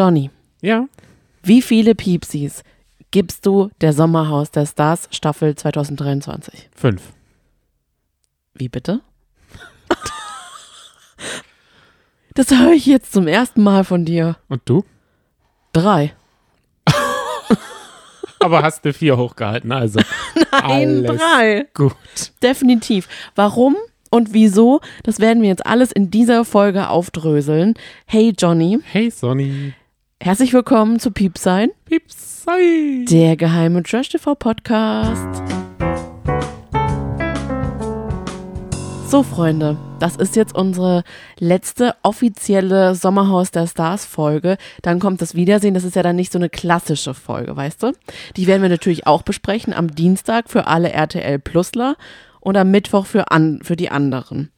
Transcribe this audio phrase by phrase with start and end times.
[0.00, 0.30] Johnny,
[0.62, 0.86] Ja.
[1.42, 2.62] wie viele Piepsis
[3.10, 6.70] gibst du der Sommerhaus der Stars Staffel 2023?
[6.74, 7.12] Fünf.
[8.54, 9.00] Wie bitte?
[12.32, 14.36] Das höre ich jetzt zum ersten Mal von dir.
[14.48, 14.84] Und du?
[15.74, 16.14] Drei.
[18.38, 20.00] Aber hast du vier hochgehalten, also.
[20.52, 21.66] Nein, drei.
[21.74, 21.92] Gut.
[22.42, 23.06] Definitiv.
[23.34, 23.76] Warum
[24.10, 27.74] und wieso, das werden wir jetzt alles in dieser Folge aufdröseln.
[28.06, 29.74] Hey Johnny, Hey Sonny.
[30.22, 33.06] Herzlich willkommen zu Piepsein, Piepsei.
[33.08, 35.42] der geheime Trash TV Podcast.
[39.06, 41.04] So, Freunde, das ist jetzt unsere
[41.38, 44.58] letzte offizielle Sommerhaus der Stars Folge.
[44.82, 45.72] Dann kommt das Wiedersehen.
[45.72, 47.92] Das ist ja dann nicht so eine klassische Folge, weißt du?
[48.36, 51.96] Die werden wir natürlich auch besprechen am Dienstag für alle RTL Plusler
[52.40, 54.50] und am Mittwoch für, an, für die anderen.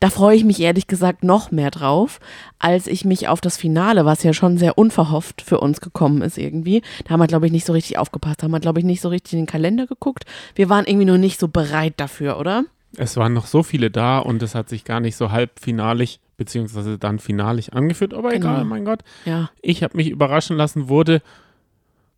[0.00, 2.20] Da freue ich mich ehrlich gesagt noch mehr drauf,
[2.58, 6.36] als ich mich auf das Finale, was ja schon sehr unverhofft für uns gekommen ist
[6.36, 6.82] irgendwie.
[7.04, 9.00] Da haben wir, glaube ich, nicht so richtig aufgepasst, da haben wir, glaube ich, nicht
[9.00, 10.24] so richtig in den Kalender geguckt.
[10.54, 12.64] Wir waren irgendwie nur nicht so bereit dafür, oder?
[12.96, 16.98] Es waren noch so viele da und es hat sich gar nicht so halbfinalig, beziehungsweise
[16.98, 18.14] dann finalig angeführt.
[18.14, 18.48] Aber Genau.
[18.52, 19.00] egal, mein Gott.
[19.24, 19.50] Ja.
[19.62, 21.22] Ich habe mich überraschen lassen, wurde,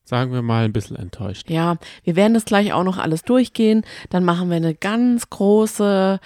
[0.05, 1.51] sagen wir mal, ein bisschen enttäuscht.
[1.51, 3.85] Ja, wir werden das gleich auch noch alles durchgehen.
[4.11, 6.21] Dann machen wir eine ganz große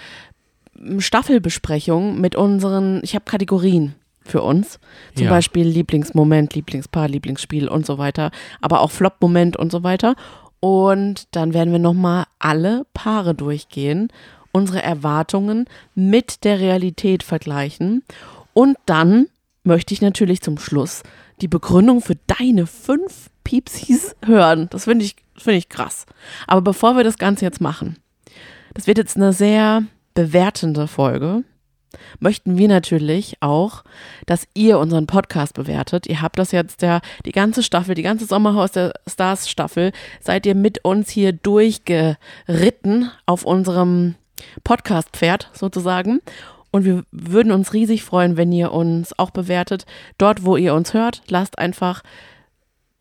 [0.99, 4.79] Staffelbesprechung mit unseren, ich habe Kategorien für uns.
[5.15, 5.29] Zum Ja.
[5.31, 8.31] Beispiel Lieblingsmoment, Lieblingspaar, Lieblingsspiel und so weiter.
[8.61, 10.15] Aber auch Flop-Moment und so weiter.
[10.59, 14.09] Und dann werden wir nochmal alle Paare durchgehen,
[14.51, 15.65] unsere Erwartungen
[15.95, 18.03] mit der Realität vergleichen.
[18.53, 19.27] Und dann
[19.63, 21.03] möchte ich natürlich zum Schluss
[21.41, 24.67] die Begründung für deine fünf Piepsis hören.
[24.69, 26.05] Das finde ich, finde ich krass.
[26.45, 27.97] Aber bevor wir das Ganze jetzt machen,
[28.75, 29.83] das wird jetzt eine sehr
[30.13, 31.43] bewertende Folge,
[32.19, 33.83] möchten wir natürlich auch,
[34.25, 36.07] dass ihr unseren Podcast bewertet.
[36.07, 40.45] Ihr habt das jetzt ja die ganze Staffel, die ganze Sommerhaus der Stars Staffel, seid
[40.45, 44.15] ihr mit uns hier durchgeritten auf unserem
[44.63, 46.21] Podcast-Pferd sozusagen.
[46.71, 49.85] Und wir würden uns riesig freuen, wenn ihr uns auch bewertet.
[50.17, 52.01] Dort, wo ihr uns hört, lasst einfach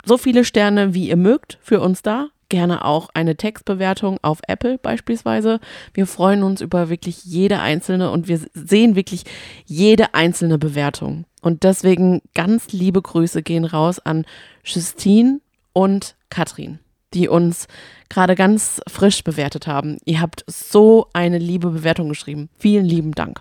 [0.05, 2.29] so viele Sterne, wie ihr mögt, für uns da.
[2.51, 5.61] Gerne auch eine Textbewertung auf Apple beispielsweise.
[5.95, 9.23] Wir freuen uns über wirklich jede einzelne und wir sehen wirklich
[9.65, 11.25] jede einzelne Bewertung.
[11.41, 14.27] Und deswegen ganz liebe Grüße gehen raus an
[14.65, 15.41] Justine
[15.73, 16.81] und Katrin,
[17.15, 17.69] die uns
[18.09, 19.99] gerade ganz frisch bewertet haben.
[20.05, 22.51] Ihr habt so eine liebe Bewertung geschrieben.
[22.59, 23.41] Vielen lieben Dank.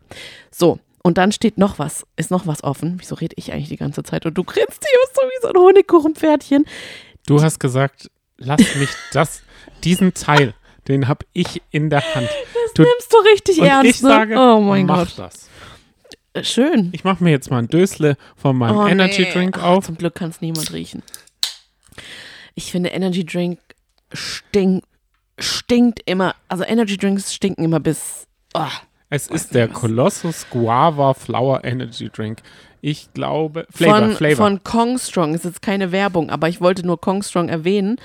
[0.52, 2.98] So, und dann steht noch was, ist noch was offen.
[3.00, 4.28] Wieso rede ich eigentlich die ganze Zeit?
[4.28, 6.66] Und du grinst hier so wie so ein Honigkuchenpferdchen.
[7.26, 9.42] Du hast gesagt, lass mich das,
[9.84, 10.54] diesen Teil,
[10.88, 12.30] den habe ich in der Hand.
[12.76, 14.10] Du, Nimmst du richtig und ernst, ich ne?
[14.10, 15.14] sage, oh mein mach Gott.
[15.20, 15.50] das.
[16.34, 16.90] Äh, Schön.
[16.94, 19.32] Ich mache mir jetzt mal ein Dösle von meinem Oh, Energy nee.
[19.32, 19.86] Drink Ach, auf.
[19.86, 21.04] Zum Glück kann es niemand riechen.
[22.56, 23.60] Ich finde, Energy Drink
[24.14, 24.84] stink,
[25.40, 26.36] stinkt immer.
[26.48, 28.28] Also Energy Drinks stinken immer bis.
[28.54, 28.66] Oh.
[29.10, 32.42] Es ist der Colossus Guava Flower Energy Drink.
[32.82, 34.36] Ich glaube, Flavor, von, Flavor.
[34.36, 35.34] von Kong Strong.
[35.34, 37.98] Ist jetzt keine Werbung, aber ich wollte nur Kong Strong erwähnen,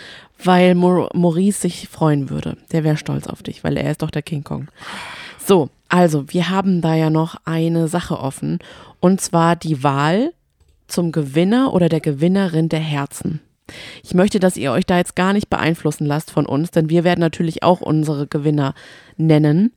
[0.43, 2.57] weil Maurice sich freuen würde.
[2.73, 4.69] Der wäre stolz auf dich, weil er ist doch der King Kong.
[5.39, 8.59] So, also, wir haben da ja noch eine Sache offen.
[9.01, 10.33] Und zwar die Wahl
[10.89, 13.41] zum Gewinner oder der Gewinnerin der Herzen.
[14.03, 17.05] Ich möchte, dass ihr euch da jetzt gar nicht beeinflussen lasst von uns, denn wir
[17.05, 18.75] werden natürlich auch unsere Gewinner
[19.17, 19.73] nennen.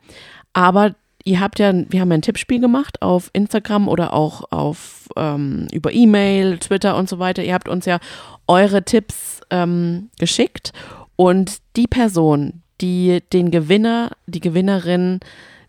[0.53, 0.95] Aber
[1.27, 5.67] ihr habt ja, wir haben ja ein Tippspiel gemacht auf Instagram oder auch auf ähm,
[5.73, 7.43] über E-Mail, Twitter und so weiter.
[7.43, 7.99] Ihr habt uns ja
[8.47, 10.71] eure Tipps ähm, geschickt
[11.17, 15.19] und die Person, die den Gewinner, die Gewinnerin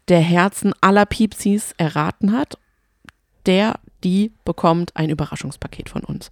[0.07, 2.57] der Herzen aller Piepsis erraten hat,
[3.47, 6.31] der, die bekommt ein Überraschungspaket von uns.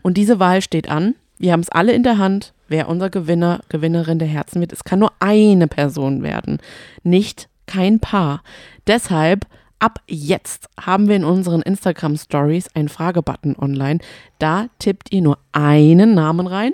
[0.00, 1.14] Und diese Wahl steht an.
[1.38, 4.72] Wir haben es alle in der Hand, wer unser Gewinner, Gewinnerin der Herzen wird.
[4.72, 6.58] Es kann nur eine Person werden,
[7.02, 8.42] nicht kein Paar.
[8.86, 9.46] Deshalb
[9.78, 13.98] ab jetzt haben wir in unseren Instagram Stories einen Fragebutton online.
[14.38, 16.72] Da tippt ihr nur einen Namen rein,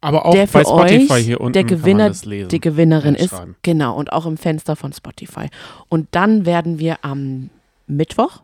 [0.00, 3.34] Aber auch der bei Spotify euch hier unten der Gewinner, die Gewinnerin ist.
[3.62, 5.48] Genau, und auch im Fenster von Spotify.
[5.88, 7.50] Und dann werden wir am
[7.86, 8.42] Mittwoch,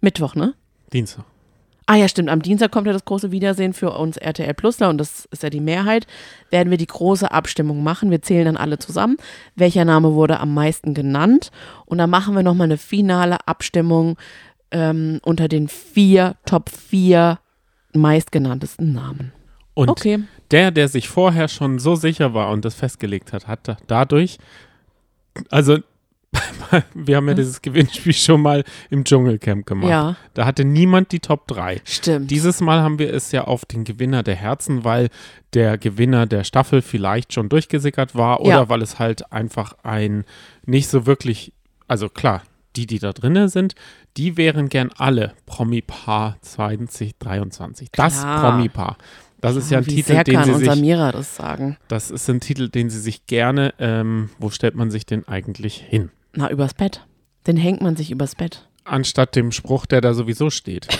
[0.00, 0.54] Mittwoch, ne?
[0.92, 1.24] Dienstag.
[1.88, 2.28] Ah ja, stimmt.
[2.30, 5.50] Am Dienstag kommt ja das große Wiedersehen für uns RTL Plusler und das ist ja
[5.50, 6.06] die Mehrheit.
[6.50, 8.10] Werden wir die große Abstimmung machen.
[8.10, 9.16] Wir zählen dann alle zusammen.
[9.54, 11.52] Welcher Name wurde am meisten genannt?
[11.84, 14.16] Und dann machen wir nochmal eine finale Abstimmung
[14.72, 17.38] ähm, unter den vier, Top 4
[17.92, 19.32] meistgenanntesten Namen.
[19.74, 20.20] Und Okay.
[20.50, 24.38] der, der sich vorher schon so sicher war und das festgelegt hat, hat da- dadurch,
[25.50, 25.78] also
[26.94, 29.90] Wir haben ja dieses Gewinnspiel schon mal im Dschungelcamp gemacht.
[29.90, 30.16] Ja.
[30.34, 31.80] Da hatte niemand die Top 3.
[31.84, 32.30] Stimmt.
[32.30, 35.08] Dieses Mal haben wir es ja auf den Gewinner der Herzen, weil
[35.54, 38.68] der Gewinner der Staffel vielleicht schon durchgesickert war oder Ja.
[38.68, 40.24] weil es halt einfach ein
[40.64, 41.52] nicht so wirklich,
[41.88, 42.42] also klar,
[42.74, 43.74] die, die da drinnen sind,
[44.16, 47.90] die wären gern alle Promi-Paar 2023.
[47.92, 48.22] Das.
[48.22, 48.96] Promi-Paar.
[49.40, 51.76] Das ist ja ein Wie Titel, sehr den kann sie unser sich, Mira das sagen?
[51.88, 55.76] das ist ein Titel, den sie sich gerne, ähm, wo stellt man sich den eigentlich
[55.76, 56.10] hin?
[56.36, 57.04] Na, übers Bett.
[57.46, 58.68] Den hängt man sich übers Bett.
[58.84, 60.86] Anstatt dem Spruch, der da sowieso steht.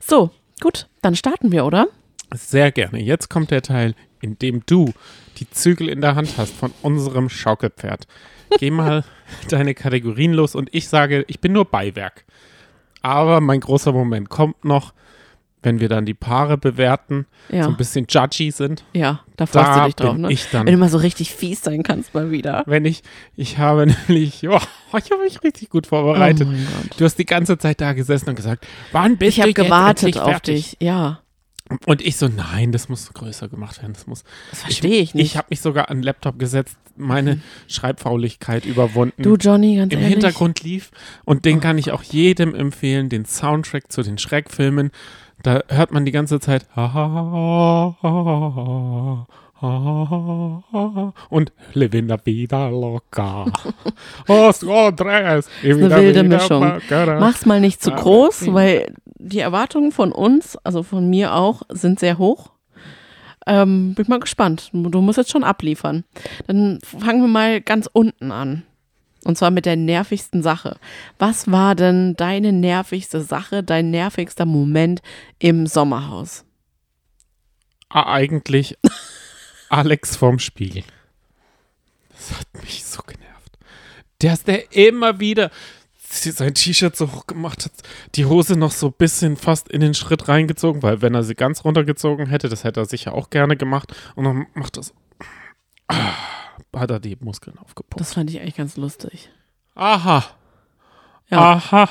[0.00, 0.30] So,
[0.62, 1.88] gut, dann starten wir, oder?
[2.34, 2.98] Sehr gerne.
[3.02, 4.94] Jetzt kommt der Teil, in dem du
[5.36, 8.06] die Zügel in der Hand hast von unserem Schaukelpferd.
[8.58, 9.04] Geh mal
[9.50, 12.24] deine Kategorien los und ich sage, ich bin nur Beiwerk.
[13.02, 14.94] Aber mein großer Moment kommt noch,
[15.62, 17.64] wenn wir dann die Paare bewerten, Ja.
[17.64, 18.84] so ein bisschen judgy sind.
[18.94, 20.32] Ja, da freust Da du dich drauf, bin ne?
[20.32, 20.66] ich dann.
[20.66, 22.62] Wenn du mal so richtig fies sein kannst mal wieder.
[22.66, 23.02] Wenn ich,
[23.36, 24.58] ich habe nämlich, oh,
[24.96, 26.46] ich habe mich richtig gut vorbereitet.
[26.48, 27.00] Oh mein Gott.
[27.00, 29.56] Du hast die ganze Zeit da gesessen und gesagt, wann bist Ich du habe jetzt
[29.56, 30.70] gewartet auf fertig?
[30.70, 30.76] dich.
[30.86, 31.20] Ja,
[31.86, 33.92] Und ich so, nein, das muss größer gemacht werden.
[33.94, 34.24] Das muss.
[34.50, 35.26] das verstehe ich nicht.
[35.26, 39.22] Ich habe mich sogar an den Laptop gesetzt, meine Schreibfauligkeit überwunden.
[39.22, 40.14] du, Johnny, ganz Im ehrlich.
[40.14, 40.90] Hintergrund lief
[41.24, 44.90] und den kann ich auch jedem empfehlen, den Soundtrack zu den Schreckfilmen.
[45.42, 46.66] Da hört man die ganze Zeit
[51.30, 53.46] und Living la vida loca.
[54.28, 55.48] Os Andres.
[55.64, 56.60] eine wilde Mischung.
[56.60, 61.34] Mach Mach's mal nicht zu Ah, groß, weil die Erwartungen von uns, also von mir
[61.34, 62.50] auch, sind sehr hoch.
[63.46, 64.70] Ähm, bin mal gespannt.
[64.72, 66.04] Du musst jetzt schon abliefern.
[66.46, 68.62] Dann fangen wir mal ganz unten an.
[69.24, 70.78] Und zwar mit der nervigsten Sache.
[71.18, 75.02] Was war denn deine nervigste Sache, dein nervigster Moment
[75.38, 76.44] im Sommerhaus?
[77.88, 78.76] Ah, eigentlich
[79.68, 80.84] Alex vom Spiegel.
[82.10, 83.58] Das hat mich so genervt.
[84.20, 85.50] Der ist der immer wieder
[86.10, 87.72] sein T-Shirt so hoch gemacht hat,
[88.14, 91.34] die Hose noch so ein bisschen fast in den Schritt reingezogen, weil wenn er sie
[91.34, 93.94] ganz runtergezogen hätte, das hätte er sicher auch gerne gemacht.
[94.14, 94.94] Und dann macht das.
[95.88, 96.14] Ah,
[96.74, 98.00] hat er die Muskeln aufgepumpt.
[98.00, 99.30] Das fand ich eigentlich ganz lustig.
[99.74, 100.24] Aha.
[101.30, 101.38] Ja.
[101.38, 101.88] Aha.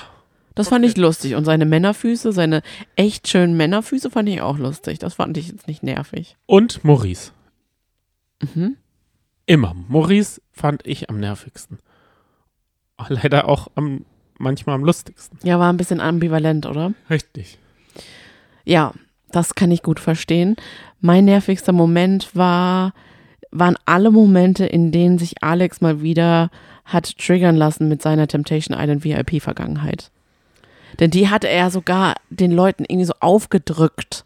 [0.56, 1.35] Das fand ich lustig.
[1.35, 2.63] Und seine Männerfüße, seine
[2.95, 4.97] echt schönen Männerfüße fand ich auch lustig.
[4.97, 6.35] Das fand ich jetzt nicht nervig.
[6.47, 7.31] Und Maurice.
[8.41, 8.75] Mhm.
[9.45, 9.75] Immer.
[9.88, 11.80] Maurice fand ich am nervigsten.
[13.07, 14.06] Leider auch am,
[14.39, 15.38] manchmal am lustigsten.
[15.44, 16.94] Ja, war ein bisschen ambivalent, oder?
[17.09, 17.59] Richtig.
[18.65, 18.94] Ja,
[19.30, 20.56] das kann ich gut verstehen.
[21.00, 22.94] Mein nervigster Moment war,
[23.51, 26.49] waren alle Momente, in denen sich Alex mal wieder
[26.85, 30.09] hat triggern lassen mit seiner Temptation Island VIP-Vergangenheit.
[30.99, 34.25] Denn die hatte er sogar den Leuten irgendwie so aufgedrückt.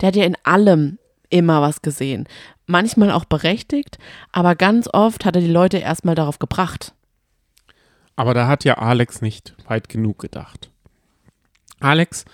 [0.00, 0.98] Der hat ja in allem
[1.28, 2.26] immer was gesehen.
[2.66, 3.98] Manchmal auch berechtigt,
[4.32, 6.94] aber ganz oft hat er die Leute erstmal darauf gebracht.
[8.16, 10.70] Aber da hat ja Alex nicht weit genug gedacht.
[11.80, 12.24] Alex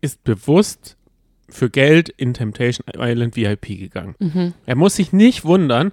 [0.00, 0.95] ist bewusst
[1.48, 4.14] für Geld in Temptation Island VIP gegangen.
[4.66, 5.92] Er muss sich nicht wundern,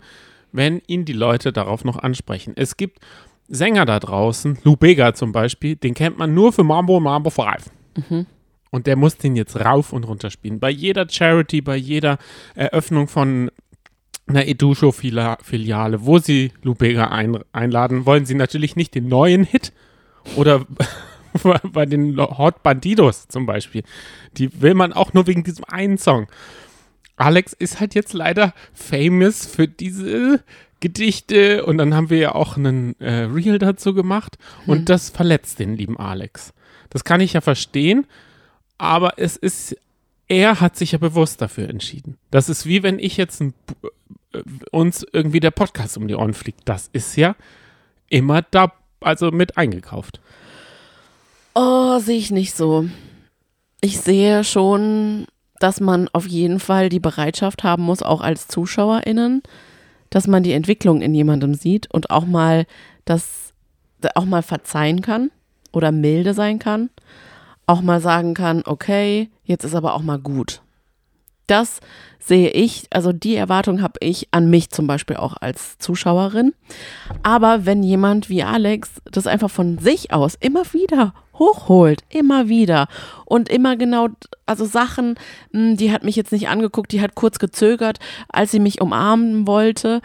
[0.51, 2.53] wenn ihn die Leute darauf noch ansprechen.
[2.55, 2.99] Es gibt
[3.47, 7.69] Sänger da draußen, Lou Bega zum Beispiel, den kennt man nur für Mambo Mambo 5.
[8.71, 10.59] Und der muss den jetzt rauf und runter spielen.
[10.59, 12.17] Bei jeder Charity, bei jeder
[12.55, 13.51] Eröffnung von
[14.25, 19.73] einer Edusho-Filiale, wo sie Lubega ein, einladen, wollen sie natürlich nicht den neuen Hit
[20.35, 20.65] oder
[21.71, 23.83] bei den Hot Bandidos zum Beispiel.
[24.37, 26.27] Die will man auch nur wegen diesem einen Song.
[27.15, 30.43] Alex ist halt jetzt leider famous für diese
[30.79, 35.59] Gedichte und dann haben wir ja auch einen äh, Reel dazu gemacht und das verletzt
[35.59, 36.53] den lieben Alex.
[36.89, 38.05] Das kann ich ja verstehen,
[38.77, 39.77] aber es ist,
[40.27, 42.17] er hat sich ja bewusst dafür entschieden.
[42.31, 43.53] Das ist wie wenn ich jetzt ein,
[44.33, 44.41] äh,
[44.71, 46.61] uns irgendwie der Podcast um die Ohren fliegt.
[46.65, 47.35] Das ist ja
[48.09, 50.19] immer da, also mit eingekauft.
[51.99, 52.85] Sehe ich nicht so.
[53.81, 55.25] Ich sehe schon,
[55.59, 59.41] dass man auf jeden Fall die Bereitschaft haben muss, auch als ZuschauerInnen,
[60.09, 62.65] dass man die Entwicklung in jemandem sieht und auch mal
[63.05, 63.53] das
[64.15, 65.31] auch mal verzeihen kann
[65.71, 66.89] oder milde sein kann.
[67.65, 70.61] Auch mal sagen kann, okay, jetzt ist aber auch mal gut.
[71.47, 71.79] Das
[72.19, 76.53] sehe ich, also die Erwartung habe ich an mich zum Beispiel auch als Zuschauerin.
[77.21, 82.87] Aber wenn jemand wie Alex das einfach von sich aus immer wieder hochholt, immer wieder
[83.25, 84.09] und immer genau,
[84.45, 85.15] also Sachen,
[85.51, 87.99] mh, die hat mich jetzt nicht angeguckt, die hat kurz gezögert,
[88.29, 90.01] als sie mich umarmen wollte.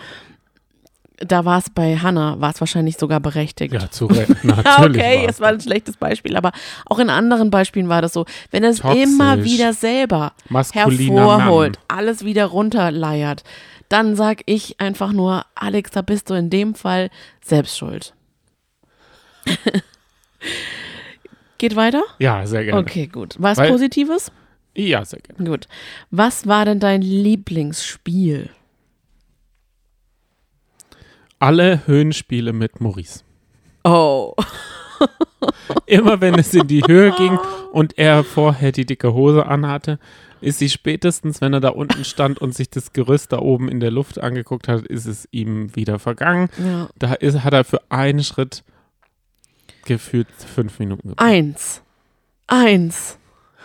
[1.21, 3.75] Da war es bei Hannah, war es wahrscheinlich sogar berechtigt.
[3.75, 4.33] Ja, zu Recht.
[4.45, 5.03] Natürlich.
[5.03, 6.53] okay, es war ein schlechtes Beispiel, aber
[6.87, 8.25] auch in anderen Beispielen war das so.
[8.53, 11.99] Wenn er es immer wieder selber hervorholt, Mann.
[11.99, 13.43] alles wieder runterleiert,
[13.89, 17.11] dann sag ich einfach nur, Alex, da bist du in dem Fall
[17.43, 18.15] selbst schuld.
[21.59, 22.03] Geht weiter?
[22.19, 22.81] Ja, sehr gerne.
[22.81, 23.35] Okay, gut.
[23.39, 24.33] Was Weil- Positives?
[24.77, 25.51] Ja, sehr gerne.
[25.51, 25.67] Gut.
[26.11, 28.49] Was war denn dein Lieblingsspiel?
[31.41, 33.23] Alle Höhenspiele mit Maurice.
[33.85, 34.35] Oh.
[35.87, 37.39] Immer wenn es in die Höhe ging
[37.73, 39.99] und er vorher die dicke Hose anhatte,
[40.41, 43.81] ist sie spätestens, wenn er da unten stand und sich das Gerüst da oben in
[43.81, 46.49] der Luft angeguckt hat, ist es ihm wieder vergangen.
[46.59, 46.89] Ja.
[46.97, 48.63] Da ist, hat er für einen Schritt
[49.89, 51.27] gefühlt fünf Minuten gebraucht.
[51.29, 51.83] Eins.
[52.47, 53.19] Eins.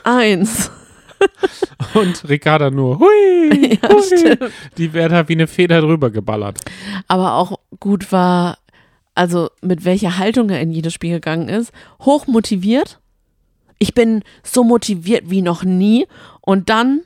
[0.04, 0.72] Eins.
[1.94, 4.02] Und Ricarda nur, hui, Ja, hui.
[4.04, 4.52] stimmt.
[4.78, 6.60] Die wäre da wie eine Feder drüber geballert.
[7.08, 8.58] Aber auch gut war,
[9.16, 11.72] also mit welcher Haltung er in jedes Spiel gegangen ist.
[12.02, 13.00] Hoch motiviert.
[13.80, 16.08] Ich bin so motiviert wie noch nie.
[16.42, 17.02] Und dann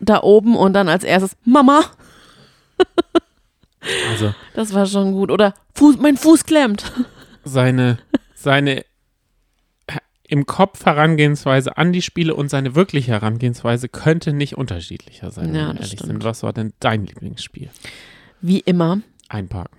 [0.00, 1.80] da oben und dann als erstes Mama.
[4.10, 5.30] Also Das war schon gut.
[5.30, 6.92] Oder Fuß, mein Fuß klemmt.
[7.44, 7.98] seine,
[8.42, 8.84] seine
[10.30, 15.68] im Kopf Herangehensweise an die Spiele und seine wirkliche Herangehensweise könnte nicht unterschiedlicher sein, Ja,
[15.72, 16.02] ehrlich stimmt.
[16.06, 16.24] sind.
[16.24, 17.70] Was war denn dein Lieblingsspiel?
[18.42, 19.00] Wie immer.
[19.30, 19.78] Einparken.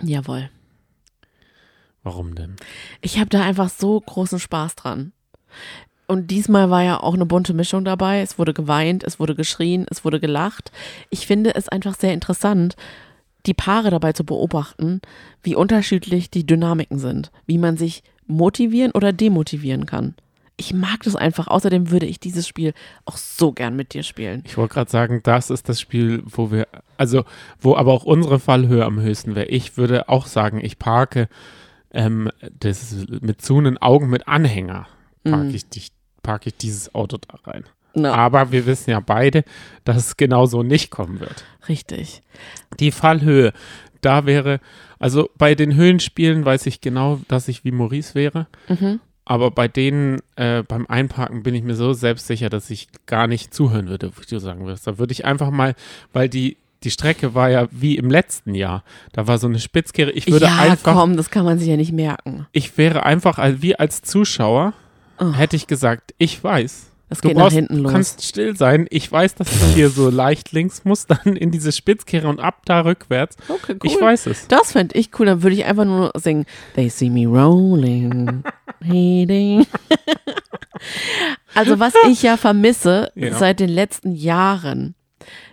[0.00, 0.48] Jawohl.
[2.04, 2.54] Warum denn?
[3.00, 5.12] Ich habe da einfach so großen Spaß dran.
[6.06, 8.20] Und diesmal war ja auch eine bunte Mischung dabei.
[8.20, 10.70] Es wurde geweint, es wurde geschrien, es wurde gelacht.
[11.10, 12.76] Ich finde es einfach sehr interessant,
[13.46, 15.00] die Paare dabei zu beobachten,
[15.42, 20.14] wie unterschiedlich die Dynamiken sind, wie man sich motivieren oder demotivieren kann.
[20.56, 21.48] Ich mag das einfach.
[21.48, 22.74] Außerdem würde ich dieses Spiel
[23.06, 24.42] auch so gern mit dir spielen.
[24.46, 27.24] Ich wollte gerade sagen, das ist das Spiel, wo wir, also
[27.60, 29.46] wo aber auch unsere Fallhöhe am höchsten wäre.
[29.46, 31.28] Ich würde auch sagen, ich parke
[31.90, 34.86] ähm, das mit zunen Augen mit Anhänger
[35.24, 35.54] parke Mhm.
[35.54, 35.90] ich, dich-
[36.22, 37.64] parke ich dieses Auto da rein.
[37.94, 39.44] Na, Aber wir wissen ja beide,
[39.84, 41.44] dass es genau so nicht kommen wird.
[41.68, 42.22] richtig.
[42.80, 43.52] Die Fallhöhe,
[44.00, 44.60] da wäre,
[44.98, 48.46] also bei den Höhenspielen weiß ich genau, dass ich wie Maurice wäre.
[48.68, 49.00] Mhm.
[49.24, 53.54] Aber bei denen, äh, beim Einparken bin ich mir so selbstsicher, dass ich gar nicht
[53.54, 54.86] zuhören würde, wie du sagen würdest.
[54.86, 55.74] Da würde ich einfach mal,
[56.12, 58.84] weil die, die Strecke war ja wie im letzten Jahr.
[59.12, 60.10] Da war so eine Spitzkehre.
[60.10, 62.46] Ich würde ja, einfach, komm, das kann man sich ja nicht merken.
[62.52, 64.74] ich wäre einfach, wie als Zuschauer,
[65.20, 65.32] Oh.
[65.32, 66.90] hätte ich gesagt, ich weiß.
[67.14, 67.92] Das Du geht nach brauchst, hinten los.
[67.92, 68.86] kannst still sein.
[68.90, 72.62] Ich weiß, dass du hier so leicht links musst, dann in diese Spitzkehre und ab
[72.66, 73.36] da rückwärts.
[73.48, 74.48] okay, Ich weiß es.
[74.48, 75.26] Das fände ich cool.
[75.26, 76.44] Dann würde ich einfach nur singen.
[76.74, 78.42] They see me rolling.
[78.82, 79.64] Heading.
[81.54, 83.32] also, was ich ja vermisse Ja.
[83.34, 84.94] seit den letzten Jahren,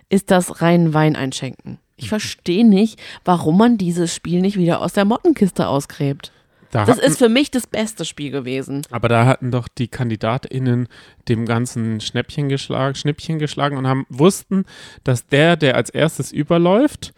[0.08, 1.72] ist das reinen Wein einschenken.
[1.72, 1.78] Mhm.
[1.96, 6.32] Ich verstehe nicht, warum man dieses Spiel nicht wieder aus der Mottenkiste ausgräbt.
[6.72, 8.82] Da Das hatten- ist für mich das beste Spiel gewesen.
[8.90, 10.88] Aber da hatten doch die KandidatInnen
[11.28, 14.64] dem ganzen Schnäppchen geschlagen, Schnippchen geschlagen und haben, wussten,
[15.04, 17.12] dass der, der als erstes überläuft,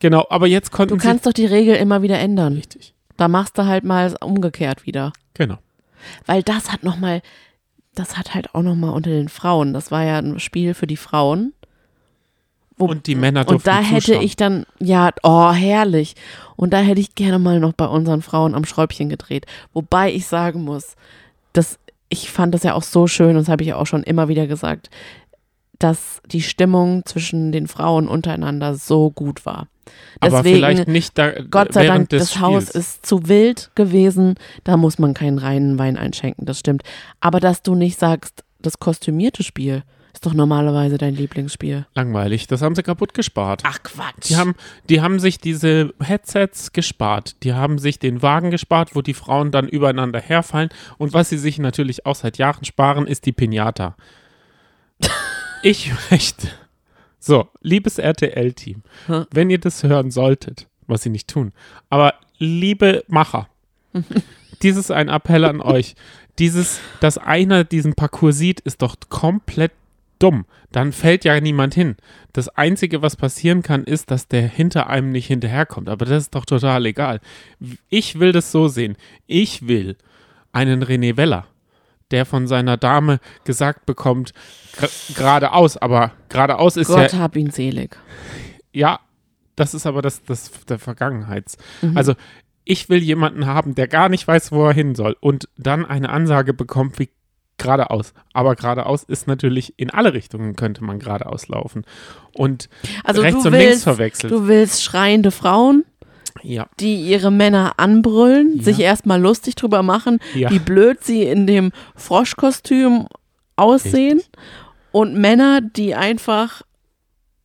[0.00, 2.54] genau, aber jetzt Du konnten kannst doch die Regel immer wieder ändern.
[2.54, 2.92] Richtig.
[3.16, 5.12] Da machst du halt mal umgekehrt wieder.
[5.34, 5.58] Genau.
[6.26, 7.22] Weil das hat nochmal,
[7.94, 10.96] das hat halt auch nochmal unter den Frauen, das war ja ein Spiel für die
[10.96, 11.52] Frauen.
[12.82, 14.24] Wo, Und die Männer durften Und da hätte zuschauen.
[14.24, 16.14] ich dann, ja, oh, herrlich.
[16.56, 19.46] Und da hätte ich gerne mal noch bei unseren Frauen am Schräubchen gedreht.
[19.72, 20.96] Wobei ich sagen muss,
[21.52, 24.02] dass ich fand das ja auch so schön, und das habe ich ja auch schon
[24.02, 24.90] immer wieder gesagt,
[25.78, 29.66] dass die Stimmung zwischen den Frauen untereinander so gut war.
[30.20, 32.74] aber Deswegen, vielleicht nicht da, Gott sei Dank, das Haus Spiels.
[32.76, 34.34] ist zu wild gewesen.
[34.62, 36.82] Da muss man keinen reinen Wein einschenken, das stimmt.
[37.20, 41.86] Aber dass du nicht sagst, das kostümierte Spiel ist doch normalerweise dein Lieblingsspiel.
[41.94, 42.46] langweilig.
[42.46, 43.62] Das haben sie kaputt gespart.
[43.64, 44.28] Ach Quatsch.
[44.28, 44.54] Die haben,
[44.88, 47.42] die haben sich diese Headsets gespart.
[47.42, 50.68] Die haben sich den Wagen gespart, wo die Frauen dann übereinander herfallen.
[50.98, 53.96] Und was sie sich natürlich auch seit Jahren sparen, ist die Pinata.
[55.62, 56.48] ich möchte.
[57.18, 59.24] So, liebes RTL-Team, Hä?
[59.30, 61.52] wenn ihr das hören solltet, was sie nicht tun,
[61.88, 63.48] aber liebe Macher,
[64.62, 65.94] dieses ein Appell an euch.
[66.38, 69.72] Dieses, dass einer diesen Parcours sieht, ist doch komplett
[70.22, 70.46] dumm.
[70.70, 71.96] Dann fällt ja niemand hin.
[72.32, 75.88] Das Einzige, was passieren kann, ist, dass der hinter einem nicht hinterherkommt.
[75.88, 77.20] Aber das ist doch total egal.
[77.88, 78.96] Ich will das so sehen.
[79.26, 79.96] Ich will
[80.52, 81.46] einen René Weller,
[82.10, 84.32] der von seiner Dame gesagt bekommt,
[85.14, 87.96] geradeaus, aber geradeaus ist Gott ja, hab ihn selig.
[88.72, 89.00] ja,
[89.56, 91.56] das ist aber das, das der Vergangenheits.
[91.80, 91.96] Mhm.
[91.96, 92.14] Also
[92.64, 96.10] ich will jemanden haben, der gar nicht weiß, wo er hin soll und dann eine
[96.10, 97.10] Ansage bekommt wie
[97.58, 98.12] geradeaus.
[98.32, 101.84] Aber geradeaus ist natürlich in alle Richtungen könnte man geradeaus laufen.
[102.34, 102.68] Und
[103.04, 104.32] Also rechts du und links willst, verwechselt.
[104.32, 105.84] du willst schreiende Frauen,
[106.42, 108.62] ja, die ihre Männer anbrüllen, Ja.
[108.64, 110.50] sich erstmal lustig drüber machen, ja.
[110.50, 113.06] wie blöd sie in dem Froschkostüm
[113.56, 114.20] aussehen
[114.92, 116.62] und Männer, die einfach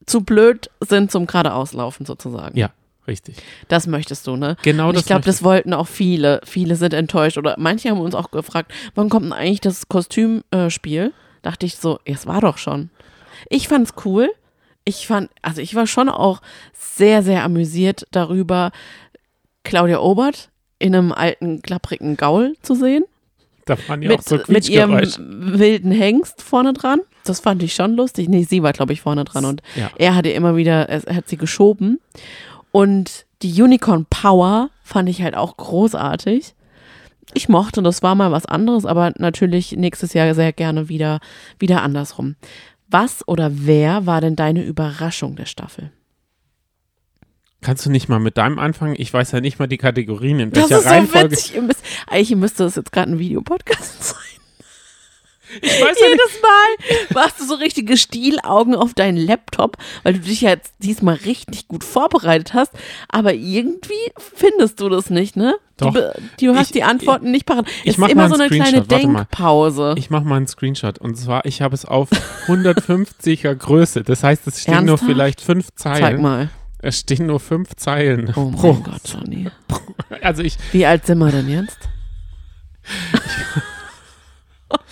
[0.05, 2.57] zu blöd sind zum geradeauslaufen sozusagen.
[2.57, 2.69] Ja,
[3.07, 3.35] richtig.
[3.67, 4.57] Das möchtest du, ne?
[4.63, 6.41] Genau das ich glaube, das wollten auch viele.
[6.45, 7.37] Viele sind enttäuscht.
[7.37, 11.13] Oder manche haben uns auch gefragt, wann kommt denn eigentlich das Kostümspiel?
[11.41, 12.89] Dachte ich so, es war doch schon.
[13.49, 14.29] Ich fand's cool.
[14.83, 16.41] Ich fand, also ich war schon auch
[16.73, 18.71] sehr, sehr amüsiert darüber,
[19.63, 20.49] Claudia Obert
[20.79, 23.03] in einem alten, klapprigen Gaul zu sehen.
[23.65, 24.93] Da waren ja auch Mit, so mit ihrem
[25.59, 27.01] wilden Hengst vorne dran.
[27.25, 28.29] Das fand ich schon lustig.
[28.29, 29.43] Nee, sie war, glaube ich, vorne dran.
[29.43, 29.91] Und Ja.
[29.97, 31.99] er hatte immer wieder, er hat sie geschoben.
[32.77, 36.53] Und die Unicorn Power fand ich halt auch großartig.
[37.33, 41.19] Ich mochte, das war mal was anderes, aber natürlich nächstes Jahr sehr gerne wieder,
[41.57, 42.35] wieder andersrum.
[42.87, 45.91] Was oder wer war denn deine Überraschung der Staffel?
[47.61, 48.93] Kannst du nicht mal mit deinem anfangen?
[48.99, 51.31] Ich weiß ja nicht mal die Kategorien, in Das welcher ist so Reihenfolge.
[51.31, 51.55] witzig.
[51.55, 54.17] Ihr müsst, eigentlich müsste das jetzt gerade ein Videopodcast sein.
[55.61, 55.99] Ich weiß ja nicht.
[56.01, 60.73] Jedes Mal machst du so richtige Stielaugen auf deinen Laptop, weil du dich ja jetzt
[60.79, 62.71] diesmal richtig gut vorbereitet hast.
[63.09, 65.55] Aber irgendwie findest du das nicht, ne?
[65.77, 65.93] Doch.
[65.93, 67.67] Du, du hast Ich- die Antworten nicht parat.
[67.67, 68.81] ich Es ist mach immer mal so eine kleine.
[68.81, 69.93] Denkpause.
[69.97, 70.97] Ich mache mal einen Screenshot.
[70.99, 72.09] Und zwar, ich habe es auf
[72.47, 74.03] 150er Größe.
[74.03, 75.03] Das heißt, es stehen nur Ernsthaft?
[75.11, 76.21] vielleicht fünf Zeig Zeilen.
[76.21, 76.49] mal.
[76.79, 78.33] Es stehen nur fünf Zeilen.
[78.35, 79.47] Oh mein Gott, Johnny.
[80.21, 81.77] Also ich, Wie alt sind wir denn jetzt?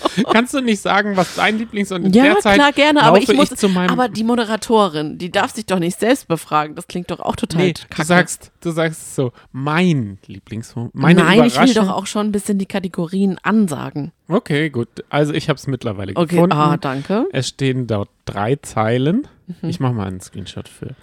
[0.32, 3.18] kannst du nicht sagen, was dein Lieblings- und in Ja, der Zeit klar, gerne, aber
[3.20, 6.76] ich muss, zu meinem aber die Moderatorin, die darf sich doch nicht selbst befragen.
[6.76, 7.96] Das klingt doch auch total Nee, kacke.
[7.96, 10.96] du sagst, du sagst so, mein Lieblingsmoment.
[10.96, 14.12] Meine Nein, ich will doch auch schon ein bisschen die Kategorien ansagen.
[14.28, 14.90] Okay, gut.
[15.10, 16.56] Also ich habe es mittlerweile Okay, gefunden.
[16.58, 17.26] ah, danke.
[17.32, 19.28] Es stehen dort drei Zeilen.
[19.62, 20.96] Ich mache mal einen Screenshot für.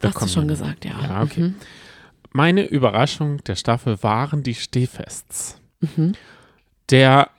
[0.00, 0.14] Da Mhm.
[0.14, 0.92] Hast du schon gesagt, ja.
[1.02, 1.40] Ja, okay.
[1.40, 1.54] Mhm.
[2.32, 5.58] Meine Überraschung der Staffel waren die Stehfests.
[5.80, 6.12] Mhm.
[6.90, 7.30] Der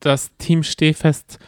[0.00, 1.38] das Team Stehfest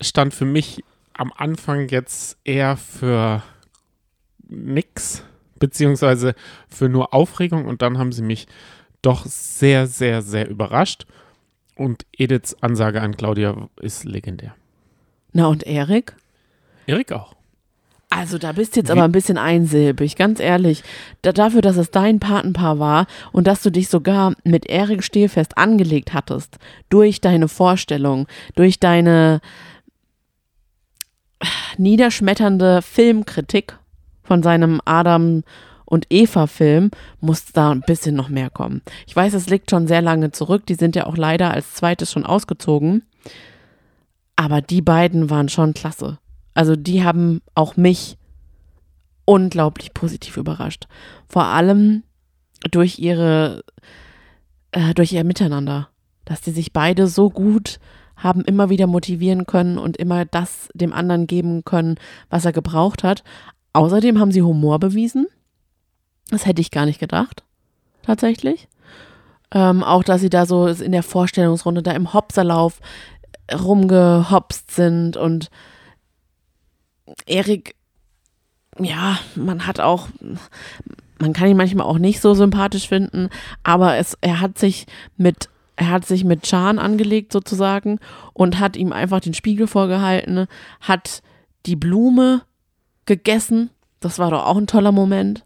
[0.00, 3.42] stand für mich am Anfang jetzt eher für
[4.48, 5.22] nix,
[5.58, 6.34] beziehungsweise
[6.68, 8.46] für nur Aufregung und dann haben sie mich
[9.02, 11.06] doch sehr, sehr, sehr überrascht.
[11.76, 14.54] Und Ediths Ansage an Claudia ist legendär.
[15.32, 16.14] Na und Erik?
[16.86, 17.34] Erik auch.
[18.12, 20.82] Also da bist du jetzt Wie- aber ein bisschen einsilbig, ganz ehrlich.
[21.22, 25.56] Da, dafür, dass es dein Patenpaar war und dass du dich sogar mit Erik Stehlfest
[25.56, 29.40] angelegt hattest, durch deine Vorstellung, durch deine
[31.78, 33.78] niederschmetternde Filmkritik
[34.22, 35.42] von seinem Adam
[35.84, 38.82] und Eva-Film, muss da ein bisschen noch mehr kommen.
[39.06, 40.66] Ich weiß, es liegt schon sehr lange zurück.
[40.66, 43.02] Die sind ja auch leider als zweites schon ausgezogen.
[44.36, 46.18] Aber die beiden waren schon klasse.
[46.54, 48.16] Also die haben auch mich
[49.24, 50.86] unglaublich positiv überrascht.
[51.28, 52.02] Vor allem
[52.70, 53.62] durch ihre,
[54.72, 55.88] äh, durch ihr Miteinander.
[56.24, 57.78] Dass die sich beide so gut
[58.16, 61.96] haben immer wieder motivieren können und immer das dem anderen geben können,
[62.28, 63.24] was er gebraucht hat.
[63.72, 65.26] Außerdem haben sie Humor bewiesen.
[66.30, 67.44] Das hätte ich gar nicht gedacht,
[68.02, 68.68] tatsächlich.
[69.52, 72.80] Ähm, auch, dass sie da so in der Vorstellungsrunde da im Hopserlauf
[73.52, 75.50] rumgehopst sind und
[77.26, 77.74] Erik,
[78.78, 80.08] ja, man hat auch,
[81.18, 83.28] man kann ihn manchmal auch nicht so sympathisch finden,
[83.62, 87.98] aber es, er hat sich mit, er hat sich mit Chan angelegt sozusagen
[88.32, 90.46] und hat ihm einfach den Spiegel vorgehalten,
[90.80, 91.22] hat
[91.66, 92.42] die Blume
[93.06, 93.70] gegessen.
[94.00, 95.44] Das war doch auch ein toller Moment.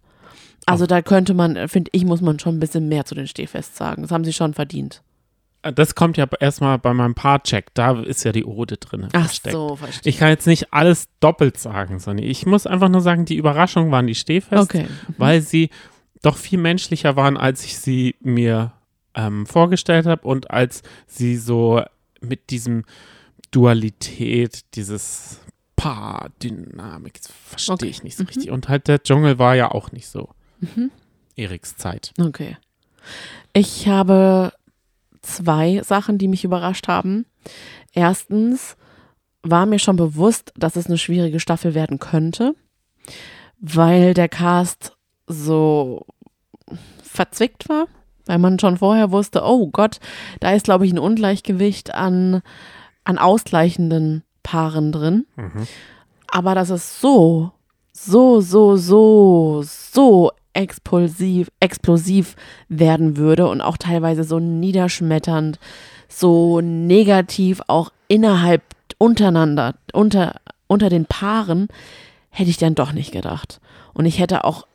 [0.67, 3.77] Also da könnte man, finde ich, muss man schon ein bisschen mehr zu den Stehfest
[3.77, 4.03] sagen.
[4.03, 5.03] Das haben sie schon verdient.
[5.73, 7.73] Das kommt ja erstmal bei meinem Paarcheck.
[7.75, 9.09] Da ist ja die Ode drin.
[9.13, 9.53] Ach versteckt.
[9.55, 10.11] so, verstehe.
[10.11, 13.91] Ich kann jetzt nicht alles doppelt sagen, sondern ich muss einfach nur sagen, die Überraschung
[13.91, 14.87] waren die Stehfest, Okay.
[15.17, 15.71] weil sie
[16.23, 18.73] doch viel menschlicher waren, als ich sie mir
[19.15, 21.83] ähm, vorgestellt habe und als sie so
[22.21, 22.85] mit diesem
[23.51, 25.41] Dualität, dieses
[25.77, 27.87] Paar-Dynamik, verstehe Okay.
[27.89, 28.51] ich nicht so richtig.
[28.51, 30.31] Und halt der Dschungel war ja auch nicht so.
[30.61, 30.91] Mhm.
[31.37, 32.13] Eriks Zeit.
[32.21, 32.57] Okay.
[33.53, 34.53] Ich habe
[35.25, 37.27] zwei Sachen, die mich überrascht haben.
[37.93, 38.77] Erstens
[39.43, 42.55] war mir schon bewusst, dass es eine schwierige Staffel werden könnte,
[43.59, 46.07] weil der Cast so
[47.03, 47.87] verzwickt war,
[48.27, 50.01] weil man schon vorher wusste, oh Gott,
[50.41, 52.43] da ist, glaube ich, ein Ungleichgewicht an,
[53.05, 55.27] an ausgleichenden Paaren drin.
[55.37, 55.67] Mhm.
[56.29, 57.53] Aber dass es so,
[57.93, 62.37] so, so, so, so explosiv, explosiv
[62.69, 65.59] werden würde und auch teilweise so niederschmetternd,
[66.09, 68.63] so negativ auch innerhalb,
[68.99, 71.69] untereinander, unter, unter den Paaren,
[72.31, 73.61] hätte ich dann doch nicht gedacht.
[73.93, 74.67] Und ich hätte auch,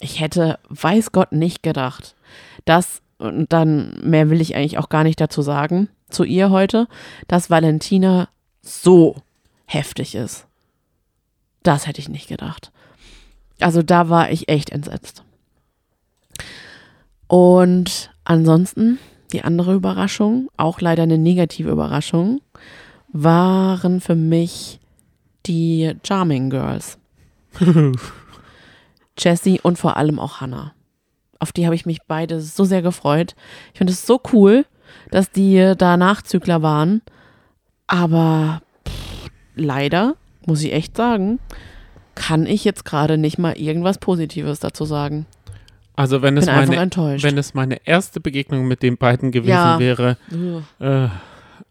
[0.00, 2.14] ich hätte, weiß Gott, nicht gedacht,
[2.64, 6.88] dass, und dann mehr will ich eigentlich auch gar nicht dazu sagen, zu ihr heute,
[7.28, 8.28] dass Valentina
[8.62, 9.16] so
[9.66, 10.46] heftig ist.
[11.62, 12.72] Das hätte ich nicht gedacht.
[13.60, 15.22] Also da war ich echt entsetzt.
[17.26, 18.98] Und ansonsten,
[19.32, 22.40] die andere Überraschung, auch leider eine negative Überraschung,
[23.12, 24.80] waren für mich
[25.46, 26.98] die Charming Girls.
[29.18, 30.72] Jessie und vor allem auch Hannah.
[31.38, 33.34] Auf die habe ich mich beide so sehr gefreut.
[33.72, 34.66] Ich finde es so cool,
[35.10, 37.02] dass die da Nachzügler waren.
[37.86, 41.38] Aber pff, leider, muss ich echt sagen,
[42.14, 45.26] kann ich jetzt gerade nicht mal irgendwas Positives dazu sagen.
[45.96, 46.70] Also wenn es, meine,
[47.22, 49.78] wenn es meine erste Begegnung mit den beiden gewesen Ja.
[49.78, 50.16] wäre,
[50.78, 51.08] äh,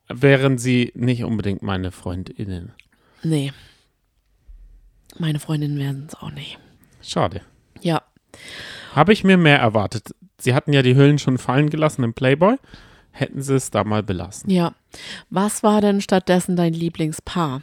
[0.08, 2.74] wären sie nicht unbedingt meine FreundInnen.
[3.24, 3.52] Nee.
[5.18, 6.60] Meine Freundinnen werden es auch nicht.
[7.02, 7.42] Schade.
[7.82, 8.04] Ja.
[8.94, 10.14] Habe ich mir mehr erwartet.
[10.38, 12.56] Sie hatten ja die Hüllen schon fallen gelassen im Playboy.
[13.12, 14.50] Hätten sie es da mal belassen.
[14.50, 14.74] Ja.
[15.30, 17.62] Was war denn stattdessen dein Lieblingspaar?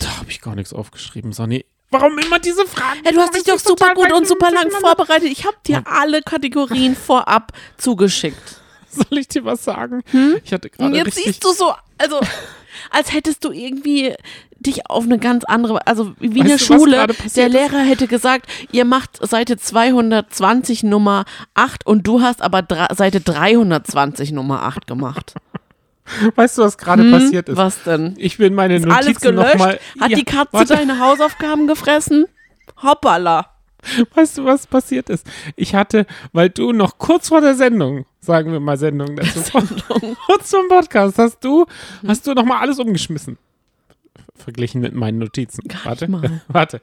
[0.00, 1.64] Da habe ich gar nichts aufgeschrieben, Sonny.
[1.90, 3.00] Warum immer diese Fragen?
[3.02, 5.28] Hey, du hast dich doch super gut und super lang vorbereitet.
[5.30, 8.60] Ich habe dir alle Kategorien vorab zugeschickt.
[8.90, 10.02] Soll ich dir was sagen?
[10.44, 12.20] Ich hatte gerade jetzt siehst du so, also
[12.90, 14.14] als hättest du irgendwie
[14.58, 17.52] dich auf eine ganz andere, also wie in der Schule, der passiert ist?
[17.52, 24.32] Lehrer hätte gesagt, ihr macht Seite 220 Nummer 8 und du hast aber Seite 320
[24.32, 25.34] Nummer 8 gemacht.
[26.34, 27.56] Weißt du, was gerade Hm, passiert ist?
[27.56, 28.14] Was denn?
[28.18, 29.52] Ich will meine Ist Notizen alles gelöscht?
[29.54, 29.80] nochmal...
[30.00, 30.74] Hat ja, die Katze warte.
[30.74, 32.26] deine Hausaufgaben gefressen?
[32.82, 33.46] Hoppala.
[34.14, 35.26] Weißt du, was passiert ist?
[35.56, 39.52] Ich hatte, weil du noch kurz vor der Sendung, sagen wir mal Sendung dazu,
[40.26, 41.66] kurz zum Podcast, hast du,
[42.06, 43.38] hast du noch mal alles umgeschmissen.
[44.34, 45.66] Verglichen mit meinen Notizen.
[45.68, 46.42] Gar warte, mal.
[46.48, 46.80] warte.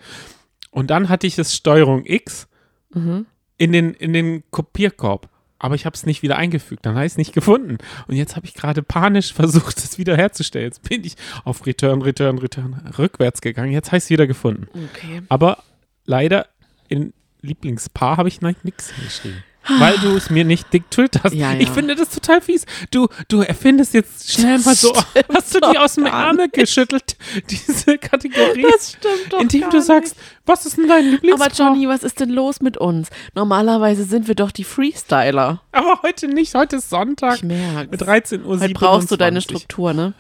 [0.72, 2.48] Und dann hatte ich das Steuerung X
[2.94, 3.26] Mhm.
[3.58, 5.28] in den, in den Kopierkorb.
[5.60, 7.78] Aber ich habe es nicht wieder eingefügt, dann habe ich es nicht gefunden.
[8.08, 10.66] Und jetzt habe ich gerade panisch versucht, es wieder herzustellen.
[10.66, 13.72] Jetzt bin ich auf Return, Return, Return rückwärts gegangen.
[13.72, 14.68] Jetzt habe ich es wieder gefunden.
[14.94, 15.22] Okay.
[15.30, 15.64] Aber
[16.06, 16.48] leider
[16.88, 19.44] in Lieblingspaar habe ich noch nichts hingeschrieben.
[19.80, 21.34] Weil du es mir nicht diktiert hast.
[21.34, 21.60] Ja, ja.
[21.60, 22.66] Ich finde das total fies.
[22.92, 24.94] Du, du erfindest jetzt schnell mal so,
[25.34, 27.18] hast du die aus dem gar Ärmel geschüttelt,
[27.50, 31.48] diese Kategorie, Das stimmt doch indem du sagst, was ist denn dein Lieblingspaar?
[31.48, 33.10] Aber Johnny, was ist denn los mit uns?
[33.36, 35.62] Normalerweise sind wir doch die Freestyler.
[35.72, 37.92] Aber heute nicht, heute ist Sonntag Ich merke.
[37.92, 38.60] mit 13 Uhr.
[38.60, 40.14] Heute brauchst du deine Struktur, ne?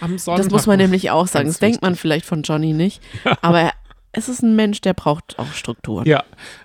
[0.00, 0.44] Am Sonntag.
[0.44, 1.46] Das muss man nämlich auch sagen.
[1.46, 3.00] Das denkt man vielleicht von Johnny nicht.
[3.42, 3.72] Aber er,
[4.12, 6.06] es ist ein Mensch, der braucht auch Strukturen.
[6.06, 6.24] Ja,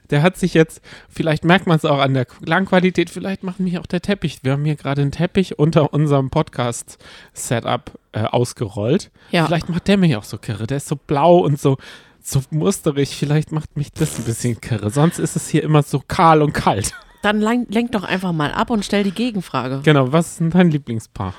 [0.10, 3.78] der hat sich jetzt, vielleicht merkt man es auch an der Klangqualität, vielleicht macht mich
[3.78, 4.40] auch der Teppich.
[4.44, 9.12] Wir haben hier gerade einen Teppich unter unserem Podcast-Setup äh, ausgerollt.
[9.32, 9.46] Ja.
[9.46, 10.68] Vielleicht macht der mich auch so kirre.
[10.68, 11.78] Der ist so blau und so,
[12.22, 13.16] so musterig.
[13.16, 14.90] Vielleicht macht mich das ein bisschen kirre.
[14.90, 16.94] Sonst ist es hier immer so kahl und kalt.
[17.22, 19.82] Dann lenk, lenk doch einfach mal ab und stell die Gegenfrage.
[19.84, 21.34] Genau, was ist denn dein Lieblingspaar?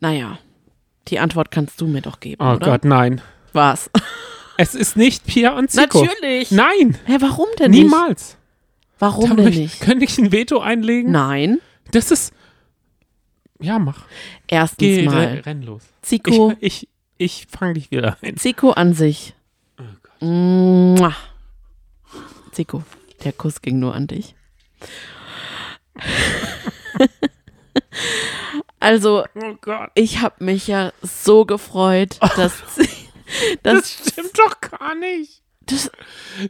[0.00, 0.38] Naja,
[1.08, 2.66] die Antwort kannst du mir doch geben, Oh oder?
[2.66, 3.20] Gott, nein.
[3.52, 3.90] Was?
[4.60, 6.04] Es ist nicht Pia und Zico.
[6.04, 6.50] Natürlich.
[6.50, 7.84] Nein, Hä, warum denn nicht?
[7.84, 8.36] niemals.
[8.98, 9.80] Warum denn nicht?
[9.80, 11.10] Könnte ich ein Veto einlegen?
[11.10, 11.60] Nein.
[11.92, 12.34] Das ist.
[13.58, 14.04] Ja, mach.
[14.48, 15.16] Erstens Geh, mal.
[15.16, 15.82] re- renn los.
[16.02, 18.36] Zico, Ich, ich, ich fange dich wieder ein.
[18.36, 19.32] Zico an sich.
[20.20, 21.16] Oh Mua.
[22.52, 22.82] Zico,
[23.24, 24.34] der Kuss ging nur an dich.
[28.80, 29.90] also, Oh Gott.
[29.94, 32.52] ich habe mich ja so gefreut, dass,
[33.62, 35.42] Das dass stimmt doch gar nicht.
[35.66, 35.90] das,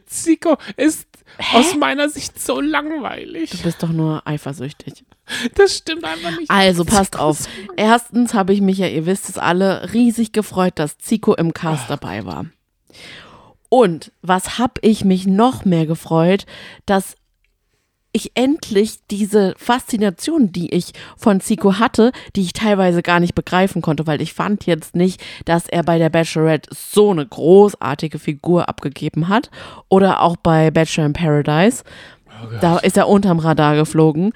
[0.06, 1.06] Zico ist
[1.52, 3.50] aus meiner Sicht so langweilig.
[3.50, 5.04] du bist doch nur eifersüchtig.
[5.54, 6.50] Das stimmt einfach nicht.
[6.50, 7.48] Also passt Zico auf.
[7.76, 11.88] Erstens habe ich mich ja, ihr wisst es alle, riesig gefreut, dass Zico im Cast
[11.88, 12.46] dabei war.
[13.68, 16.46] Und was habe ich mich noch mehr gefreut,
[16.86, 17.14] dass
[18.12, 23.83] ich endlich diese Faszination, die ich von Zico hatte, die ich teilweise gar nicht begreifen
[23.83, 28.68] konnte, weil ich fand jetzt nicht, dass er bei der Bachelorette so eine großartige Figur
[28.68, 29.51] abgegeben hat
[29.88, 31.85] oder auch bei Bachelor in Paradise.
[32.61, 34.33] da ist er unterm Radar geflogen.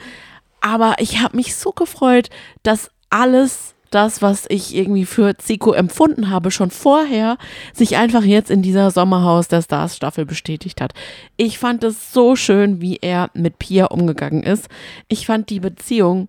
[0.61, 2.31] Aber ich habe mich so gefreut,
[2.63, 7.39] dass alles das, was ich irgendwie für Zico empfunden habe, schon vorher
[7.73, 10.93] sich einfach jetzt in dieser Sommerhaus der Stars Staffel bestätigt hat.
[11.37, 14.69] Ich fand es so schön, wie er mit Pia umgegangen ist.
[15.09, 16.29] Ich fand die Beziehung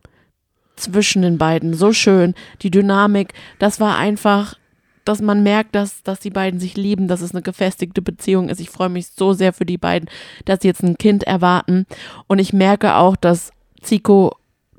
[0.76, 4.56] zwischen den beiden so schön, die Dynamik, das war einfach
[5.06, 8.60] dass man merkt, dass, dass die beiden sich lieben, dass es eine gefestigte Beziehung ist.
[8.60, 10.10] Ich freue mich so sehr für die beiden,
[10.46, 11.86] dass sie jetzt ein Kind erwarten.
[12.26, 13.52] Und ich merke auch, dass
[13.82, 14.36] Zico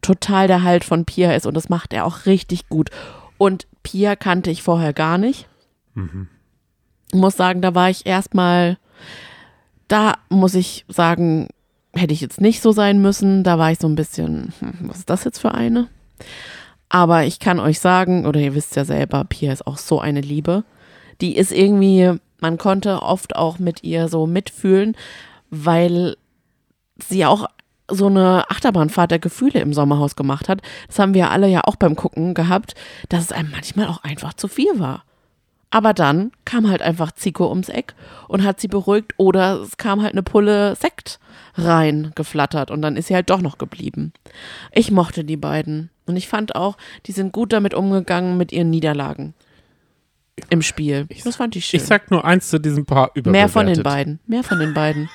[0.06, 2.90] total der Halt von Pia ist und das macht er auch richtig gut.
[3.38, 5.48] Und Pia kannte ich vorher gar nicht.
[7.12, 8.78] Ich muss sagen, da war ich erstmal,
[9.88, 11.48] da muss ich sagen,
[11.92, 13.42] hätte ich jetzt nicht so sein müssen.
[13.42, 15.88] Da war ich so ein bisschen, hm, was ist das jetzt für eine?
[16.88, 20.20] Aber ich kann euch sagen, oder ihr wisst ja selber, Pia ist auch so eine
[20.20, 20.62] Liebe.
[21.20, 24.96] Die ist irgendwie, man konnte oft auch mit ihr so mitfühlen,
[25.50, 26.16] weil
[26.96, 27.46] sie auch
[27.88, 30.60] so eine Achterbahnfahrt der Gefühle im Sommerhaus gemacht hat.
[30.88, 32.74] Das haben wir alle ja auch beim Gucken gehabt,
[33.08, 35.04] dass es einem manchmal auch einfach zu viel war.
[35.70, 37.94] Aber dann kam halt einfach Zico ums Eck
[38.28, 41.18] und hat sie beruhigt oder es kam halt eine Pulle Sekt
[41.54, 44.12] rein geflattert und dann ist sie halt doch noch geblieben.
[44.72, 48.70] Ich mochte die beiden und ich fand auch, die sind gut damit umgegangen mit ihren
[48.70, 49.34] Niederlagen
[50.50, 51.06] im Spiel.
[51.08, 51.80] Ich das fand ich schön.
[51.80, 53.32] Ich sag nur eins zu diesem Paar überbewertet.
[53.32, 54.20] Mehr von den beiden.
[54.26, 55.08] Mehr von den beiden.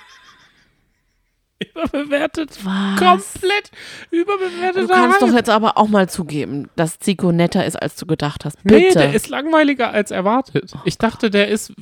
[1.62, 2.58] Überbewertet.
[2.64, 3.00] Was?
[3.00, 3.72] Komplett
[4.10, 4.84] überbewertet.
[4.84, 8.46] Du kannst doch jetzt aber auch mal zugeben, dass Zico netter ist, als du gedacht
[8.46, 8.64] hast.
[8.64, 9.00] Nee, Bitte.
[9.00, 10.74] der ist langweiliger als erwartet.
[10.86, 11.74] Ich dachte, der ist,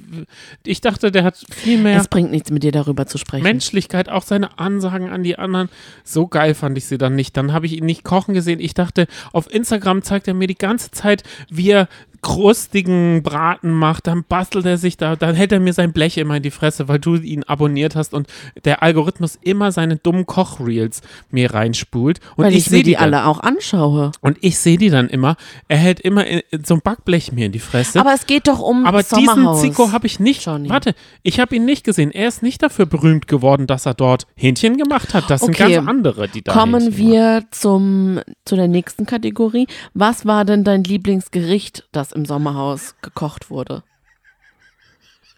[0.65, 3.43] ich dachte, der hat viel mehr es bringt nichts, mit dir darüber zu sprechen.
[3.43, 5.69] Menschlichkeit, auch seine Ansagen an die anderen.
[6.03, 7.37] So geil fand ich sie dann nicht.
[7.37, 8.59] Dann habe ich ihn nicht kochen gesehen.
[8.59, 11.87] Ich dachte, auf Instagram zeigt er mir die ganze Zeit, wie er
[12.21, 16.37] krustigen Braten macht, dann bastelt er sich da, dann hält er mir sein Blech immer
[16.37, 18.27] in die Fresse, weil du ihn abonniert hast und
[18.65, 21.01] der Algorithmus immer seine dummen Kochreels
[21.31, 24.11] mir reinspult und Weil ich, ich, sehe mir die die alle auch anschaue.
[24.21, 25.35] Und ich sehe die dann immer.
[25.67, 27.99] Er hält immer in, in so ein Backblech mir in die Fresse.
[27.99, 29.61] Aber es geht doch um Aber diesen Sommerhaus.
[29.61, 30.45] Zico habe ich nicht.
[30.45, 30.69] Johnny.
[30.69, 32.11] Warte, ich habe ihn nicht gesehen.
[32.11, 35.29] Er ist nicht dafür berühmt geworden, dass er dort Hähnchen gemacht hat.
[35.29, 35.75] Das sind Okay.
[35.75, 39.67] ganz andere, die da Kommen Hähnchen wir zum, zu der nächsten Kategorie.
[39.93, 43.83] Was war denn dein Lieblingsgericht, das im Sommerhaus gekocht wurde?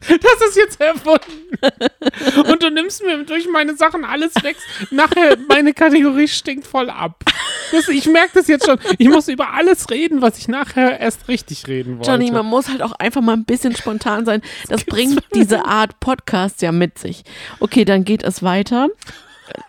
[0.07, 2.49] Das ist jetzt erfunden.
[2.49, 4.55] Und du nimmst mir durch meine Sachen alles weg.
[4.89, 7.23] Nachher, meine Kategorie stinkt voll ab.
[7.71, 8.79] Das, ich merke das jetzt schon.
[8.97, 12.09] Ich muss über alles reden, was ich nachher erst richtig reden wollte.
[12.09, 14.41] Johnny, man muss halt auch einfach mal ein bisschen spontan sein.
[14.69, 17.23] Das bringt diese Art Podcast ja mit sich.
[17.59, 18.89] Okay, dann geht es weiter.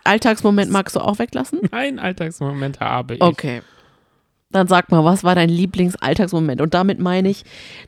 [0.03, 1.59] Alltagsmoment magst du auch weglassen?
[1.71, 3.21] Nein, Alltagsmomente habe ich.
[3.21, 3.61] Okay.
[4.53, 6.61] Dann sag mal, was war dein Lieblingsalltagsmoment?
[6.61, 7.43] Und damit meine ich,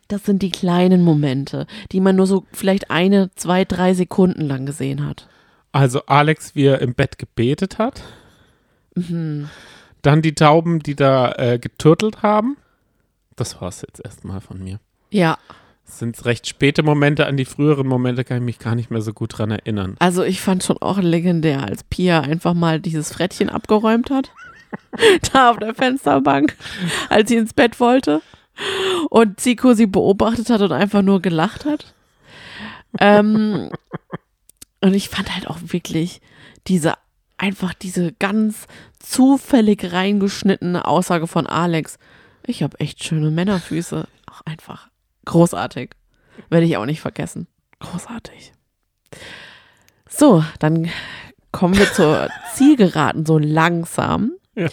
[0.07, 4.65] das sind die kleinen Momente, die man nur so vielleicht eine, zwei, drei Sekunden lang
[4.65, 5.27] gesehen hat.
[5.71, 8.01] Also Alex, wie er im Bett gebetet hat.
[8.95, 9.49] Mhm.
[10.01, 12.57] Dann die Tauben, die da äh, geturtelt haben.
[13.35, 14.79] Das war's jetzt erstmal von mir.
[15.11, 15.37] Ja,
[15.85, 17.27] Das sind recht späte Momente.
[17.27, 19.95] An die früheren Momente kann ich mich gar nicht mehr so gut dran erinnern.
[19.99, 24.31] also ich fand schon auch legendär, als Pia einfach mal dieses Frettchen abgeräumt hat.
[25.33, 26.55] da auf der Fensterbank,
[27.09, 28.21] als sie ins Bett wollte.
[29.09, 31.93] Und Zico sie beobachtet hat und einfach nur gelacht hat.
[32.99, 33.69] Ähm,
[34.81, 36.21] und ich fand halt auch wirklich
[36.67, 36.93] diese,
[37.37, 38.67] einfach diese ganz
[38.99, 41.97] zufällig reingeschnittene Aussage von Alex.
[42.45, 44.07] Ich habe echt schöne Männerfüße.
[44.31, 44.89] Auch einfach
[45.25, 45.91] großartig.
[46.49, 47.47] Werde ich auch nicht vergessen.
[47.79, 48.53] Großartig.
[50.09, 50.89] So, dann
[51.51, 54.33] kommen wir zur Zielgeraden so langsam.
[54.55, 54.69] Ja.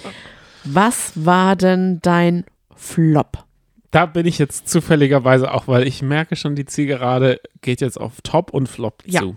[0.65, 2.45] Was war denn dein
[2.77, 3.45] Flop?
[3.91, 8.21] Da bin ich jetzt zufälligerweise auch, weil ich merke schon, die Zielgerade geht jetzt auf
[8.23, 9.21] Top und Flop Ja.
[9.21, 9.37] zu.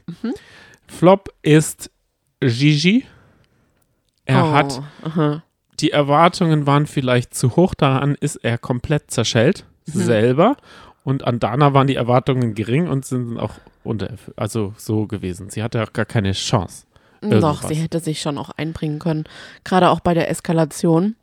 [0.88, 1.92] Flop ist
[2.40, 3.06] Gigi.
[4.26, 5.44] Er oh, hat, aha.
[5.80, 10.00] die Erwartungen waren vielleicht zu hoch, daran ist er komplett zerschellt, Mhm.
[10.00, 10.58] selber.
[11.04, 13.54] Und an Dana waren die Erwartungen gering und sind auch
[13.84, 15.50] unter, also so gewesen.
[15.52, 16.86] Sie hatte auch gar keine Chance.
[17.32, 17.68] Doch, irgendwas.
[17.68, 19.26] sie hätte sich schon auch einbringen können.
[19.64, 21.16] Gerade auch bei der Eskalation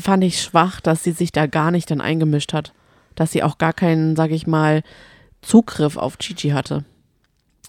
[0.00, 2.72] fand ich schwach, dass sie sich da gar nicht dann eingemischt hat.
[3.14, 4.82] Dass sie auch gar keinen, sag ich mal,
[5.42, 6.84] Zugriff auf Gigi hatte.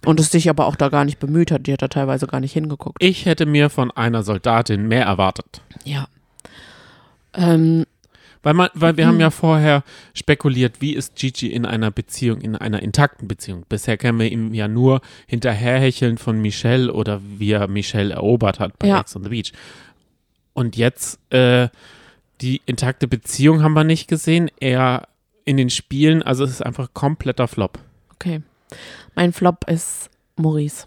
[0.05, 1.67] Und es sich aber auch da gar nicht bemüht hat.
[1.67, 2.97] Die hat da teilweise gar nicht hingeguckt.
[2.99, 5.61] Ich hätte mir von einer Soldatin mehr erwartet.
[5.83, 6.07] Ja.
[7.33, 7.85] Ähm,
[8.41, 9.09] Weil, man, weil wir Mhm.
[9.09, 13.65] haben ja vorher spekuliert, wie ist Gigi in einer Beziehung, in einer intakten Beziehung.
[13.67, 18.79] Bisher kennen wir ihn ja nur hinterherhecheln von Michelle oder wie er Michelle erobert hat
[18.79, 19.01] bei Ja.
[19.01, 19.51] Ex on the Beach.
[20.53, 21.67] Und jetzt äh,
[22.41, 24.49] die intakte Beziehung haben wir nicht gesehen.
[24.61, 25.07] Er
[25.43, 27.79] in den Spielen, also es ist einfach kompletter Flop.
[28.13, 28.41] okay.
[29.15, 30.85] Mein Flop ist Maurice.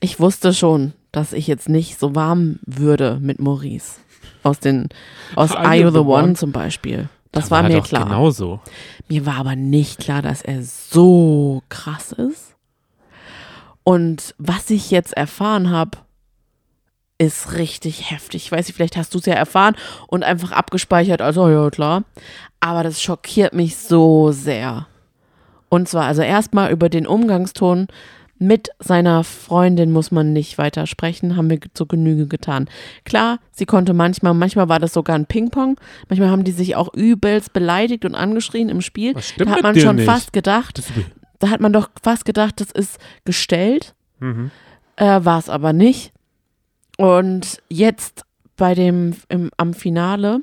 [0.00, 4.00] Ich wusste schon, dass ich jetzt nicht so warm würde mit Maurice.
[4.42, 4.88] Aus den,
[5.36, 7.08] aus Are You the One zum Beispiel.
[7.30, 8.04] Das Da war er mir klar.
[8.04, 8.60] Genauso.
[9.08, 12.54] Mir war aber nicht klar, dass er so krass ist.
[13.84, 15.98] Und was ich jetzt erfahren habe,
[17.18, 18.44] ist richtig heftig.
[18.44, 19.76] Ich weiß nicht, vielleicht hast du es ja erfahren
[20.08, 22.04] und einfach abgespeichert, also ja klar.
[22.60, 24.86] Aber das schockiert mich so sehr.
[25.68, 27.88] Und zwar, also erstmal über den Umgangston
[28.42, 32.68] mit seiner Freundin muss man nicht weiter sprechen, haben wir zur Genüge getan.
[33.04, 35.78] Klar, sie konnte manchmal, manchmal war das sogar ein Ping-Pong,
[36.08, 39.14] manchmal haben die sich auch übelst beleidigt und angeschrien im Spiel.
[39.38, 40.06] Da hat man schon nicht?
[40.06, 40.82] fast gedacht,
[41.38, 43.94] da hat man doch fast gedacht, das ist gestellt.
[44.20, 44.50] mhm.
[44.96, 46.12] Äh, war es aber nicht.
[46.98, 48.24] Und jetzt
[48.56, 50.42] bei dem im, am Finale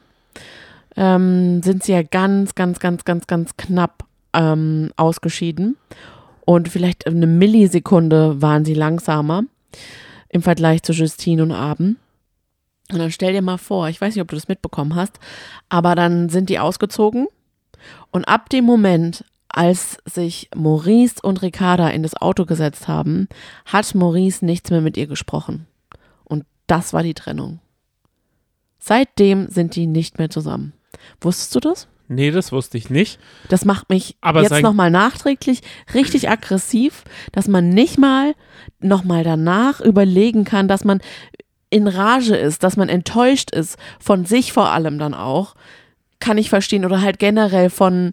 [0.95, 5.77] ähm, sind sie ja ganz, ganz, ganz, ganz, ganz knapp ähm, ausgeschieden.
[6.49, 9.43] Und vielleicht eine Millisekunde waren sie langsamer
[10.29, 11.97] im Vergleich zu Justine und Abend.
[12.91, 15.19] Und dann stell dir mal vor, ich weiß nicht, ob du das mitbekommen hast,
[15.69, 17.27] aber dann sind die ausgezogen
[18.09, 23.27] und ab dem Moment, als sich Maurice und Ricarda in das Auto gesetzt haben,
[23.65, 25.67] hat Maurice nichts mehr mit ihr gesprochen.
[26.23, 27.59] Und das war die Trennung.
[28.79, 30.73] Seitdem sind die nicht mehr zusammen.
[31.21, 31.87] Wusstest du das?
[32.09, 33.19] Nee, das wusste ich nicht.
[33.49, 35.61] Das macht mich Aber jetzt nochmal nachträglich
[35.93, 38.33] richtig aggressiv, dass man nicht mal
[38.79, 41.01] nochmal danach überlegen kann, dass man
[41.69, 45.55] in Rage ist, dass man enttäuscht ist, von sich vor allem dann auch,
[46.19, 46.83] kann ich verstehen.
[46.83, 48.11] Oder halt generell von,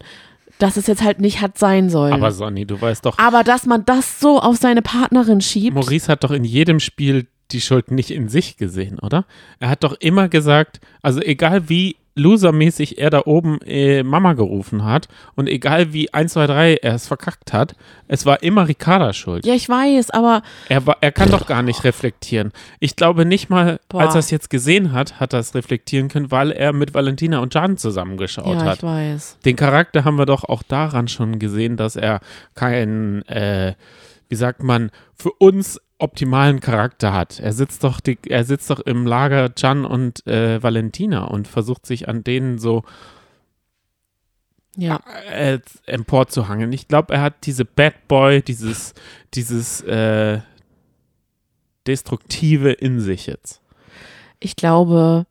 [0.58, 2.12] dass es jetzt halt nicht hat sein sollen.
[2.12, 5.74] Aber Sonny, du weißt doch, Aber dass man das so auf seine Partnerin schiebt.
[5.74, 9.24] Maurice hat doch in jedem Spiel die Schuld nicht in sich gesehen, oder?
[9.58, 14.84] Er hat doch immer gesagt, also egal wie losermäßig er da oben äh, Mama gerufen
[14.84, 17.76] hat und egal wie 1, 2, 3 er es verkackt hat,
[18.08, 19.44] es war immer Ricarda schuld.
[19.44, 22.52] Ja, ich weiß, aber Er, war, er kann doch gar nicht reflektieren.
[22.80, 24.02] Ich glaube nicht mal, Boah.
[24.02, 27.38] als er es jetzt gesehen hat, hat er es reflektieren können, weil er mit Valentina
[27.40, 28.78] und Jan zusammengeschaut ja, hat.
[28.78, 29.38] ich weiß.
[29.44, 32.20] Den Charakter haben wir doch auch daran schon gesehen, dass er
[32.54, 33.74] keinen, äh,
[34.28, 37.40] wie sagt man, für uns optimalen Charakter hat.
[37.40, 41.86] Er sitzt doch, die, er sitzt doch im Lager Jan und äh, Valentina und versucht
[41.86, 42.82] sich an denen so
[44.76, 45.00] Ja.
[45.30, 46.72] äh, emporzuhangeln.
[46.72, 48.92] Ich glaube, er hat diese Bad Boy, dieses,
[49.34, 50.40] dieses äh,
[51.86, 53.60] Destruktive in sich jetzt.
[54.40, 55.24] Ich glaube,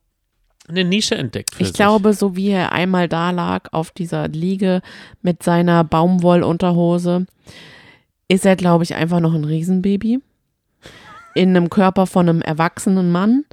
[0.68, 1.76] Eine Nische entdeckt Ich sich.
[1.76, 4.82] glaube, so wie er einmal da lag auf dieser Liege
[5.22, 7.28] mit seiner Baumwollunterhose,
[8.28, 10.22] ist er, glaube ich, einfach noch ein Riesenbaby.
[11.36, 13.46] In einem Körper von einem erwachsenen Mann,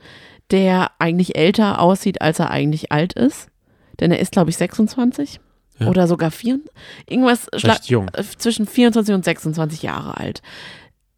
[0.50, 3.48] der eigentlich älter aussieht, als er eigentlich alt ist.
[4.00, 5.40] Denn er ist, glaube ich, 26
[5.78, 5.88] Ja.
[5.88, 6.60] oder sogar 4,
[7.08, 7.48] irgendwas
[8.38, 10.42] zwischen 24 und 26 Jahre alt.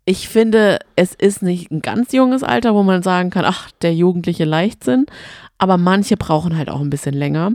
[0.06, 3.94] Ich finde, es ist nicht ein ganz junges Alter, wo man sagen kann, ach, der
[3.94, 5.06] jugendliche Leichtsinn,
[5.58, 7.52] aber manche brauchen halt auch ein bisschen länger.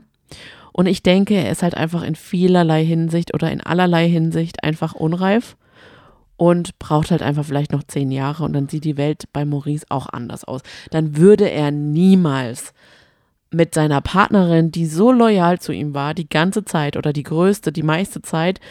[0.74, 4.94] Und ich denke, er ist halt einfach in vielerlei Hinsicht oder in allerlei Hinsicht einfach
[4.94, 5.58] unreif
[6.40, 9.86] und braucht halt einfach vielleicht noch zehn Jahre und dann sieht die Welt bei Maurice
[9.90, 10.62] auch anders aus.
[10.90, 12.74] Dann würde er niemals
[13.52, 17.74] mit seiner Partnerin, die so loyal zu ihm war, die ganze Zeit oder die größte,
[17.74, 18.62] die meiste Zeit,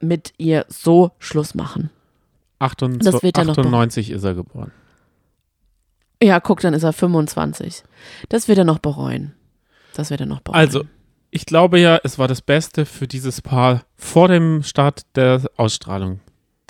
[0.00, 1.90] mit ihr so Schluss machen.
[2.58, 4.72] 28, Das wird er noch 98 ist er geboren.
[6.22, 7.82] Ja, guck, dann ist er 25.
[8.30, 9.34] Das wird er noch bereuen.
[9.94, 10.58] Das wird er noch bereuen.
[10.58, 10.84] Also,
[11.30, 16.20] ich glaube ja, es war das Beste für dieses Paar vor dem Start der Ausstrahlung,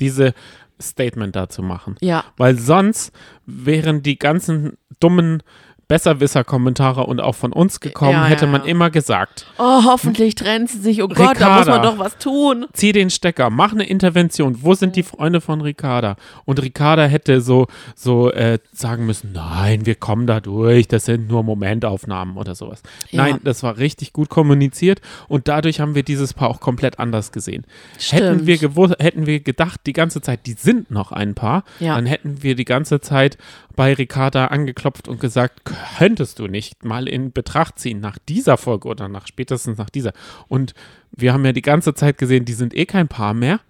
[0.01, 0.35] diese
[0.81, 1.97] Statement da zu machen.
[2.01, 3.13] Ja, Weil sonst
[3.47, 5.43] wären die ganzen dummen
[5.89, 8.69] Besserwisser-Kommentare und auch von uns gekommen, Ja, ja, hätte man ja.
[8.69, 11.03] immer gesagt, oh, hoffentlich trennt sie sich.
[11.03, 12.67] Oh Gott, da muss man doch was tun.
[12.73, 14.59] zieh den Stecker, mach eine Intervention.
[14.63, 16.17] Wo sind die Freunde von Ricarda?
[16.45, 21.29] Und Ricarda hätte so, so äh, sagen müssen, nein, wir kommen da durch, das sind
[21.29, 22.83] nur Momentaufnahmen oder sowas.
[23.11, 23.23] Ja.
[23.23, 27.33] Nein, das war richtig gut kommuniziert und dadurch haben wir dieses Paar auch komplett anders
[27.33, 27.65] gesehen.
[28.11, 31.95] Hätten wir, gewusst, hätten wir gedacht, die ganze Zeit, die sind noch ein Paar, Ja.
[31.95, 33.39] dann hätten wir die ganze Zeit
[33.79, 35.63] bei Ricarda angeklopft und gesagt,
[35.99, 40.13] könntest du nicht mal in Betracht ziehen nach dieser Folge oder nach spätestens nach dieser.
[40.49, 40.75] Und
[41.13, 43.61] wir haben ja die ganze Zeit gesehen, die sind eh kein Paar mehr.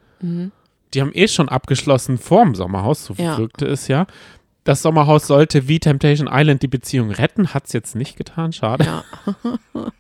[0.95, 3.21] Die haben eh schon abgeschlossen vorm Sommerhaus, so Mhm.
[3.21, 3.37] Ja.
[3.37, 4.07] wirkte es ja.
[4.69, 8.85] Das Sommerhaus sollte wie Temptation Island die Beziehung retten, hat es jetzt nicht getan, schade.
[8.85, 9.03] Ja.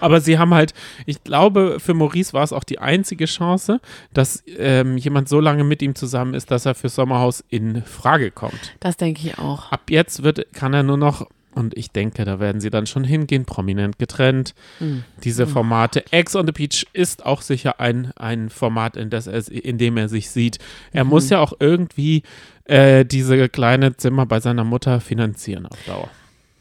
[0.00, 0.72] Aber sie haben halt,
[1.04, 3.80] ich glaube, für Maurice war es auch die einzige Chance,
[4.14, 8.30] dass ähm, jemand so lange mit ihm zusammen ist, dass er für Sommerhaus in Frage
[8.30, 8.76] kommt.
[8.78, 9.72] Das denke ich auch.
[9.72, 13.02] Ab jetzt wird, kann er nur noch, und ich denke, da werden sie dann schon
[13.02, 14.54] hingehen, prominent getrennt.
[14.78, 15.02] Hm.
[15.24, 16.04] Diese Formate.
[16.12, 19.96] Ex on the Beach ist auch sicher ein, ein Format, in, das er, in dem
[19.96, 20.58] er sich sieht.
[20.92, 21.10] Er Mhm.
[21.10, 22.22] muss ja auch irgendwie
[22.68, 26.08] äh, diese kleine Zimmer bei seiner Mutter finanzieren auf Dauer.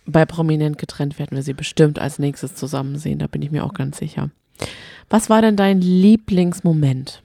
[0.05, 3.65] Bei Prominent getrennt werden wir sie bestimmt als nächstes zusammen sehen, da bin ich mir
[3.65, 4.31] auch ganz sicher.
[5.09, 7.21] Was war denn dein Lieblingsmoment?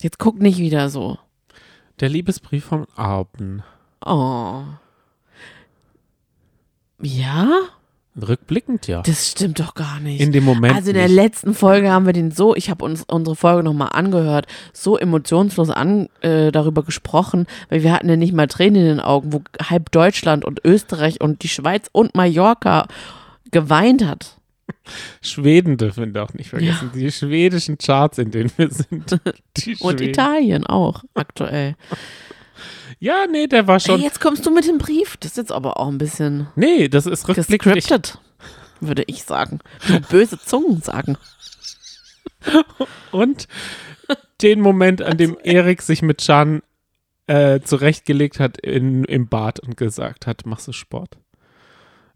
[0.00, 1.18] Jetzt guck nicht wieder so.
[1.98, 3.62] Der Liebesbrief von Arben.
[4.04, 4.62] Oh.
[7.00, 7.48] Ja?
[8.26, 9.02] Rückblickend ja.
[9.02, 10.20] Das stimmt doch gar nicht.
[10.20, 10.74] In dem Moment.
[10.74, 11.14] also in der nicht.
[11.14, 15.70] letzten Folge haben wir den so, ich habe uns unsere Folge nochmal angehört, so emotionslos
[15.70, 19.42] an, äh, darüber gesprochen, weil wir hatten ja nicht mal Tränen in den Augen, wo
[19.62, 22.88] halb Deutschland und Österreich und die Schweiz und Mallorca
[23.50, 24.38] geweint hat.
[25.20, 26.90] Schweden dürfen wir auch nicht vergessen.
[26.94, 29.12] Die schwedischen Charts, in denen wir sind.
[29.80, 30.08] Und Schweden.
[30.08, 31.74] Italien auch aktuell.
[33.00, 34.00] Ja, nee, der war Ey, schon.
[34.00, 35.16] jetzt kommst du mit dem Brief.
[35.18, 38.18] Das ist jetzt aber auch ein bisschen Nee, das ist rückblickend.
[38.80, 39.60] Würde ich sagen.
[39.88, 41.16] Nur böse Zungen sagen.
[43.12, 43.48] Und
[44.42, 46.62] den Moment, an dem Erik sich mit Can
[47.26, 51.18] äh, zurechtgelegt hat in, im Bad und gesagt hat, machst du Sport?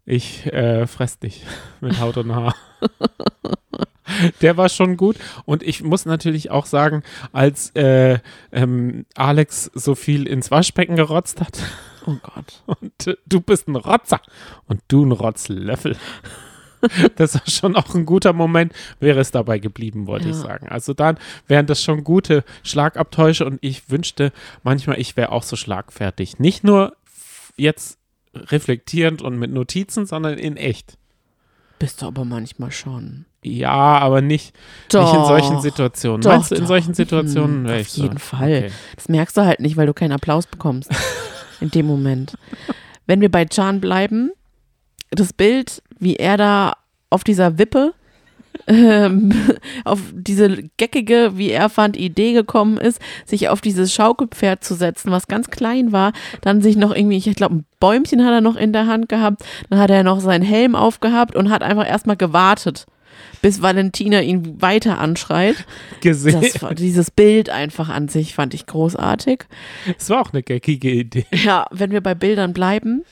[0.05, 1.45] Ich äh, fress dich
[1.81, 2.55] mit Haut und Haar.
[4.41, 5.17] Der war schon gut.
[5.45, 8.19] Und ich muss natürlich auch sagen, als äh,
[8.51, 11.59] ähm, Alex so viel ins Waschbecken gerotzt hat.
[12.05, 12.63] Oh Gott.
[12.81, 14.21] Und äh, du bist ein Rotzer.
[14.67, 15.95] Und du ein Rotzlöffel.
[17.15, 20.41] Das war schon auch ein guter Moment, wäre es dabei geblieben, wollte ich Ja.
[20.41, 20.67] sagen.
[20.67, 24.33] Also dann wären das schon gute Schlagabtäusche und ich wünschte
[24.63, 26.39] manchmal, ich wäre auch so schlagfertig.
[26.39, 26.97] Nicht nur
[27.55, 27.99] jetzt
[28.35, 30.97] reflektierend und mit Notizen, sondern in echt.
[31.79, 33.25] Bist du aber manchmal schon.
[33.43, 34.55] Ja, aber nicht,
[34.89, 35.01] Doch.
[35.03, 36.21] nicht in solchen Situationen.
[36.21, 36.67] Doch, Meinst du, in doch.
[36.69, 38.03] solchen Situationen Hm, wäre auf ich so?
[38.03, 38.57] jeden Fall.
[38.65, 38.71] Okay.
[38.95, 40.89] Das merkst du halt nicht, weil du keinen Applaus bekommst.
[41.59, 42.37] in dem Moment.
[43.05, 44.31] Wenn wir bei Chan bleiben,
[45.11, 46.73] das Bild, wie er da
[47.09, 47.93] auf dieser Wippe
[48.67, 49.33] ähm,
[49.83, 55.11] auf diese geckige, wie er fand, Idee gekommen ist, sich auf dieses Schaukelpferd zu setzen,
[55.11, 58.55] was ganz klein war, dann sich noch irgendwie, ich glaube, ein Bäumchen hat er noch
[58.55, 62.17] in der Hand gehabt, dann hat er noch seinen Helm aufgehabt und hat einfach erstmal
[62.17, 62.85] gewartet,
[63.41, 65.65] bis Valentina ihn weiter anschreit.
[66.01, 66.41] Gesehen.
[66.41, 69.45] Das dieses Bild einfach an sich fand ich großartig.
[69.97, 71.25] Es war auch eine geckige Idee.
[71.31, 73.03] Ja, wenn wir bei Bildern bleiben,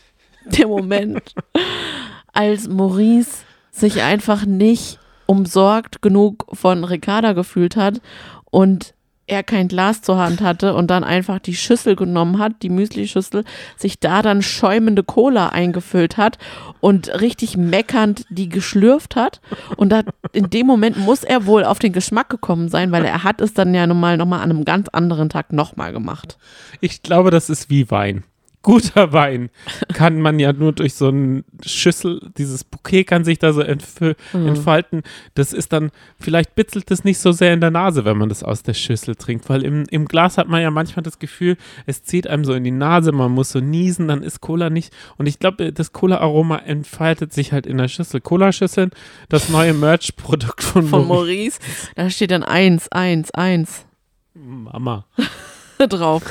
[0.46, 1.36] der Moment,
[2.34, 5.01] als Maurice sich einfach nicht
[5.32, 8.02] umsorgt genug von Ricarda gefühlt hat
[8.50, 8.94] und
[9.28, 13.46] er kein Glas zur Hand hatte und dann einfach die Schüssel genommen hat, die Müsli-Schüssel,
[13.78, 16.38] sich da dann schäumende Cola eingefüllt hat
[16.82, 19.40] und richtig meckernd die geschlürft hat.
[19.78, 20.02] Und da,
[20.34, 23.54] in dem Moment muss er wohl auf den Geschmack gekommen sein, weil er hat es
[23.54, 26.38] dann ja nun mal nochmal an einem ganz anderen Tag nochmal gemacht.
[26.82, 28.26] Ich glaube, das ist wie Wein.
[28.64, 29.50] Guter Wein
[29.94, 34.02] kann man ja nur durch so eine Schüssel, dieses Bouquet kann sich da so entf
[34.34, 35.02] entfalten.
[35.34, 38.44] Das ist dann, vielleicht bitzelt es nicht so sehr in der Nase, wenn man das
[38.44, 42.04] aus der Schüssel trinkt, weil im, im Glas hat man ja manchmal das Gefühl, es
[42.04, 44.94] zieht einem so in die Nase, man muss so niesen, dann ist Cola nicht.
[45.18, 48.22] Und ich glaube, das Cola-Aroma entfaltet sich halt in der Schüssel.
[48.22, 48.92] Cola-Schüsseln,
[49.30, 51.60] das neue Merch-Produkt von, von Maurice.
[51.60, 51.60] Maurice.
[51.96, 53.86] Da steht dann eins, eins, eins
[54.34, 55.06] Mama.
[55.88, 56.24] drauf.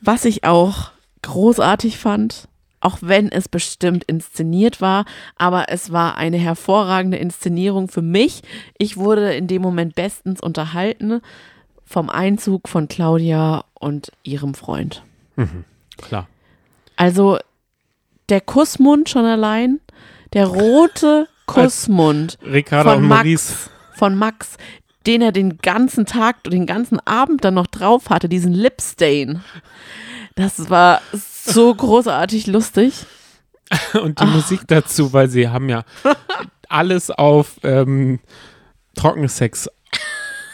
[0.00, 0.90] Was ich auch
[1.22, 2.48] großartig fand,
[2.80, 5.04] auch wenn es bestimmt inszeniert war,
[5.36, 8.42] aber es war eine hervorragende Inszenierung für mich.
[8.78, 11.20] Ich wurde in dem Moment bestens unterhalten
[11.84, 15.02] vom Einzug von Claudia und ihrem Freund.
[15.96, 16.28] Klar.
[16.96, 17.38] Also
[18.28, 19.80] der Kussmund schon allein,
[20.32, 23.70] der rote Kussmund von und Max, Maurice.
[23.94, 24.56] von Max,
[25.06, 29.42] den er den ganzen Tag, den ganzen Abend dann noch drauf hatte, diesen Lipstain.
[30.38, 33.06] Das war so großartig lustig.
[34.00, 35.82] und die Musik dazu, weil sie haben ja
[36.68, 38.20] alles auf ähm,
[38.94, 39.68] Trockensex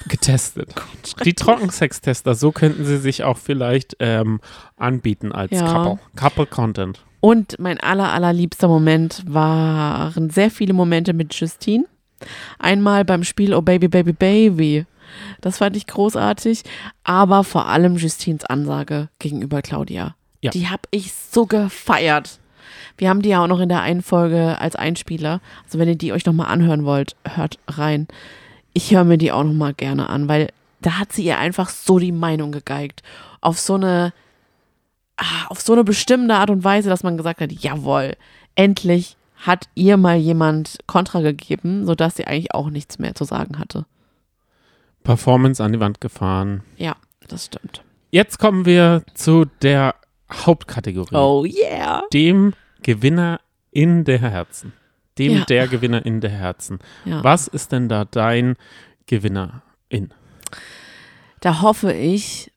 [0.09, 0.75] getestet.
[1.25, 4.41] Die Trockensex-Tester, so könnten sie sich auch vielleicht ähm,
[4.79, 5.67] anbieten als Ja.
[5.67, 5.99] Couple.
[6.17, 7.05] Couple Content.
[7.21, 11.85] Und mein aller, allerliebster Moment waren sehr viele Momente mit Justine.
[12.59, 14.87] Einmal beim Spiel Oh Baby, Baby, Baby.
[15.41, 16.63] Das fand ich großartig.
[17.05, 20.15] Aber vor allem Justines Ansage gegenüber Claudia.
[20.41, 20.51] Ja.
[20.51, 22.39] Die habe ich so gefeiert.
[22.97, 25.41] Wir haben die ja auch noch in der einen Folge als Einspieler.
[25.65, 28.07] Also wenn ihr die euch nochmal anhören wollt, hört rein.
[28.73, 30.49] Ich höre mir die auch nochmal gerne an, weil
[30.81, 33.03] da hat sie ihr einfach so die Meinung gegeigt.
[33.41, 34.13] Auf so eine
[35.17, 38.17] ah, auf so eine bestimmte Art und Weise, dass man gesagt hat, jawohl,
[38.55, 43.59] endlich hat ihr mal jemand Kontra gegeben, sodass sie eigentlich auch nichts mehr zu sagen
[43.59, 43.87] hatte.
[45.05, 46.63] Performance an die Wand gefahren.
[46.77, 46.97] Ja,
[47.29, 47.83] das stimmt.
[48.11, 49.95] Jetzt kommen wir zu der
[50.33, 51.15] Hauptkategorie.
[51.15, 52.03] Oh yeah.
[52.13, 53.41] Dem Gewinner
[53.71, 54.73] in der Herzen.
[55.19, 55.45] Dem Ja.
[55.45, 56.79] der Gewinner in der Herzen.
[57.05, 57.23] Ja.
[57.23, 58.57] Was ist denn da dein
[59.07, 60.13] Gewinner in?
[61.41, 62.51] Da hoffe ich,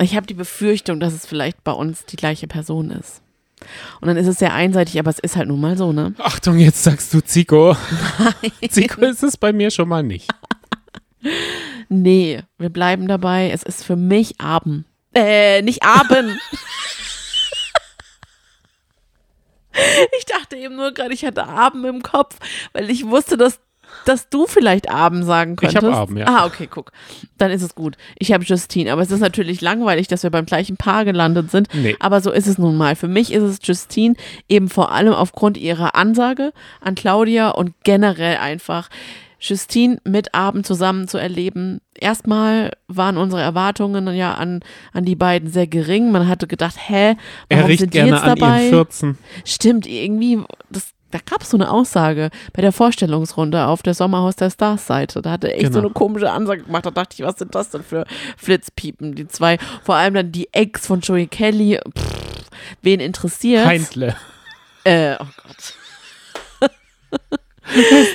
[0.00, 3.22] ich habe die Befürchtung, dass es vielleicht bei uns die gleiche Person ist.
[4.00, 6.14] Und dann ist es sehr einseitig, aber es ist halt nun mal so, ne?
[6.18, 7.76] Achtung, jetzt sagst du Zico.
[8.70, 10.28] Zico ist es bei mir schon mal nicht.
[11.88, 13.50] Nee, wir bleiben dabei.
[13.50, 14.84] Es ist für mich Abend.
[15.14, 16.38] Äh, nicht Abend.
[20.18, 22.36] ich dachte eben nur gerade, ich hatte Abend im Kopf,
[22.72, 23.60] weil ich wusste, dass,
[24.04, 26.00] dass du vielleicht Abend sagen Ich hab könntest.
[26.00, 26.26] Abend, ja.
[26.26, 26.92] Ah, okay, guck.
[27.38, 27.96] Dann ist es gut.
[28.18, 31.68] Ich habe Justine, aber es ist natürlich langweilig, dass wir beim gleichen Paar gelandet sind.
[31.74, 31.96] Nee.
[32.00, 32.96] Aber so ist es nun mal.
[32.96, 34.14] Für mich ist es Justine
[34.48, 38.88] eben vor allem aufgrund ihrer Ansage an Claudia und generell einfach
[39.44, 41.80] Justine mit Abend zusammen zu erleben.
[41.98, 44.60] Erstmal waren unsere Erwartungen ja an,
[44.92, 46.12] an die beiden sehr gering.
[46.12, 47.16] Man hatte gedacht, hä,
[47.48, 48.62] Er warum riecht sind die gerne jetzt an dabei?
[48.66, 49.18] ihren 14.
[49.44, 50.40] Stimmt, irgendwie,
[50.70, 54.86] das da gab es so eine Aussage bei der Vorstellungsrunde auf der Sommerhaus der Stars
[54.86, 55.20] Seite.
[55.20, 55.80] Da hat er echt so Genau.
[55.88, 56.86] eine komische Ansage gemacht.
[56.86, 58.06] Da dachte ich, was sind das denn für
[58.38, 59.14] Flitzpiepen?
[59.14, 61.78] Die zwei, vor allem dann die Ex von Joey Kelly.
[61.98, 62.44] Pff,
[62.80, 63.66] wen interessiert?
[63.66, 64.16] Heintle.
[64.84, 66.70] Äh, oh Gott.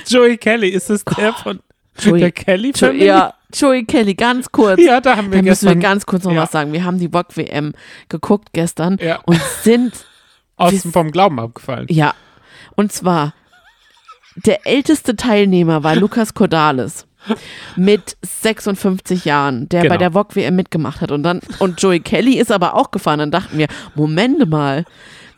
[0.07, 1.59] Joey Kelly, ist es der von
[1.99, 3.05] Joey- der Kelly Jo Family?
[3.05, 4.79] ja, Joey Kelly, ganz kurz.
[4.81, 6.43] Ja, da haben wir Da müssen wir gestern ganz kurz noch Ja.
[6.43, 6.73] was sagen.
[6.73, 7.73] Wir haben die VOG WM
[8.09, 9.19] geguckt gestern Ja.
[9.25, 9.93] und sind
[10.57, 11.87] aus vom Glauben abgefallen.
[11.89, 12.13] Ja,
[12.75, 13.33] und zwar
[14.45, 17.05] der älteste Teilnehmer war Lukas Cordalis
[17.75, 19.93] mit 56 Jahren, der Genau.
[19.93, 23.19] bei der VOG WM mitgemacht hat und dann und Joey Kelly ist aber auch gefahren.
[23.19, 24.85] Dann dachten wir, Moment mal,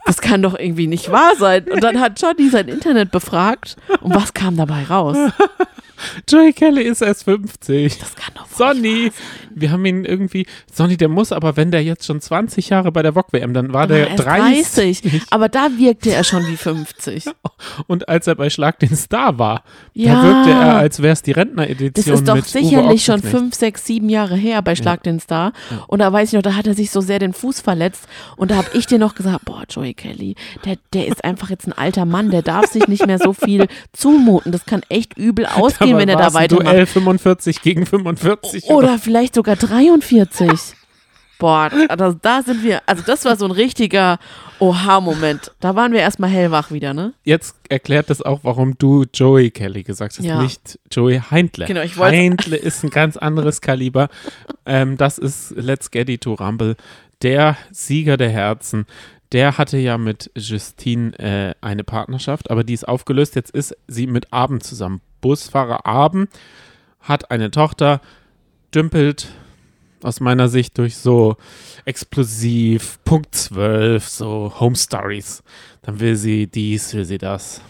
[0.06, 1.66] das kann doch irgendwie nicht wahr sein.
[1.72, 5.18] Und dann hat Johnny sein Internet befragt und was kam dabei raus?
[6.30, 7.98] Joey Kelly ist erst 50.
[8.00, 9.12] Das kann doch Sonny,
[9.54, 13.02] wir haben ihn irgendwie, Sonny, der muss aber, wenn der jetzt schon 20 Jahre bei
[13.04, 15.02] der VOG WM, dann war der erst 30.
[15.02, 15.22] 30.
[15.30, 17.26] Aber da wirkte er schon wie 50.
[17.88, 20.14] Und als er bei Schlag den Star war, Ja.
[20.16, 23.38] da wirkte er, als wäre es die Das Rentneredition ist doch sicherlich schon Ochsenknecht.
[23.38, 25.52] fünf, sechs, sieben Jahre her bei Schlag den Star.
[25.88, 28.08] Und da weiß ich noch, da hat er sich so sehr den Fuß verletzt.
[28.38, 30.36] Und da habe ich dir noch gesagt, boah, Joey Kelly,
[30.66, 33.68] der, der ist einfach jetzt ein alter Mann, der darf sich nicht mehr so viel
[33.94, 34.52] zumuten.
[34.52, 36.68] Das kann echt übel ausgehen, Aber wenn er da weitermacht.
[36.68, 38.66] Duell 45 gegen 45.
[38.66, 40.50] Oder vielleicht sogar 43.
[41.40, 44.20] Boah, da, da sind wir, also das war so ein richtiger
[44.60, 45.54] Oha-Moment.
[45.62, 47.14] Da waren wir erstmal hellwach wieder, ne?
[47.24, 50.42] Jetzt erklärt das auch, warum du Joey Kelly gesagt hast, Ja.
[50.42, 51.66] nicht Joey Heintle.
[51.66, 54.10] Genau, ich wollte- Heintle ist ein ganz anderes Kaliber.
[54.66, 56.76] Ähm, das ist Let's Get It to Rumble,
[57.22, 58.86] der Sieger der Herzen.
[59.32, 63.36] Der hatte ja mit Justine äh, eine Partnerschaft, aber die ist aufgelöst.
[63.36, 65.02] Jetzt ist sie mit Abend zusammen.
[65.22, 66.30] Busfahrer Abend
[67.00, 68.02] hat eine Tochter,
[68.74, 69.28] dümpelt
[70.02, 71.36] aus meiner Sicht durch so
[71.86, 75.44] explosiv, Punkt 12, so Home Stories.
[75.82, 77.62] Dann will sie dies, will sie das.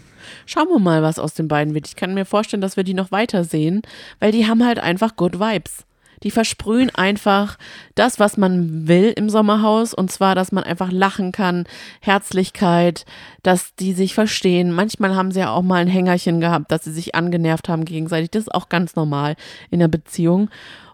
[0.45, 1.88] Schauen wir mal, was aus den beiden wird.
[1.88, 3.82] Ich kann mir vorstellen, dass wir die noch weiter sehen,
[4.20, 5.86] weil die haben halt einfach Good Vibes.
[6.24, 7.57] Die versprühen einfach
[7.95, 11.65] das, was man will im Sommerhaus, und zwar, dass man einfach lachen kann,
[12.01, 13.05] Herzlichkeit,
[13.43, 14.72] dass die sich verstehen.
[14.72, 18.32] Manchmal haben sie ja auch mal ein Hängerchen gehabt, dass sie sich angenervt haben gegenseitig.
[18.32, 19.36] Das ist auch ganz normal
[19.70, 20.49] in der Beziehung.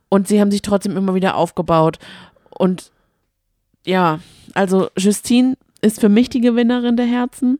[0.09, 1.99] Und sie haben sich trotzdem immer wieder aufgebaut.
[2.49, 2.91] Und
[3.85, 4.19] ja,
[4.53, 7.59] also Justine ist für mich die Gewinnerin der Herzen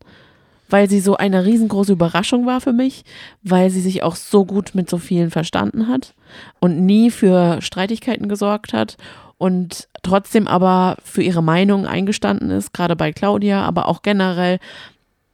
[0.70, 3.04] weil sie so eine riesengroße Überraschung war für mich,
[3.44, 6.14] weil sie sich auch so gut mit so vielen verstanden hat
[6.60, 8.98] und nie für Streitigkeiten gesorgt hat
[9.38, 14.60] und trotzdem aber für ihre Meinung eingestanden ist, gerade bei Claudia, aber auch generell.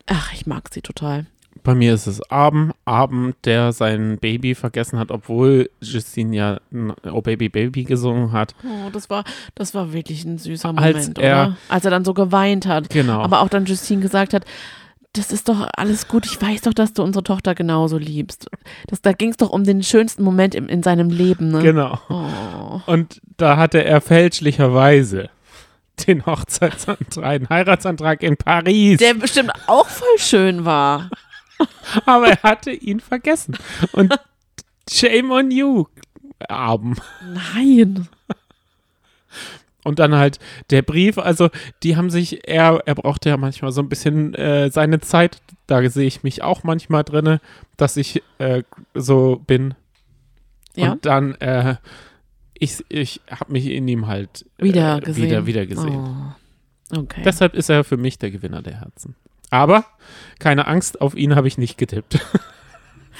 [0.07, 1.25] Ach, ich mag sie total.
[1.63, 6.59] Bei mir ist es Abend, Abend, der sein Baby vergessen hat, obwohl Justine ja
[7.11, 8.55] Oh Baby Baby gesungen hat.
[8.63, 9.23] Oh, das war,
[9.53, 11.57] das war wirklich ein süßer Als Moment, er- oder?
[11.69, 12.89] Als er dann so geweint hat.
[12.89, 13.21] Genau.
[13.21, 14.43] Aber auch dann Justine gesagt hat,
[15.13, 16.25] das ist doch alles gut.
[16.25, 18.49] Ich weiß doch, dass du unsere Tochter genauso liebst.
[18.87, 21.49] Das, da ging es doch um den schönsten Moment in, in seinem Leben.
[21.49, 21.61] Ne?
[21.61, 21.99] genau.
[22.09, 22.81] Oh.
[22.85, 25.29] Und da hatte er fälschlicherweise
[26.07, 28.99] den Hochzeitsantrag, einen Heiratsantrag in Paris.
[28.99, 31.09] Der bestimmt auch voll schön war.
[32.05, 33.57] aber er hatte ihn vergessen.
[33.91, 34.13] Und
[34.89, 35.85] shame on you,
[36.47, 37.01] Abend.
[37.53, 38.07] Nein.
[39.83, 41.49] Und dann halt der Brief, also
[41.83, 45.41] die haben sich, er, er brauchte ja manchmal so ein bisschen äh, seine Zeit.
[45.67, 47.41] Da sehe ich mich auch manchmal drinne,
[47.77, 48.63] dass ich äh,
[48.93, 49.73] so bin.
[50.75, 50.93] Ja.
[50.93, 51.75] Und dann, äh,
[52.53, 55.25] ich, ich habe mich in ihm halt äh, Wieder gesehen.
[55.25, 56.35] Wieder, wieder gesehen.
[56.93, 56.99] Oh.
[56.99, 57.21] Okay.
[57.23, 59.15] Deshalb ist er für mich der Gewinner der Herzen.
[59.49, 59.85] Aber
[60.39, 62.19] keine Angst, auf ihn habe ich nicht getippt.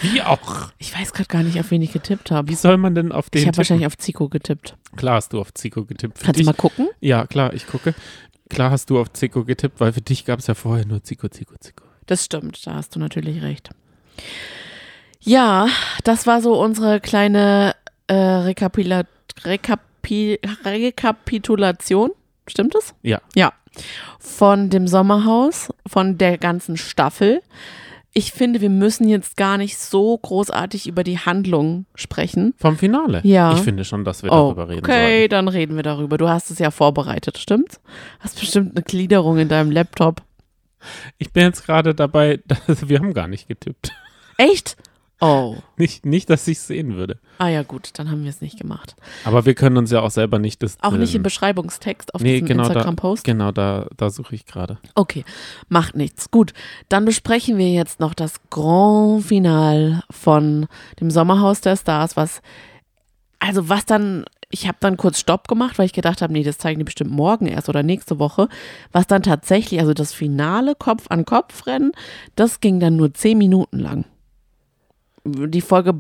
[0.02, 0.72] Wie auch.
[0.78, 2.48] ich weiß gerade gar nicht, auf wen ich getippt habe.
[2.48, 4.78] Wie soll man denn auf den Ich habe wahrscheinlich auf Zico getippt.
[4.96, 6.18] Klar hast du auf Zico getippt.
[6.18, 6.90] Für Kannst du dich, mal gucken?
[7.00, 7.94] ja, klar, ich gucke.
[8.50, 11.28] Klar hast du auf Zico getippt, weil für dich gab es ja vorher nur Zico,
[11.30, 11.86] Zico, Zico.
[12.06, 13.70] Das stimmt, da hast du natürlich recht.
[15.22, 15.68] Ja,
[16.04, 17.76] das war so unsere kleine
[18.08, 19.04] äh, Rekapila
[19.44, 22.12] Rekapi Rekapitulation.
[22.48, 22.94] Stimmt es?
[23.04, 23.22] Ja.
[23.36, 23.54] Ja.
[24.20, 27.42] Von dem Sommerhaus, von der ganzen Staffel.
[28.14, 32.54] Ich finde, wir müssen jetzt gar nicht so großartig über die Handlung sprechen.
[32.58, 33.22] Vom Finale.
[33.24, 33.54] Ja.
[33.54, 35.30] Ich finde schon, dass wir Oh, darüber reden okay, sollen.
[35.30, 36.18] dann reden wir darüber.
[36.18, 37.80] Du hast es ja vorbereitet, stimmt's?
[38.20, 40.22] Hast bestimmt eine Gliederung in deinem Laptop.
[41.20, 42.60] Ich bin jetzt gerade dabei, dass,
[42.90, 43.92] wir haben gar nicht getippt.
[44.38, 44.76] Echt?
[45.22, 45.56] Oh.
[45.78, 47.20] Nicht, nicht dass ich es sehen würde.
[47.38, 48.96] Ah ja, gut, dann haben wir es nicht gemacht.
[49.24, 50.78] Aber wir können uns ja auch selber nicht das.
[50.82, 53.24] Auch nicht im ähm, Beschreibungstext auf Nee, diesem genau da, Instagram-Post?
[53.24, 54.80] genau da, da suche ich gerade.
[54.96, 55.24] Okay,
[55.70, 56.32] macht nichts.
[56.32, 56.54] Gut,
[56.90, 60.66] dann besprechen wir jetzt noch das Grand Final von
[61.00, 62.42] dem Sommerhaus der Stars, was,
[63.40, 66.58] also was dann ich habe dann kurz Stopp gemacht, weil ich gedacht habe, nee, das
[66.58, 68.50] zeigen die bestimmt morgen erst oder nächste Woche.
[68.92, 71.94] Was dann tatsächlich, also das finale Kopf-an-Kopf-Rennen,
[72.36, 74.04] das ging dann nur zehn Minuten lang.
[75.24, 75.94] Die Folge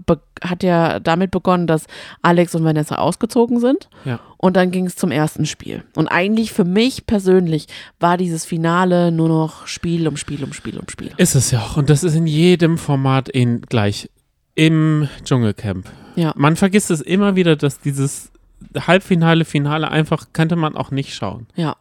[0.44, 1.86] hat ja damit begonnen, dass
[2.22, 3.90] Alex und Vanessa ausgezogen sind.
[4.04, 4.20] Ja.
[4.38, 5.84] Und dann ging es zum ersten Spiel.
[5.96, 7.68] Und eigentlich für mich persönlich
[8.00, 11.12] war dieses Finale nur noch Spiel um Spiel um Spiel um Spiel.
[11.18, 11.78] Ist es ja auch.
[11.78, 14.10] Und das ist in jedem Format in gleich.
[14.56, 15.90] Im Dschungelcamp.
[16.16, 16.34] Ja.
[16.36, 18.32] Man vergisst es immer wieder, dass dieses
[18.76, 21.48] Halbfinale, Finale einfach könnte man auch nicht schauen.
[21.56, 21.78] Ja.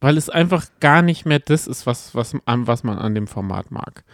[0.00, 3.70] Weil es einfach gar nicht mehr das ist, was, was, was man an dem Format
[3.70, 4.04] mag.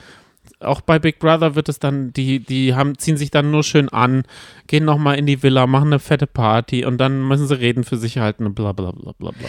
[0.61, 3.89] Auch bei Big Brother wird es dann, die, die haben, ziehen sich dann nur schön
[3.89, 4.25] an,
[4.67, 7.97] gehen nochmal in die Villa, machen eine fette Party und dann müssen sie reden für
[7.97, 9.49] sich halten und bla bla bla bla bla.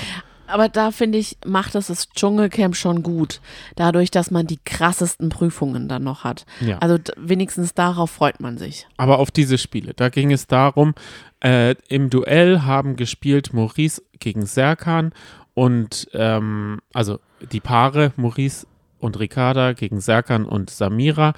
[0.51, 3.39] Aber da finde ich, macht das das Dschungelcamp schon gut.
[3.75, 6.45] Dadurch, dass man die krassesten Prüfungen dann noch hat.
[6.59, 6.77] Ja.
[6.79, 8.85] Also wenigstens darauf freut man sich.
[8.97, 10.93] Aber auf diese Spiele, da ging es darum,
[11.41, 15.13] äh, im Duell haben gespielt Maurice gegen Serkan
[15.53, 17.19] und ähm, also
[17.51, 18.67] die Paare Maurice
[19.01, 21.33] und Ricarda gegen Serkan und Samira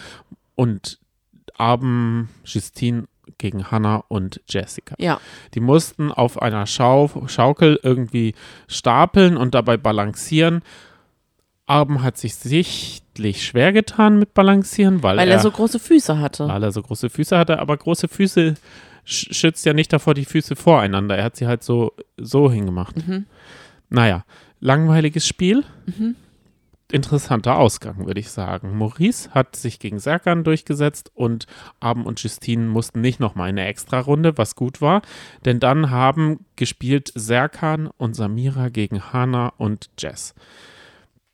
[0.55, 0.99] und
[1.57, 3.05] Abend Justine
[3.37, 4.95] gegen Hannah und Jessica.
[4.99, 5.19] Ja.
[5.53, 8.35] Die mussten auf einer Schau Schaukel irgendwie
[8.67, 10.61] stapeln und dabei balancieren.
[11.65, 16.47] Abend hat sich sichtlich schwer getan mit Balancieren, weil, Weil er so große Füße hatte.
[16.47, 18.55] weil er so große Füße hatte, aber große Füße
[19.05, 21.17] sch schützt ja nicht davor die Füße voreinander.
[21.17, 23.07] Er hat sie halt so, so hingemacht.
[23.07, 23.25] Mhm.
[23.89, 24.25] Naja,
[24.59, 25.63] langweiliges Spiel.
[26.91, 28.77] Interessanter Ausgang, würde ich sagen.
[28.77, 31.47] Maurice hat sich gegen Serkan durchgesetzt und
[31.79, 35.01] Abend und Justine mussten nicht nochmal eine Extra-Runde, was gut war,
[35.45, 40.35] denn dann haben gespielt Serkan und Samira gegen Hannah und Jess.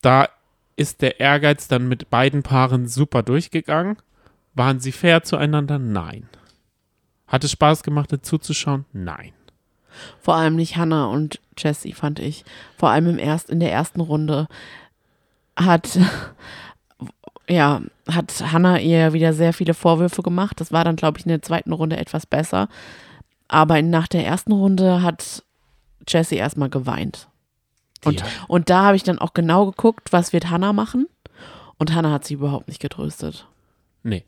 [0.02, 0.30] Da
[0.78, 3.98] ist der Ehrgeiz dann mit beiden Paaren super durchgegangen.
[4.54, 5.78] Waren sie fair zueinander?
[5.78, 6.30] Nein.
[7.28, 8.86] Hat es Spaß gemacht, dazu zu schauen?
[8.94, 9.34] Nein.
[10.22, 12.46] Vor allem nicht Hannah und Jessie, fand ich.
[12.78, 14.48] Vor allem im erst, in der ersten Runde
[15.60, 16.00] hat,
[17.48, 20.60] ja, hat Hannah ihr wieder sehr viele Vorwürfe gemacht.
[20.60, 22.68] Das war dann, glaube ich, in der zweiten Runde etwas besser.
[23.48, 25.44] Aber nach der ersten Runde hat
[26.08, 27.28] Jessie erstmal geweint.
[28.06, 28.26] Und, Ja.
[28.48, 31.08] und da habe ich dann auch genau geguckt, was wird Hannah machen.
[31.78, 33.48] Und Hannah hat sie überhaupt nicht getröstet.
[34.04, 34.24] Nee.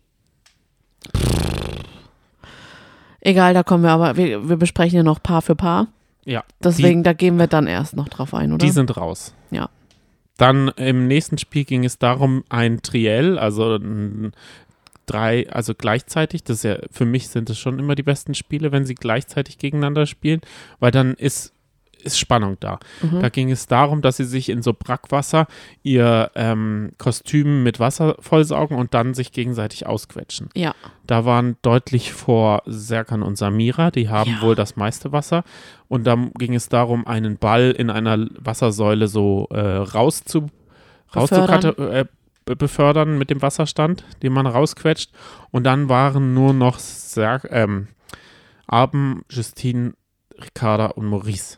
[3.22, 5.88] Egal, da kommen wir aber, wir, wir besprechen ja noch Paar für Paar.
[6.26, 6.44] Ja.
[6.64, 8.66] Deswegen, da gehen wir dann erst noch drauf ein, oder?
[8.66, 9.34] Die sind raus.
[9.52, 9.70] Ja.
[10.42, 14.32] Dann im nächsten Spiel ging es darum, ein Triell, also ein
[15.06, 18.72] drei, also gleichzeitig, das ist ja, für mich sind es schon immer die besten Spiele,
[18.72, 20.42] wenn sie gleichzeitig gegeneinander spielen,
[20.80, 21.54] weil dann ist,
[22.02, 22.80] ist Spannung da.
[23.22, 25.48] Da ging es darum, dass sie sich in so Brackwasser
[25.84, 30.50] ihr ähm, Kostüm mit Wasser vollsaugen und dann sich gegenseitig ausquetschen.
[30.56, 30.74] ja.
[31.08, 34.42] Da waren deutlich vor Serkan und Samira, die haben Ja.
[34.42, 35.44] wohl das meiste Wasser.
[35.90, 40.48] Und dann ging es darum, einen Ball in einer Wassersäule so äh, rauszu,
[41.12, 41.60] Befördern.
[41.74, 42.06] rauszukate- äh,
[42.46, 45.12] be- befördern mit dem Wasserstand, den man rausquetscht.
[45.50, 47.88] Und dann waren nur noch Ser ähm,
[48.68, 49.94] Abend, Justine,
[50.42, 51.58] Ricarda und Maurice.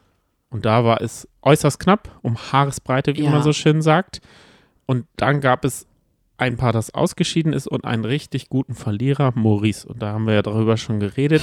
[0.54, 3.32] Und da war es äußerst knapp, um Haaresbreite, wie Ja.
[3.32, 4.22] man so schön sagt.
[4.86, 5.88] Und dann gab es
[6.38, 9.88] ein Paar, das ausgeschieden ist und einen richtig guten Verlierer, Maurice.
[9.88, 11.42] Und da haben wir ja darüber schon geredet.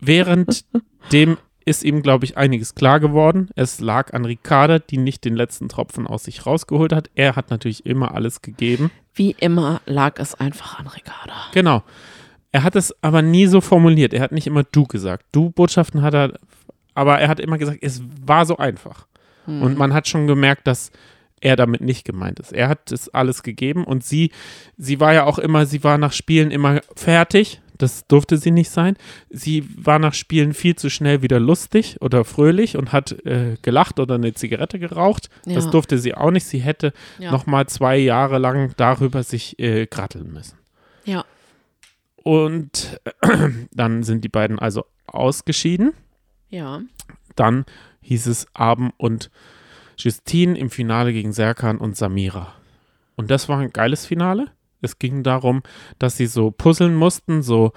[0.00, 0.64] Während
[1.12, 3.48] dem ist ihm, glaube ich, einiges klar geworden.
[3.56, 7.10] Es lag an Ricarda, die nicht den letzten Tropfen aus sich rausgeholt hat.
[7.14, 8.90] Er hat natürlich immer alles gegeben.
[9.14, 11.34] Wie immer lag es einfach an Ricarda.
[11.52, 11.82] Genau.
[12.52, 14.12] Er hat es aber nie so formuliert.
[14.12, 15.24] Er hat nicht immer du gesagt.
[15.32, 16.34] Du-Botschaften hat er,
[16.94, 19.06] aber er hat immer gesagt, es war so einfach.
[19.46, 20.90] Und man hat schon gemerkt, dass
[21.42, 22.50] er damit nicht gemeint ist.
[22.54, 24.30] Er hat es alles gegeben und sie,
[24.78, 27.60] sie war ja auch immer, sie war nach Spielen immer fertig.
[27.76, 28.96] Das durfte sie nicht sein.
[29.28, 33.98] Sie war nach Spielen viel zu schnell wieder lustig oder fröhlich und hat äh, gelacht
[34.00, 35.28] oder eine Zigarette geraucht.
[35.44, 35.70] Das Ja.
[35.72, 36.46] durfte sie auch nicht.
[36.46, 37.30] Sie hätte Ja.
[37.30, 40.56] noch mal zwei Jahre lang darüber sich äh, gratteln müssen.
[41.04, 41.24] Ja.
[42.22, 42.98] Und
[43.72, 45.92] dann sind die beiden also ausgeschieden.
[46.54, 46.82] Ja.
[47.34, 47.64] Dann
[48.02, 49.30] hieß es Abend und
[49.98, 52.52] Justine im Finale gegen Serkan und Samira.
[53.16, 54.50] Und das war ein geiles Finale.
[54.80, 55.62] Es ging darum,
[55.98, 57.72] dass sie so puzzeln mussten, so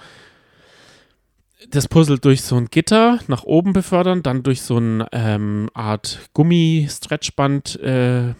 [1.70, 6.20] das Puzzle durch so ein Gitter nach oben befördern, dann durch so eine ähm, Art
[6.32, 8.34] Gummi-Stretchband äh,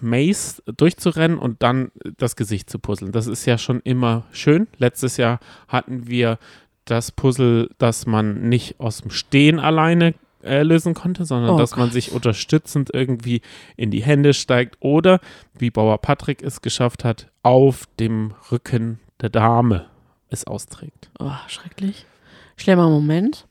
[0.76, 3.10] durchzurennen und dann das Gesicht zu puzzeln.
[3.10, 4.68] Das ist ja schon immer schön.
[4.76, 6.38] Letztes Jahr hatten wir
[6.84, 11.76] das Puzzle, dass man nicht aus dem Stehen alleine äh, lösen konnte, sondern Oh dass
[11.76, 11.92] man Gott.
[11.94, 13.40] sich unterstützend irgendwie
[13.76, 15.20] in die Hände steigt oder,
[15.58, 19.86] wie Bauer Patrick es geschafft hat, auf dem Rücken der Dame
[20.30, 21.10] es austrägt.
[21.18, 22.06] Oh, schrecklich.
[22.56, 23.46] Schlimmer Moment.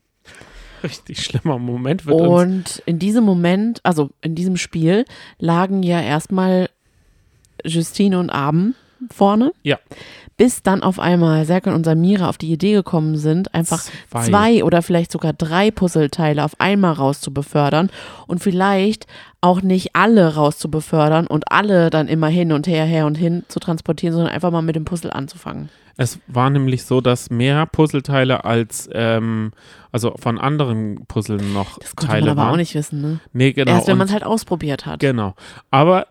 [0.84, 2.30] Richtig schlimmer Moment wird uns.
[2.30, 5.06] Und in diesem Moment, also in diesem Spiel,
[5.40, 6.70] lagen ja erstmal
[7.66, 8.76] Justine und Abend
[9.14, 9.52] vorne.
[9.64, 9.78] Ja.
[10.38, 14.24] Bis dann auf einmal Serkan und Samira auf die Idee gekommen sind, einfach Zwei.
[14.26, 17.90] zwei, oder vielleicht sogar drei Puzzleteile auf einmal rauszubefördern
[18.28, 19.08] und vielleicht
[19.42, 23.60] auch nicht alle rauszubefördern und alle dann immer hin und her, her und hin zu
[23.60, 25.70] transportieren, sondern einfach mal mit dem Puzzle anzufangen.
[26.00, 29.52] Es war nämlich so, dass mehr Puzzleteile als, ähm,
[29.92, 32.54] also von anderen Puzzeln noch Das konnte Teile man aber waren.
[32.54, 33.20] auch nicht wissen, ne?
[33.34, 33.72] Nee, genau.
[33.72, 35.00] Erst wenn man es halt ausprobiert hat.
[35.00, 35.34] Genau.
[35.72, 36.06] Aber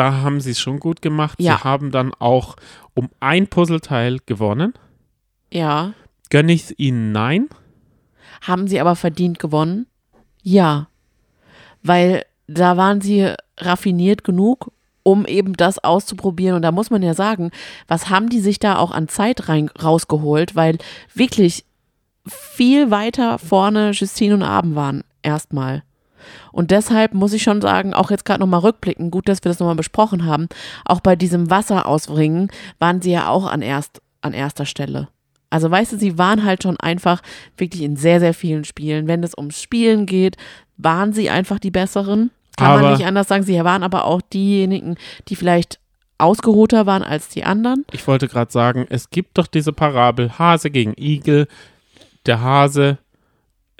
[0.00, 1.38] da haben sie es schon gut gemacht.
[1.38, 1.58] Ja.
[1.58, 2.56] Sie haben dann auch
[2.94, 4.72] um ein Puzzleteil gewonnen.
[5.52, 5.92] Ja.
[6.30, 7.12] Gönne ich es ihnen?
[7.12, 7.48] Nein.
[8.40, 9.86] Haben sie aber verdient gewonnen?
[10.42, 10.88] Ja.
[11.82, 14.72] Weil da waren sie raffiniert genug,
[15.02, 16.56] um eben das auszuprobieren.
[16.56, 17.50] Und da muss man ja sagen,
[17.86, 20.78] was haben die sich da auch an Zeit rein, rausgeholt, weil
[21.12, 21.66] wirklich
[22.26, 25.82] viel weiter vorne Justine und Abend waren erstmal.
[26.52, 29.58] Und deshalb muss ich schon sagen, auch jetzt gerade nochmal rückblicken, gut, dass wir das
[29.58, 30.48] nochmal besprochen haben,
[30.84, 35.08] auch bei diesem Wasserausbringen waren sie ja auch an, erst, an erster Stelle.
[35.50, 37.22] Also weißt du, sie waren halt schon einfach
[37.56, 39.08] wirklich in sehr, sehr vielen Spielen.
[39.08, 40.36] Wenn es ums Spielen geht,
[40.76, 42.30] waren sie einfach die Besseren.
[42.56, 43.42] Kann Aber- man nicht anders sagen.
[43.42, 44.96] Sie waren aber auch diejenigen,
[45.28, 45.80] die vielleicht
[46.18, 47.84] ausgeruhter waren als die anderen.
[47.92, 51.48] Ich wollte gerade sagen, es gibt doch diese Parabel Hase gegen Igel.
[52.26, 52.98] Der Hase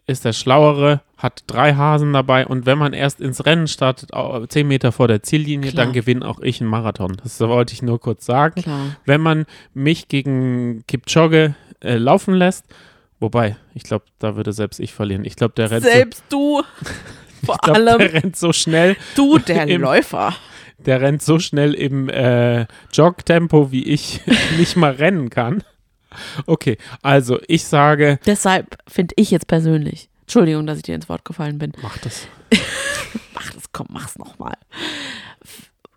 [0.07, 4.10] ist der Schlauere, hat drei Hasen dabei und wenn man erst ins Rennen startet,
[4.48, 5.84] zehn Meter vor der Ziellinie, Klar.
[5.84, 7.16] dann gewinne auch ich einen Marathon.
[7.22, 8.62] Das wollte ich nur kurz sagen.
[8.62, 8.96] Klar.
[9.04, 9.44] Wenn man
[9.74, 12.64] mich gegen Kipchoge äh, laufen lässt,
[13.20, 15.24] wobei, ich glaube, da würde selbst ich verlieren.
[15.24, 16.62] Ich glaube, der rennt so, Selbst du,
[17.44, 20.34] vor glaub, allem der rennt so schnell, du, der im- Läufer.
[20.78, 24.20] der rennt so schnell im äh, Jogtempo, wie ich
[24.58, 25.62] nicht mal rennen kann.
[26.46, 31.24] Okay, also ich sage, Deshalb finde ich jetzt persönlich, Entschuldigung, dass ich dir ins Wort
[31.24, 32.28] gefallen bin, mach das.
[33.34, 34.54] mach das, komm, mach's nochmal.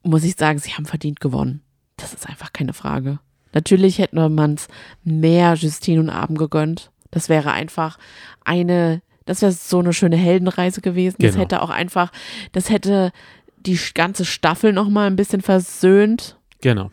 [0.02, 1.62] Muss ich sagen, sie haben verdient gewonnen.
[1.98, 3.20] Das ist einfach keine Frage.
[3.54, 4.70] Natürlich hätte man es
[5.04, 6.90] mehr Justine und Abend gegönnt.
[7.12, 8.00] Das wäre einfach
[8.44, 11.18] eine, das wäre so eine schöne Heldenreise gewesen.
[11.20, 11.44] Das Genau.
[11.44, 12.12] hätte auch einfach,
[12.54, 13.12] das hätte
[13.68, 16.40] die ganze Staffel nochmal ein bisschen versöhnt.
[16.62, 16.90] Genau.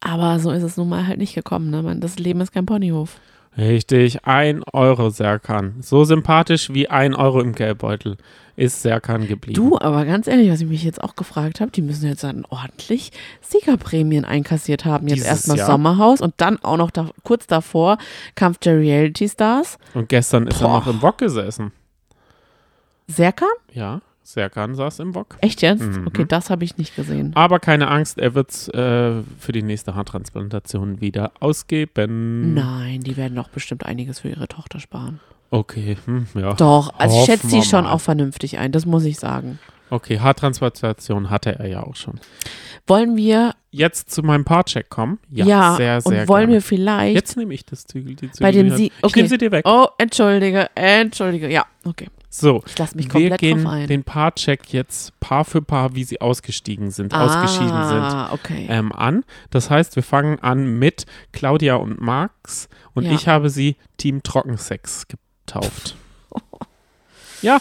[0.00, 1.68] Aber so ist es nun mal halt nicht gekommen.
[1.68, 1.82] Ne?
[1.82, 3.20] Man, das Leben ist kein Ponyhof.
[3.56, 5.76] Richtig, ein Euro Serkan.
[5.80, 8.18] So sympathisch wie ein Euro im Geldbeutel
[8.56, 9.54] ist Serkan geblieben.
[9.54, 12.44] Du, aber ganz ehrlich, was ich mich jetzt auch gefragt habe, die müssen jetzt dann
[12.48, 15.08] ordentlich Siegerprämien einkassiert haben.
[15.08, 15.66] Jetzt Dieses erstmal Jahr.
[15.66, 17.98] Sommerhaus und dann auch noch da, kurz davor
[18.34, 19.78] Kampf der Reality Stars.
[19.94, 21.72] Und gestern ist er noch im Wok gesessen.
[23.08, 23.48] Serkan?
[23.72, 25.36] Ja, Serkan saß im Wok.
[25.40, 25.82] Echt jetzt?
[25.82, 26.08] Mhm.
[26.08, 27.30] Okay, das habe ich nicht gesehen.
[27.36, 32.52] Aber keine Angst, er wird äh, für die nächste Haartransplantation wieder ausgeben.
[32.52, 35.20] Nein, die werden doch bestimmt einiges für ihre Tochter sparen.
[35.50, 36.54] Okay, hm, ja.
[36.54, 37.92] Doch, also ich schätze sie schon mal.
[37.92, 39.60] auch vernünftig ein, das muss ich sagen.
[39.90, 42.18] Okay, Haartransplantation hatte er ja auch schon.
[42.88, 45.18] Wollen wir, Jetzt zu meinem Paarcheck kommen.
[45.30, 46.52] Ja, ja, sehr, sehr und wollen gerne.
[46.54, 48.70] wir vielleicht Jetzt nehme ich das Zügel, die Zügel bei dem.
[48.70, 49.18] Sie, Ich okay.
[49.20, 49.64] nehme sie dir weg.
[49.68, 52.08] Oh, entschuldige, entschuldige, ja, okay.
[52.28, 53.86] So, Ich lasse mich wir komplett gehen drauf ein.
[53.88, 58.00] den Paarcheck jetzt Paar für Paar, wie sie ausgestiegen sind, ausgeschieden sind.
[58.02, 58.66] Ah, okay.
[58.68, 59.24] ähm, an.
[59.50, 63.12] Das heißt, wir fangen an mit Claudia und Max und Ja.
[63.12, 65.96] ich habe sie Team Trockensex getauft.
[67.42, 67.58] ja,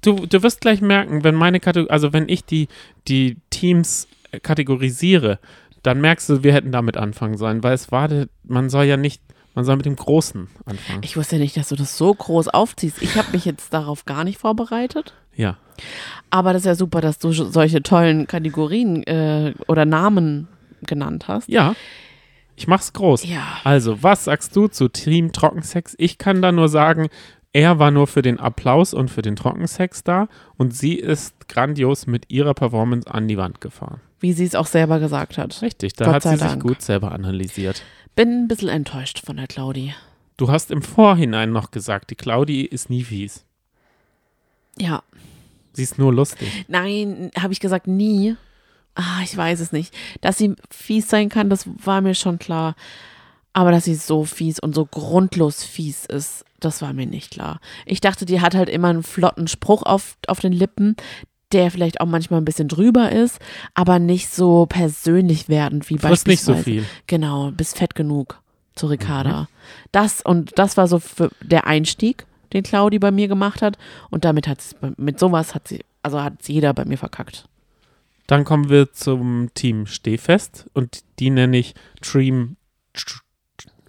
[0.00, 2.68] du, du wirst gleich merken, wenn meine Kategorie, also wenn ich die,
[3.08, 5.38] die Teams äh, kategorisiere,
[5.82, 8.08] dann merkst du, wir hätten damit anfangen sollen, weil es war,
[8.44, 9.22] man soll ja nicht,
[9.54, 11.00] man soll mit dem Großen anfangen.
[11.02, 13.02] Ich wusste nicht, dass du das so groß aufziehst.
[13.02, 15.14] Ich habe mich jetzt darauf gar nicht vorbereitet.
[15.34, 15.56] ja.
[16.28, 20.46] Aber das ist ja super, dass du solche tollen Kategorien äh, oder Namen
[20.82, 21.48] genannt hast.
[21.48, 21.74] Ja,
[22.54, 23.24] ich mach's groß.
[23.24, 23.58] Ja.
[23.64, 25.94] Also, was sagst du zu Team Trockensex?
[25.98, 27.08] Ich kann da nur sagen,
[27.54, 30.28] er war nur für den Applaus und für den Trockensex da
[30.58, 34.00] und sie ist grandios mit ihrer Performance an die Wand gefahren.
[34.20, 35.62] Wie sie es auch selber gesagt hat.
[35.62, 36.62] Richtig, da Gott hat sie sich Dank.
[36.62, 37.82] gut selber analysiert.
[38.20, 39.94] Bin ein bisschen enttäuscht von der Claudi.
[40.36, 43.46] Du hast im Vorhinein noch gesagt, die Claudi ist nie fies.
[44.76, 45.02] Ja.
[45.72, 46.66] Sie ist nur lustig.
[46.68, 48.36] Nein, habe ich gesagt, nie.
[48.94, 49.94] Ah, ich weiß es nicht.
[50.20, 52.76] Dass sie fies sein kann, das war mir schon klar.
[53.54, 57.58] Aber dass sie so fies und so grundlos fies ist, das war mir nicht klar.
[57.86, 60.94] Ich dachte, die hat halt immer einen flotten Spruch auf, auf den Lippen,
[61.52, 63.38] der vielleicht auch manchmal ein bisschen drüber ist,
[63.74, 66.64] aber nicht so persönlich werdend wie Frisst nicht so beispielsweise.
[66.64, 66.80] viel.
[66.82, 67.06] Mhm.
[67.06, 68.40] Genau, bist fett genug
[68.74, 69.48] zu Ricarda.
[69.92, 71.00] Das und das war so
[71.42, 73.78] der Einstieg, den Claudi bei mir gemacht hat.
[74.10, 77.46] Und damit hat sie, mit sowas hat sie, also hat jeder bei mir verkackt.
[78.26, 82.56] Dann kommen wir zum Team Stehfest und die nenne ich Dream.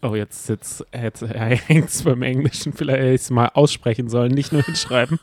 [0.02, 1.22] Oh, jetzt, jetzt, jetzt
[1.68, 2.74] hängt es beim Englischen.
[2.74, 5.20] Vielleicht hätte ich es mal aussprechen sollen, nicht nur hinschreiben.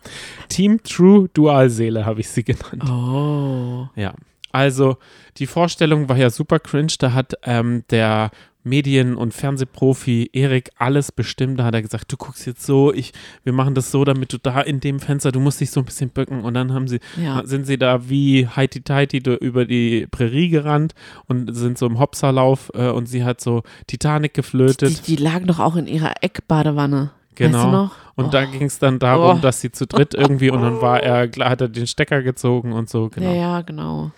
[0.49, 2.89] Team True Dualseele habe ich sie genannt.
[2.89, 3.89] Oh.
[3.97, 4.15] Ja.
[4.53, 4.97] Also,
[5.37, 6.95] die Vorstellung war ja super cringe.
[6.99, 8.31] Da hat ähm, der
[8.69, 11.59] Medien- und Fernsehprofi Erik alles bestimmt.
[11.59, 13.13] Da hat er gesagt, du guckst jetzt so, ich,
[13.45, 15.85] wir machen das so, damit du da in dem Fenster, du musst dich so ein
[15.87, 16.43] bisschen bücken.
[16.43, 17.43] Und dann haben sie, Ja.
[17.45, 20.95] sind sie da wie Heidi Tighty über die Prärie gerannt
[21.27, 25.07] und sind so im Hopserlauf äh, und sie hat so Titanic Die, geflötet.
[25.07, 27.11] die lagen doch auch in ihrer Eckbadewanne.
[27.31, 27.65] Weißt Genau.
[27.67, 27.91] du noch?
[28.17, 28.51] Und da Oh.
[28.51, 29.41] ging es dann darum, Oh.
[29.41, 32.73] dass sie zu dritt irgendwie und dann war er, klar, hat er den Stecker gezogen
[32.73, 33.31] und so, genau.
[33.31, 34.11] Ja, ja, genau.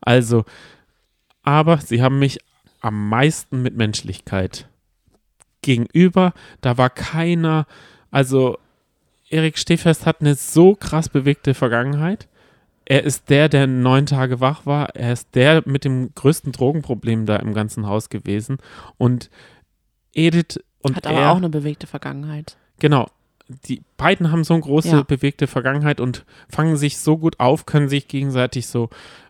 [0.00, 0.44] Also,
[1.42, 2.38] aber sie haben mich
[2.80, 4.68] am meisten mit Menschlichkeit
[5.62, 6.32] gegenüber.
[6.60, 7.66] Da war keiner,
[8.10, 8.58] also
[9.28, 12.28] Erik Stehfest hat eine so krass bewegte Vergangenheit.
[12.84, 14.94] Er ist der, der neun Tage wach war.
[14.96, 18.56] Er ist der mit dem größten Drogenproblem da im ganzen Haus gewesen.
[18.96, 19.28] Und
[20.14, 22.56] Edith und Hat aber er, auch eine bewegte Vergangenheit.
[22.78, 23.10] Genau.
[23.66, 25.02] Die beiden haben so eine große Ja.
[25.02, 28.88] bewegte Vergangenheit und fangen sich so gut auf, können sich gegenseitig so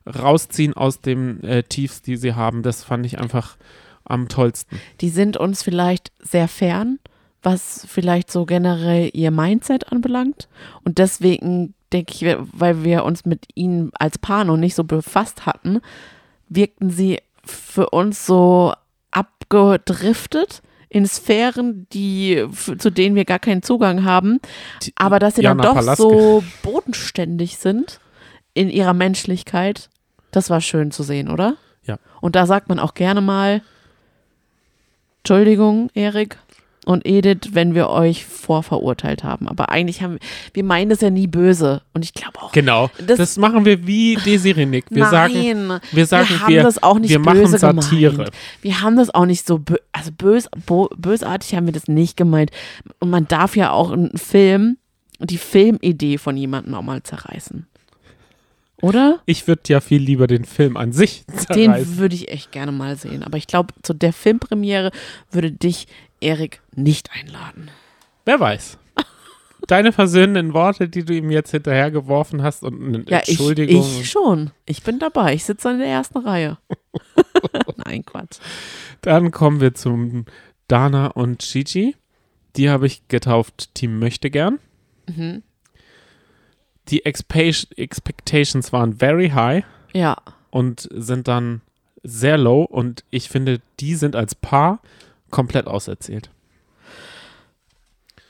[0.09, 2.63] rausziehen aus dem äh, Tiefs, die sie haben.
[2.63, 3.57] Das fand ich einfach
[4.05, 4.81] am tollsten.
[5.01, 6.99] Die sind uns vielleicht sehr fern,
[7.43, 10.49] was vielleicht so generell ihr Mindset anbelangt.
[10.85, 15.47] Und deswegen denke ich, weil wir uns mit ihnen als Paar noch nicht so befasst
[15.47, 15.81] hatten,
[16.49, 18.73] wirkten sie für uns so
[19.11, 22.47] abgedriftet in Sphären, die,
[22.79, 24.41] zu denen wir gar keinen Zugang haben.
[24.97, 26.03] Aber dass sie Jana dann doch Palaske.
[26.03, 28.01] so bodenständig sind
[28.55, 29.91] in ihrer Menschlichkeit,
[30.31, 31.57] das war schön zu sehen, oder?
[31.85, 31.99] Ja.
[32.21, 33.63] Und da sagt man auch gerne mal,
[35.23, 36.39] Entschuldigung, Erik
[36.87, 39.47] und Edith, wenn wir euch vorverurteilt haben.
[39.47, 40.21] Aber eigentlich haben wir,
[40.55, 41.83] wir meinen das ja nie böse.
[41.93, 42.91] Und ich glaube auch, Genau.
[43.07, 44.87] Das, Das- machen wir wie Desiree Nick.
[44.89, 48.13] Wir nein, sagen, wir sagen, wir haben wir, das auch nicht wir machen böse Satire.
[48.13, 48.31] gemeint.
[48.63, 52.17] Wir haben das auch nicht so, bö also bös, bo bösartig haben wir das nicht
[52.17, 52.53] gemeint.
[53.01, 54.79] Und man darf ja auch einen Film,
[55.21, 57.67] die Filmidee von jemandem auch mal zerreißen.
[58.81, 59.21] Oder?
[59.27, 61.55] Ich würde ja viel lieber den Film an sich zerreißen.
[61.57, 63.23] Den würde ich echt gerne mal sehen.
[63.25, 64.91] Aber ich glaube, zu der Filmpremiere
[65.31, 65.87] würde dich
[66.21, 67.71] Erik nicht einladen.
[68.25, 68.79] Wer weiß.
[69.67, 73.81] Deine versöhnenden Worte, die du ihm jetzt hinterhergeworfen hast und eine Ja, ich, Entschuldigung.
[73.81, 74.51] ich schon.
[74.65, 75.35] Ich bin dabei.
[75.35, 76.59] Ich sitze in der ersten Reihe.
[77.85, 78.39] Nein, Quatsch.
[79.03, 80.25] Dann kommen wir zum
[80.69, 81.97] Dana und Gigi.
[82.57, 84.59] Die habe ich getauft Team möchte gern.
[85.07, 85.43] Mhm.
[86.91, 90.17] Die Expe- Expectations waren very high Ja,
[90.51, 91.61] und sind dann
[92.03, 94.81] sehr low und ich finde, die sind als Paar
[95.31, 96.31] komplett auserzählt.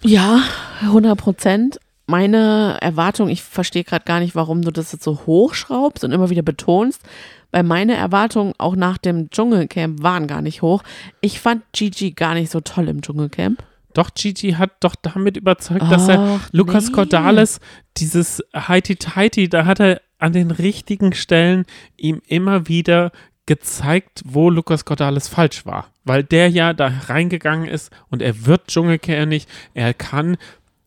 [0.03, 0.41] ja,
[0.83, 1.81] 100 Prozent.
[2.07, 6.31] Meine Erwartung, ich verstehe gerade gar nicht, warum du das jetzt so hochschraubst und immer
[6.31, 7.03] wieder betonst,
[7.51, 10.83] weil meine Erwartungen auch nach dem Dschungelcamp waren gar nicht hoch.
[11.21, 13.63] Ich fand Gigi gar nicht so toll im Dschungelcamp.
[13.99, 16.93] Doch Gigi hat doch damit überzeugt, dass er Lukas nee.
[16.93, 17.59] Cordalis,
[17.97, 21.65] dieses Heiti-Teiti, da hat er an den richtigen Stellen
[21.97, 23.11] ihm immer wieder
[23.47, 25.89] gezeigt, wo Lukas Cordalis falsch war.
[26.05, 30.37] Weil der ja da reingegangen ist und er wird Dschungelkönig, er kann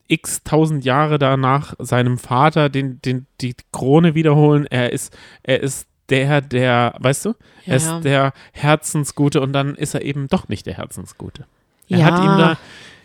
[0.08, 4.66] x tausend Jahre danach seinem Vater den, den, die Krone wiederholen.
[4.70, 9.74] Er ist, er ist der, der, weißt du, Ja, er ist der Herzensgute und dann
[9.74, 11.44] ist er eben doch nicht der Herzensgute.
[11.88, 12.04] Er Ja.
[12.06, 12.56] hat ihm da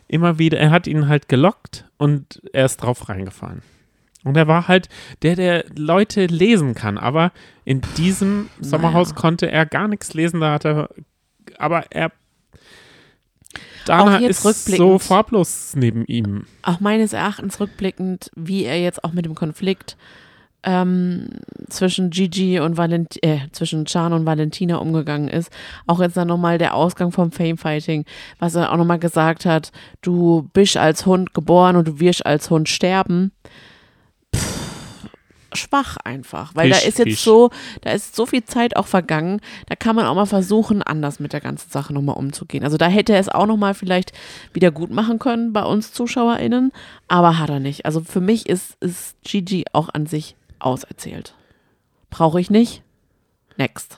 [0.07, 3.61] immer wieder, er hat ihn halt gelockt und er ist drauf reingefahren.
[4.23, 4.89] Und er war halt
[5.21, 7.31] der, der Leute lesen kann, aber
[7.63, 10.89] in diesem Sommerhaus konnte er gar nichts lesen, da hat er,
[11.57, 12.11] aber er,
[13.85, 16.45] Dana ist so farblos neben ihm.
[16.61, 19.95] auch meines Erachtens rückblickend, wie er jetzt auch mit dem Konflikt
[20.67, 21.29] ähm,
[21.69, 25.49] zwischen Gigi und Valent äh, zwischen Chan und Valentina umgegangen ist.
[25.87, 28.03] Auch jetzt dann nochmal der Ausgang vom Famefighting,
[28.37, 32.49] was er auch nochmal gesagt hat, du bist als Hund geboren und du wirst als
[32.49, 33.31] Hund sterben.
[34.35, 35.09] Pff,
[35.53, 37.21] schwach einfach, weil Fisch, da ist jetzt Fisch.
[37.21, 37.49] so,
[37.81, 41.31] da ist so viel Zeit auch vergangen, da kann man auch mal versuchen, anders mit
[41.31, 42.65] der ganzen Sache nochmal umzugehen.
[42.65, 44.11] Also da hätte er es auch nochmal vielleicht
[44.51, 46.73] wieder gut machen können bei uns ZuschauerInnen,
[47.07, 47.85] aber hat er nicht.
[47.85, 51.33] Also für mich ist, ist Gigi auch an sich auserzählt.
[52.09, 52.83] Brauche ich nicht.
[53.57, 53.97] Next.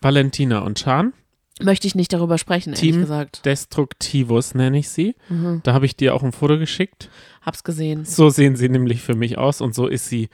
[0.00, 1.12] Valentina und Chan,
[1.60, 3.44] Möchte ich nicht darüber sprechen, ehrlich Team gesagt.
[3.44, 5.16] Destruktivus nenne ich sie.
[5.28, 5.60] Mhm.
[5.64, 7.10] Da habe ich dir auch ein Foto geschickt.
[7.42, 8.04] Hab's gesehen.
[8.04, 10.28] So sehen sie nämlich für mich aus und so ist sie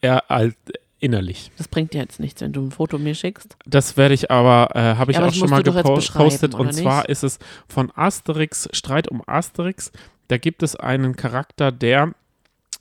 [0.00, 0.56] eher alt
[0.98, 1.50] innerlich.
[1.58, 3.56] Das bringt dir jetzt nichts, wenn du ein Foto mir schickst.
[3.66, 6.54] Das werde ich aber, äh, habe ich Ja, auch schon mal gepostet.
[6.54, 9.92] Und zwar ist es von Asterix, Streit um Asterix.
[10.28, 12.14] Da gibt es einen Charakter, der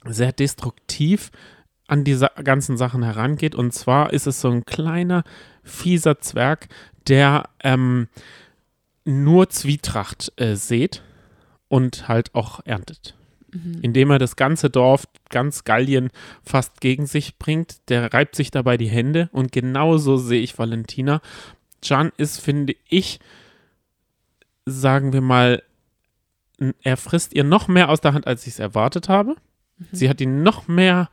[0.06, 1.32] sehr destruktiv
[1.88, 3.56] an diese ganzen Sachen herangeht.
[3.56, 5.24] Und zwar ist es so ein kleiner,
[5.64, 6.68] fieser Zwerg,
[7.08, 8.08] der ähm,
[9.04, 11.04] nur Zwietracht äh, sät
[11.68, 13.16] und halt auch erntet.
[13.82, 16.10] Indem er das ganze Dorf, ganz Gallien
[16.44, 17.90] fast gegen sich bringt.
[17.90, 21.22] Der reibt sich dabei die Hände und genauso sehe ich Valentina.
[21.82, 23.22] Can ist, finde ich,
[24.66, 25.64] sagen wir mal,
[26.82, 29.36] er frisst ihr noch mehr aus der Hand, als ich es erwartet habe.
[29.92, 31.10] Sie hat ihn noch mehr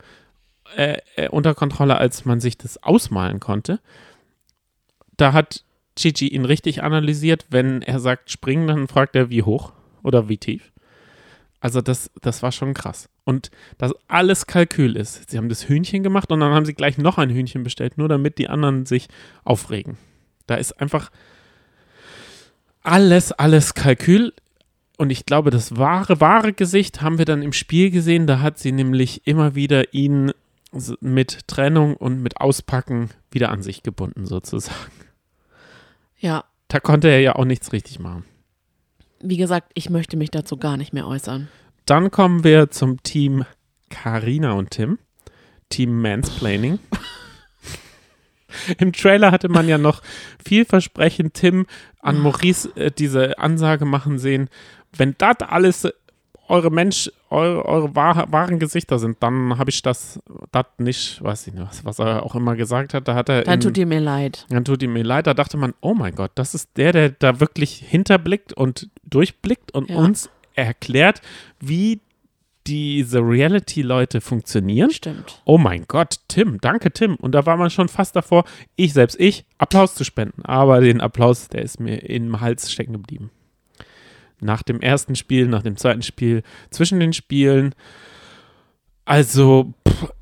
[0.77, 3.81] äh, äh, unter Kontrolle, als man sich das ausmalen konnte.
[5.17, 5.65] Da hat
[5.95, 7.47] Gigi ihn richtig analysiert.
[7.51, 10.73] Wenn er sagt springen, dann fragt er, wie hoch oder wie tief.
[11.61, 13.09] Also das, das war schon krass.
[13.25, 15.31] Und dass alles Kalkül ist.
[15.31, 18.09] Sie haben das Hühnchen gemacht und dann haben sie gleich noch ein Hühnchen bestellt, nur
[18.09, 19.09] damit die anderen sich
[19.45, 19.97] aufregen.
[20.49, 21.11] Da ist einfach
[22.83, 24.33] alles, alles Kalkül.
[24.99, 28.27] Und ich glaube, das wahre, wahre Gesicht haben wir dann im Spiel gesehen.
[28.27, 30.33] Da hat sie nämlich immer wieder ihn
[31.01, 34.77] mit Trennung und mit Auspacken wieder an sich gebunden, sozusagen.
[36.19, 38.25] Ja, Da konnte er ja auch nichts richtig machen.
[39.21, 41.49] wie gesagt, ich möchte mich dazu gar nicht mehr äußern.
[41.87, 43.45] Dann kommen wir zum Team
[43.91, 44.99] Karina und Tim.
[45.69, 46.79] Team Mansplaining.
[48.79, 50.03] Im Trailer hatte man ja noch
[50.45, 51.67] vielversprechend Tim
[52.01, 54.49] an Maurice äh, diese Ansage machen sehen.
[54.95, 55.89] Wenn das alles
[56.53, 60.21] eure Mensch, eure, eure wahr, wahren Gesichter sind, dann habe ich das,
[60.53, 63.09] das nicht, weiß ich nicht, was, was er auch immer gesagt hat.
[63.09, 64.47] Da hat er Dann in- tut ihr mir leid.
[64.51, 65.27] dann tut ihm mir leid.
[65.27, 69.73] Da dachte man, oh mein Gott, das ist der, der da wirklich hinterblickt und durchblickt
[69.75, 69.97] und Ja.
[69.97, 71.23] uns erklärt,
[71.59, 72.01] wie
[72.67, 74.91] diese Reality-Leute funktionieren.
[74.91, 75.41] Stimmt.
[75.45, 77.17] Oh mein Gott, Tim, danke Tim.
[77.17, 78.45] Und da war man schon fast davor,
[78.77, 80.45] ich selbst, ich, Applaus zu spenden.
[80.45, 83.31] Aber den Applaus, der ist mir im Hals stecken geblieben.
[84.43, 87.75] Nach dem ersten Spiel, nach dem zweiten Spiel, zwischen den Spielen.
[89.05, 90.13] Also, pff,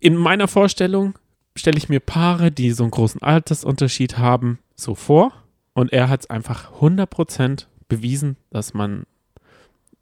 [0.00, 1.18] in meiner Vorstellung
[1.56, 5.32] stelle ich mir Paare, die so einen großen Altersunterschied haben, so vor.
[5.74, 9.04] Und er hat es einfach 100% bewiesen, dass man,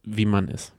[0.03, 0.73] wie man ist.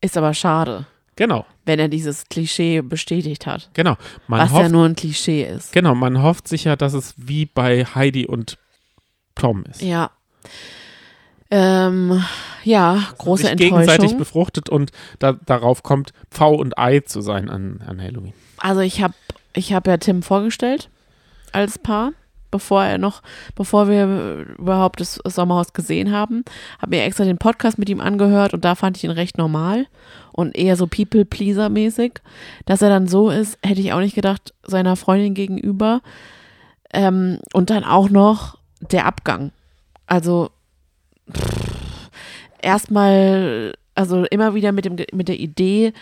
[0.00, 0.86] Ist aber schade,
[1.20, 3.68] Genau, wenn er dieses Klischee bestätigt hat.
[3.74, 3.96] genau.
[4.26, 5.70] Man was hofft, ja nur ein Klischee ist.
[5.72, 8.56] Genau, man hofft sich ja, dass es wie bei Heidi und
[9.34, 9.82] Tom ist.
[9.82, 10.10] Ja.
[11.50, 12.22] Ähm,
[12.62, 14.18] ja, große Sich gegenseitig Enttäuschung.
[14.18, 18.34] befruchtet und da, darauf kommt, Pfau und Ei zu sein an, an Halloween.
[18.58, 19.14] Also ich habe
[19.54, 20.90] ich hab ja Tim vorgestellt
[21.52, 22.12] als Paar,
[22.52, 23.22] bevor er noch,
[23.56, 26.44] bevor wir überhaupt das Sommerhaus gesehen haben.
[26.80, 29.86] Habe mir extra den Podcast mit ihm angehört und da fand ich ihn recht normal
[30.32, 32.20] und eher so People-Pleaser-mäßig.
[32.66, 36.00] Dass er dann so ist, hätte ich auch nicht gedacht, seiner Freundin gegenüber.
[36.92, 39.52] Ähm, und dann auch noch der Abgang.
[40.06, 40.50] Also
[42.60, 45.92] erstmal, also immer wieder mit, dem, mit der Idee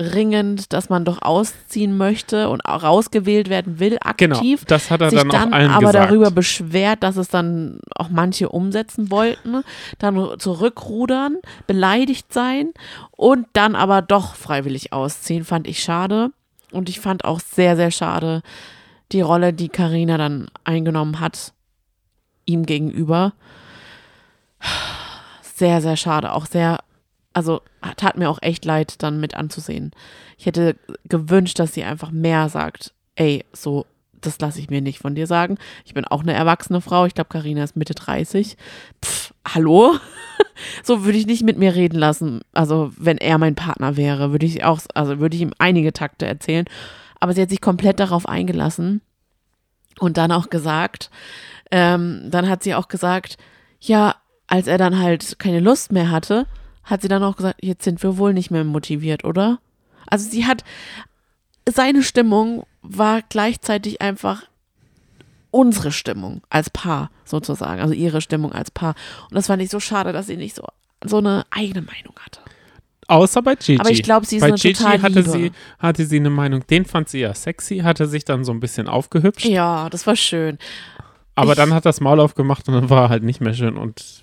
[0.00, 4.64] ringend, dass man doch ausziehen möchte und rausgewählt werden will, Genau, aktiv.
[4.64, 6.10] das hat er sich dann, dann auch allen aber gesagt.
[6.10, 9.62] darüber beschwert, dass es dann auch manche umsetzen wollten,
[9.98, 11.36] dann zurückrudern,
[11.66, 12.72] beleidigt sein
[13.10, 16.30] und dann aber doch freiwillig ausziehen, fand ich schade.
[16.72, 18.42] Und ich fand auch sehr, sehr schade
[19.12, 21.52] die Rolle, die Karina dann eingenommen hat,
[22.44, 23.32] ihm gegenüber.
[25.42, 26.32] Sehr, sehr schade.
[26.32, 26.78] Auch sehr,
[27.34, 27.60] also
[27.96, 29.90] tat mir auch echt leid, dann mit anzusehen.
[30.38, 32.94] Ich hätte gewünscht, dass sie einfach mehr sagt.
[33.14, 33.84] Ey, so,
[34.20, 35.58] das lasse ich mir nicht von dir sagen.
[35.84, 37.04] Ich bin auch eine erwachsene Frau.
[37.04, 38.56] Ich glaube, Karina ist Mitte 30.
[39.04, 39.96] Pff, hallo?
[40.82, 42.40] so würde ich nicht mit mir reden lassen.
[42.52, 46.26] Also, wenn er mein Partner wäre, würde ich auch, also würde ich ihm einige Takte
[46.26, 46.64] erzählen.
[47.18, 49.02] Aber sie hat sich komplett darauf eingelassen
[49.98, 51.10] und dann auch gesagt,
[51.70, 53.36] ähm, dann hat sie auch gesagt,
[53.78, 54.16] ja,
[54.50, 56.46] als er dann halt keine Lust mehr hatte,
[56.84, 59.58] hat sie dann auch gesagt, jetzt sind wir wohl nicht mehr motiviert, oder?
[60.06, 60.64] Also sie hat,
[61.68, 64.42] seine Stimmung war gleichzeitig einfach
[65.52, 68.94] unsere Stimmung als Paar sozusagen, also ihre Stimmung als Paar.
[69.30, 70.64] Und das fand ich so schade, dass sie nicht so,
[71.04, 72.40] so eine eigene Meinung hatte.
[73.08, 73.80] Außer bei Gigi.
[73.80, 75.30] Aber ich glaube, sie ist bei eine Gigi total hatte Liebe.
[75.30, 78.60] sie, hatte sie eine Meinung, den fand sie ja sexy, hatte sich dann so ein
[78.60, 80.58] bisschen aufgehübscht, Ja, das war schön.
[81.34, 83.76] aber ich- dann hat das Maul aufgemacht und dann war er halt nicht mehr schön
[83.76, 84.22] und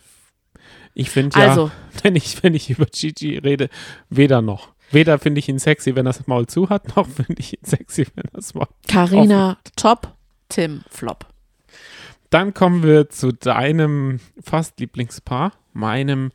[0.97, 1.69] ich finde ja, Also,
[2.03, 3.69] wenn ich, wenn ich über Gigi rede,
[4.09, 4.69] weder noch.
[4.89, 7.63] Weder finde ich ihn sexy, wenn er das Maul zu hat, noch finde ich ihn
[7.63, 8.67] sexy, wenn er das Maul.
[8.87, 10.13] Karina top,
[10.49, 11.27] Tim flop.
[12.31, 16.31] Dann kommen wir zu deinem fast Lieblingspaar, meinem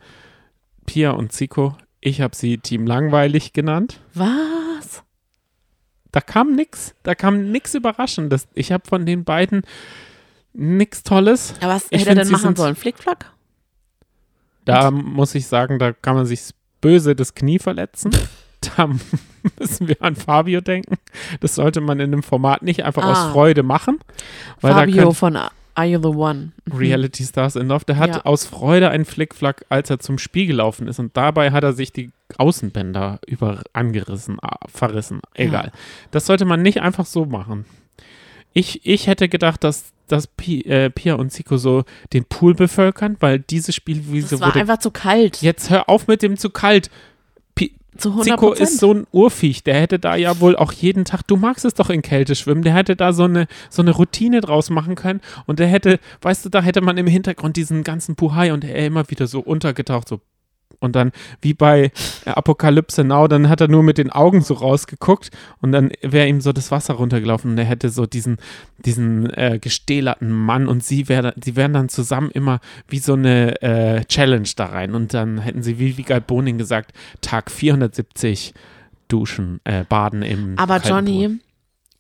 [0.86, 1.76] Pia und Zico.
[2.00, 4.00] Ich habe sie Team Langweilig genannt.
[4.14, 5.02] Was?
[6.12, 8.46] Da kam nix, da kam nix Überraschendes.
[8.54, 9.62] Ich habe von den beiden
[10.52, 11.54] nix Tolles.
[11.60, 12.76] Ja, was Ich hätte er denn machen sollen?
[12.76, 13.32] Flickflack?
[14.64, 16.50] Da muss ich sagen, da kann man sich
[16.80, 18.10] böse das Knie verletzen.
[18.76, 18.88] Da
[19.58, 20.94] müssen wir an Fabio denken.
[21.40, 23.10] Das sollte man in einem Format nicht einfach Ah.
[23.26, 23.98] aus Freude machen.
[24.60, 25.50] Fabio von Are
[25.84, 26.52] You the One?
[26.66, 26.76] Mhm.
[26.76, 27.84] Reality Stars in Love.
[27.86, 28.24] Der hat Ja.
[28.24, 31.00] aus Freude einen Flickflack, als er zum Spiel gelaufen ist.
[31.00, 34.38] Und dabei hat er sich die Außenbänder über angerissen,
[34.72, 35.22] verrissen.
[35.34, 35.72] Egal.
[36.12, 37.64] Das sollte man nicht einfach so machen.
[38.52, 43.16] Ich, ich hätte gedacht, dass, dass Pi, äh, Pia und Zico so den Pool bevölkern,
[43.20, 44.60] weil dieses Spielwiese Das war wurde.
[44.60, 45.42] einfach zu kalt.
[45.42, 46.90] Jetzt hör auf mit dem zu kalt.
[47.54, 51.04] Pi, zu 100 Zico ist so ein Urviech, der hätte da ja wohl auch jeden
[51.04, 53.90] Tag, du magst es doch in Kälte schwimmen, der hätte da so eine, so eine
[53.90, 57.84] Routine draus machen können und der hätte, weißt du, da hätte man im Hintergrund diesen
[57.84, 60.20] ganzen Puhai und er immer wieder so untergetaucht, so
[60.81, 61.93] und dann wie bei
[62.25, 66.29] äh, Apokalypse Now, dann hat er nur mit den Augen so rausgeguckt und dann wäre
[66.29, 68.39] ihm so das Wasser runtergelaufen und er hätte so diesen,
[68.79, 73.61] diesen äh, gestählerten Mann und sie, wär, sie wären dann zusammen immer wie so eine
[73.62, 78.55] äh, Challenge da rein und dann hätten sie wie Vigal Boning gesagt, Tag 470
[79.09, 81.39] duschen, äh, baden im Aber Johnny, Pool.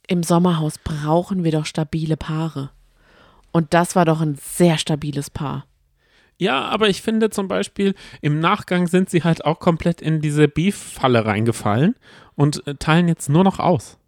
[0.08, 2.70] im Sommerhaus brauchen wir doch stabile Paare.
[3.52, 5.66] Und das war doch ein sehr stabiles Paar.
[6.38, 10.48] Ja, aber ich finde zum Beispiel, im Nachgang sind sie halt auch komplett in diese
[10.48, 11.94] Beef-Falle reingefallen
[12.34, 13.98] und äh, teilen jetzt nur noch aus.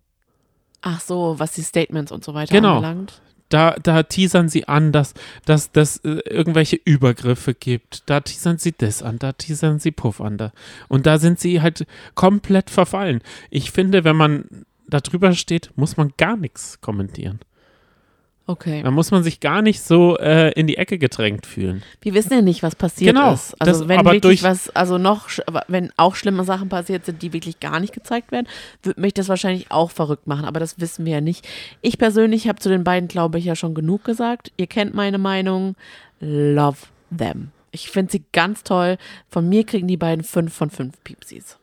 [0.83, 2.77] Ach so, was die Statements und so weiter Genau.
[2.77, 3.21] anbelangt.
[3.51, 5.15] Da, da teasern sie an, dass
[5.45, 8.03] dass dass äh, irgendwelche Übergriffe gibt.
[8.07, 10.39] Da teasern sie das an, da teasern sie Puff an.
[10.39, 10.53] Da.
[10.89, 13.21] Und da sind sie halt komplett verfallen.
[13.51, 17.39] Ich finde, wenn man da drüber steht, muss man gar nichts kommentieren.
[18.47, 18.83] Okay.
[18.83, 21.83] Da muss man sich gar nicht so äh, in die Ecke gedrängt fühlen.
[22.03, 23.55] Wir wissen ja nicht, was passiert Genau, ist.
[23.59, 25.29] Also das- wenn aber wirklich durch- was, also noch,
[25.69, 28.47] wenn auch schlimme Sachen passiert sind, die wirklich gar nicht gezeigt werden,
[28.83, 30.45] würde mich das wahrscheinlich auch verrückt machen.
[30.45, 31.49] Aber das wissen wir ja nicht.
[31.81, 34.53] Ich persönlich habe zu den beiden, glaube ich, ja schon genug gesagt.
[34.59, 35.75] Ihr kennt meine Meinung.
[36.21, 36.79] Love
[37.17, 37.51] them.
[37.71, 38.99] Ich finde sie ganz toll.
[39.29, 41.57] Von mir kriegen die beiden fünf von fünf Piepsis.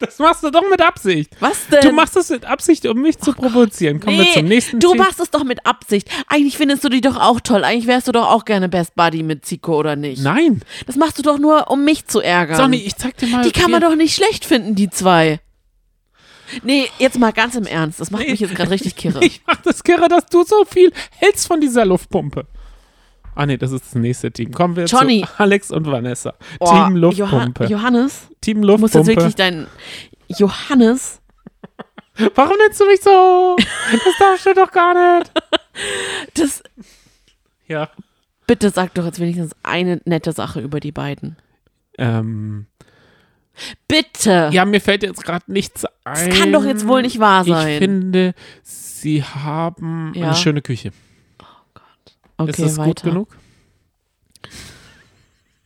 [0.00, 1.30] Das machst du doch mit Absicht.
[1.40, 1.82] Was denn?
[1.82, 4.00] Du machst das mit Absicht, um mich zu provozieren.
[4.00, 5.04] Kommen wir Nee, zum nächsten Du Thema.
[5.04, 6.08] machst es doch mit Absicht.
[6.26, 7.64] Eigentlich findest du die doch auch toll.
[7.64, 10.22] Eigentlich wärst du doch auch gerne Best Buddy mit Zico, oder nicht?
[10.22, 10.62] Nein.
[10.86, 12.56] Das machst du doch nur, um mich zu ärgern.
[12.56, 13.42] Sonny, ich zeig dir mal.
[13.44, 15.38] Die kann man wir- doch nicht schlecht finden, die zwei.
[16.64, 18.00] Nee, jetzt mal ganz im Ernst.
[18.00, 18.30] Das macht Nee.
[18.32, 19.20] mich jetzt gerade richtig kirre.
[19.24, 22.46] Ich mach das kirre, dass du so viel hältst von dieser Luftpumpe.
[23.34, 24.52] Ah nee, das ist das nächste Team.
[24.52, 25.22] Kommen wir Johnny.
[25.26, 26.34] zu Alex und Vanessa.
[26.58, 27.64] Oh, Team Johann- Luftpumpe.
[27.66, 29.20] Johannes, Team du musst jetzt Luftpumpe.
[29.22, 29.66] wirklich dein.
[30.28, 31.16] Johannes,
[32.34, 33.56] Warum nennst du mich so?
[33.92, 35.30] Das darfst du doch gar nicht.
[36.34, 36.62] das.
[37.66, 37.88] Ja.
[38.46, 41.36] Bitte sag doch jetzt wenigstens eine nette Sache über die beiden.
[41.96, 42.66] Ähm,
[43.88, 44.50] Bitte!
[44.52, 46.28] ja, mir fällt jetzt gerade nichts ein.
[46.28, 47.68] das kann doch jetzt wohl nicht wahr sein.
[47.68, 50.26] Ich finde, sie haben Ja.
[50.26, 50.92] eine schöne Küche.
[52.42, 52.88] Okay, ist das weiter.
[52.88, 53.36] gut genug?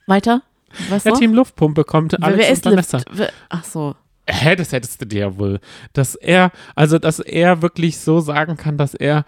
[0.07, 0.43] Weiter?
[0.89, 1.18] Was Ja, noch?
[1.18, 2.12] Team Luftpumpe kommt.
[2.12, 2.97] wer, Alex wer und ist Vanessa.
[3.11, 3.33] Lift?
[3.49, 3.95] Ach so.
[4.29, 5.61] Hä, das hättest du dir ja wohl.
[5.93, 9.25] Dass er, also dass er wirklich so sagen kann, dass er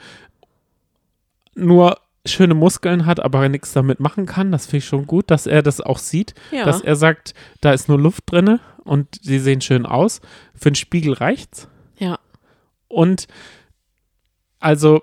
[1.55, 4.51] nur schöne Muskeln hat, aber nichts damit machen kann.
[4.53, 6.35] Das finde ich schon gut, dass er das auch sieht.
[6.51, 6.65] Ja.
[6.65, 10.21] Dass er sagt, da ist nur Luft drinne und sie sehen schön aus.
[10.55, 11.69] Für den Spiegel reicht's.
[11.99, 12.19] ja.
[12.89, 13.27] Und
[14.61, 15.03] also,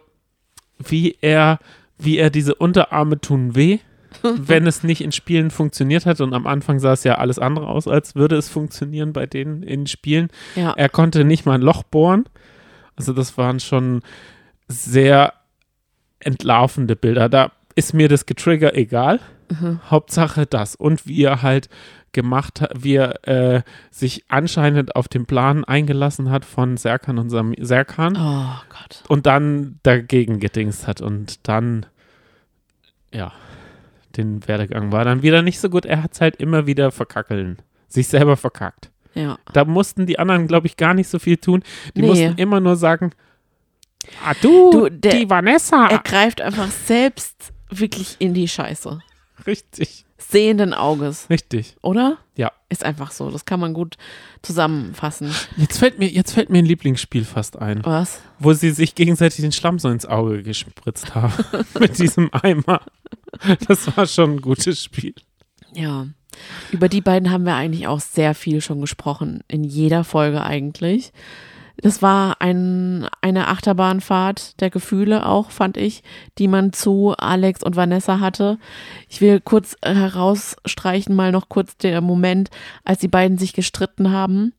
[0.80, 1.60] wie er,
[2.04, 3.80] wie er diese Unterarme tun weh,
[4.24, 6.22] wenn es nicht in Spielen funktioniert hat.
[6.22, 9.64] Und am Anfang sah es ja alles andere aus, als würde es funktionieren bei denen
[9.64, 10.30] in Spielen.
[10.56, 10.74] Ja.
[10.74, 12.26] Er konnte nicht mal ein Loch bohren.
[12.96, 14.02] Also das waren schon
[14.68, 15.34] sehr
[16.20, 17.28] entlarvende Bilder.
[17.30, 19.20] Da ist mir das Getrigger egal.
[19.90, 20.76] Hauptsache das.
[20.76, 21.70] Und wie er halt
[22.12, 27.30] gemacht hat, wie er äh, sich anscheinend auf den Plan eingelassen hat von Serkan und
[27.30, 29.04] Sam Serkan Oh Gott.
[29.10, 31.86] und dann dagegen gedingst hat und dann,
[33.14, 33.32] ja,
[34.18, 35.86] den Werdegang war dann wieder nicht so gut.
[35.86, 37.58] Er hat es halt immer wieder verkackeln.
[37.88, 38.92] Sich selber verkackt.
[39.14, 39.38] Ja.
[39.54, 41.64] Da mussten die anderen, glaube ich, gar nicht so viel tun.
[41.96, 42.08] Die Nee.
[42.08, 43.12] mussten immer nur sagen,
[44.26, 45.88] ah du, Du, der- die Vanessa.
[45.88, 49.00] Er greift einfach selbst wirklich in die Scheiße.
[49.48, 50.03] richtig,
[50.34, 51.78] Sehenden Auges, richtig.
[51.82, 52.18] oder?
[52.36, 52.52] Ja.
[52.68, 53.30] Ist einfach so.
[53.32, 53.96] Das kann man gut
[54.42, 55.32] zusammenfassen.
[55.56, 58.20] Jetzt fällt mir, jetzt fällt mir ein Lieblingsspiel fast ein, Was?
[58.40, 61.34] wo sie sich gegenseitig den Schlamm so ins Auge gespritzt haben.
[61.80, 62.82] Mit diesem Eimer.
[63.68, 65.14] Das war schon ein gutes Spiel.
[65.74, 66.08] Ja.
[66.72, 69.42] Über die beiden haben wir eigentlich auch sehr viel schon gesprochen.
[69.48, 71.14] In jeder Folge eigentlich.
[71.78, 76.04] Das war ein, eine Achterbahnfahrt der Gefühle auch, fand ich,
[76.38, 78.58] die man zu Alex und Vanessa hatte.
[79.10, 82.52] Ich will kurz herausstreichen, mal noch kurz der Moment,
[82.86, 84.54] als die beiden sich gestritten haben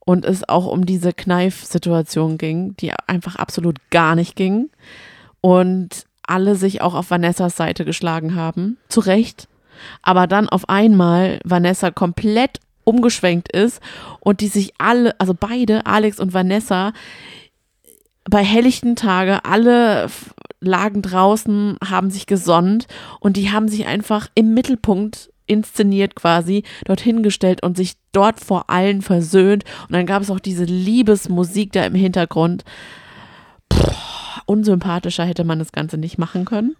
[0.00, 4.70] und es auch um diese Kneif-Situation ging, die einfach absolut gar nicht ging.
[5.40, 8.78] Und alle sich auch auf Vanessas Seite geschlagen haben.
[8.88, 9.48] Zu Recht.
[10.02, 13.80] Aber dann auf einmal Vanessa komplett umgeschwenkt ist
[14.20, 16.92] und die sich alle, also beide, Alex und Vanessa,
[18.24, 20.08] bei helllichten Tage, alle
[20.60, 22.86] lagen draußen, haben sich gesonnt
[23.20, 28.70] und die haben sich einfach im Mittelpunkt inszeniert quasi, dorthin gestellt und sich dort vor
[28.70, 29.64] allen versöhnt.
[29.82, 32.64] Und dann gab es auch diese Liebesmusik da im Hintergrund.
[33.68, 33.92] Puh,
[34.46, 36.76] unsympathischer hätte man das Ganze nicht machen können.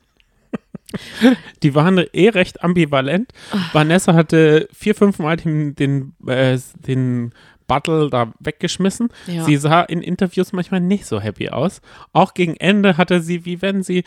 [1.62, 3.33] Die waren eh recht ambivalent.
[3.73, 7.33] Vanessa hatte vier, fünf Mal den, den, äh, den
[7.66, 9.09] Battle da weggeschmissen.
[9.27, 9.45] Ja.
[9.45, 11.81] Sie sah in Interviews manchmal nicht so happy aus.
[12.12, 14.05] Auch gegen Ende hatte sie, wie wenn sie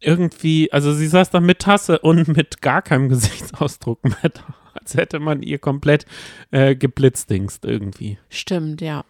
[0.00, 4.54] irgendwie, also sie saß da mit Tasse und mit gar keinem Gesichtsausdruck mehr da.
[4.74, 6.06] Als hätte man ihr komplett
[6.50, 8.18] äh, geblitzdingst irgendwie.
[8.30, 9.04] Stimmt, ja.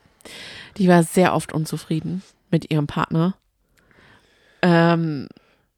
[0.77, 3.37] Die war sehr oft unzufrieden mit ihrem Partner.
[4.61, 5.29] Ähm,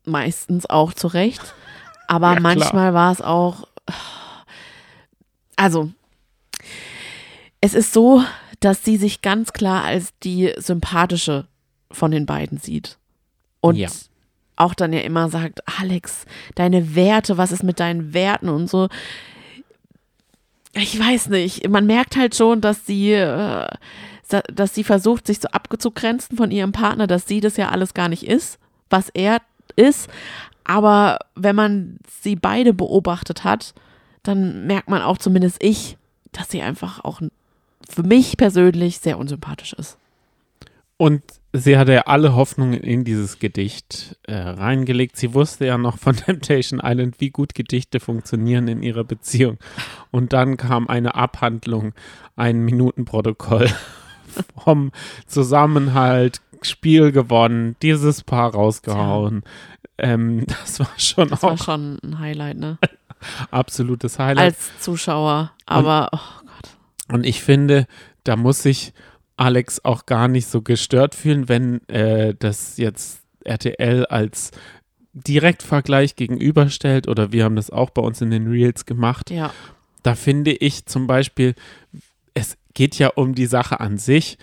[0.05, 1.55] meistens auch zu Recht.
[2.09, 3.67] Aber Ja, manchmal war es auch.
[5.57, 5.91] Also,
[7.61, 8.23] es ist so,
[8.61, 11.47] dass sie sich ganz klar als die sympathische
[11.91, 12.99] von den beiden sieht.
[13.61, 13.89] Und Ja.
[14.57, 16.27] auch dann ja immer sagt, Alex,
[16.57, 18.89] deine Werte, was ist mit deinen Werten und so.
[20.75, 21.69] Ich weiß nicht.
[21.69, 23.69] Man merkt halt schon, dass sie, äh,
[24.53, 28.09] dass sie versucht, sich so abzugrenzen von ihrem Partner, dass sie das ja alles gar
[28.09, 28.59] nicht ist,
[28.91, 29.41] was er
[29.77, 30.09] ist.
[30.65, 33.75] Aber wenn man sie beide beobachtet hat,
[34.23, 35.97] dann merkt man auch zumindest ich,
[36.33, 37.21] dass sie einfach auch
[37.89, 39.99] für mich persönlich sehr unsympathisch ist.
[40.97, 41.23] Und
[41.53, 45.17] sie hatte ja alle Hoffnungen in dieses Gedicht äh, reingelegt.
[45.17, 49.59] Sie wusste ja noch von Temptation Island, wie gut Gedichte funktionieren in ihrer Beziehung.
[50.11, 51.93] Und dann kam eine Abhandlung,
[52.37, 53.69] ein Minutenprotokoll
[54.65, 54.93] vom
[55.27, 59.43] Zusammenhalt, Spiel gewonnen, dieses Paar rausgehauen.
[59.99, 62.79] Ähm, das war schon Das auch war schon ein Highlight, ne?
[63.51, 64.55] absolutes Highlight.
[64.55, 65.53] Als Zuschauer.
[65.67, 67.15] Aber, oh Gott.
[67.15, 67.87] Und ich finde,
[68.25, 68.93] da muss sich
[69.37, 74.53] Alex auch gar nicht so gestört fühlen, wenn äh, das jetzt RTL als
[75.13, 79.31] Direktvergleich gegenüberstellt oder wir haben das auch bei uns in den Reels gemacht.
[79.31, 79.53] Ja,
[80.03, 81.55] Da finde ich zum Beispiel,
[82.35, 84.39] es geht ja um die Sache an sich,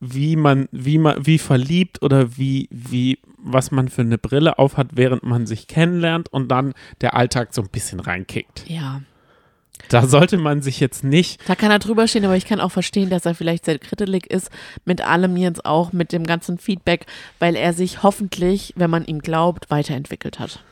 [0.00, 4.88] wie man, wie man, wie verliebt oder wie, wie, was man für eine Brille aufhat,
[4.94, 6.72] während man sich kennenlernt und dann
[7.02, 8.64] der Alltag so ein bisschen reinkickt.
[8.68, 9.02] ja.
[9.88, 12.70] Da sollte man sich jetzt nicht Da kann er drüber stehen, aber ich kann auch
[12.70, 14.50] verstehen, dass er vielleicht sehr kritisch ist
[14.84, 17.06] mit allem jetzt auch, mit dem ganzen Feedback,
[17.38, 20.62] weil er sich hoffentlich, wenn man ihm glaubt, weiterentwickelt hat.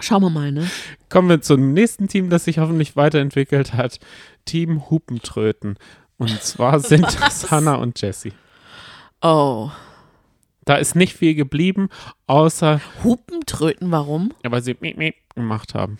[0.00, 0.68] Schauen wir mal, ne?
[1.08, 4.00] Kommen wir zum nächsten Team, das sich hoffentlich weiterentwickelt hat.
[4.44, 5.76] Team Hupentröten.
[6.32, 8.32] Und zwar sind das Hannah und Jessie.
[9.22, 9.70] Oh.
[10.64, 11.88] Da ist nicht viel geblieben,
[12.26, 14.32] außer, Hupentröten, warum?
[14.42, 15.98] ja, weil sie miep, miep gemacht haben.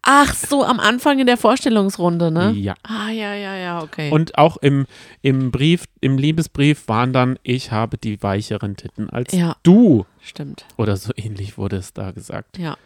[0.00, 2.52] Ach so, am Anfang in der Vorstellungsrunde, ne?
[2.52, 2.74] Ja.
[2.82, 4.10] Ah, ja, ja, ja, okay.
[4.10, 4.86] Und auch im,
[5.20, 9.56] im Brief, im Liebesbrief waren dann, ich habe die weicheren Titten als Ja.
[9.64, 10.06] du.
[10.22, 12.56] Stimmt, Oder so ähnlich wurde es da gesagt.
[12.56, 12.76] ja.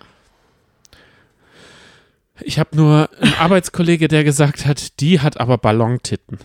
[2.42, 6.38] Ich habe nur einen Arbeitskollege, der gesagt hat, die hat aber Ballontitten.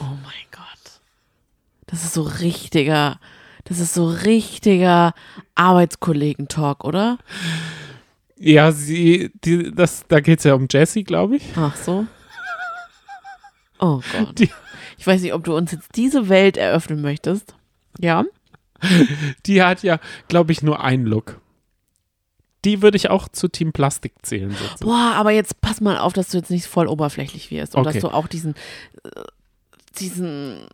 [0.00, 1.00] Oh mein Gott.
[1.86, 3.18] Das ist so richtiger,
[3.64, 5.14] das ist so richtiger
[5.54, 7.18] Arbeitskollegen-Talk, oder?
[8.36, 11.44] Ja, sie, die, das, da geht es ja um Jessie, glaube ich.
[11.56, 12.06] Ach so.
[13.78, 14.38] Oh Gott.
[14.38, 14.50] Die-
[14.96, 17.54] Ich weiß nicht, ob du uns jetzt diese Welt eröffnen möchtest.
[18.00, 18.24] Ja?
[19.46, 19.98] Die hat ja,
[20.28, 21.40] glaube ich, nur einen Look.
[22.64, 24.50] Die würde ich auch zu Team Plastik zählen.
[24.50, 24.84] Sozusagen.
[24.84, 27.92] Boah, aber jetzt pass mal auf, dass du jetzt nicht voll oberflächlich wirst und Okay.
[28.00, 28.54] dass du auch diesen,
[29.04, 29.08] äh,
[29.94, 30.66] diesen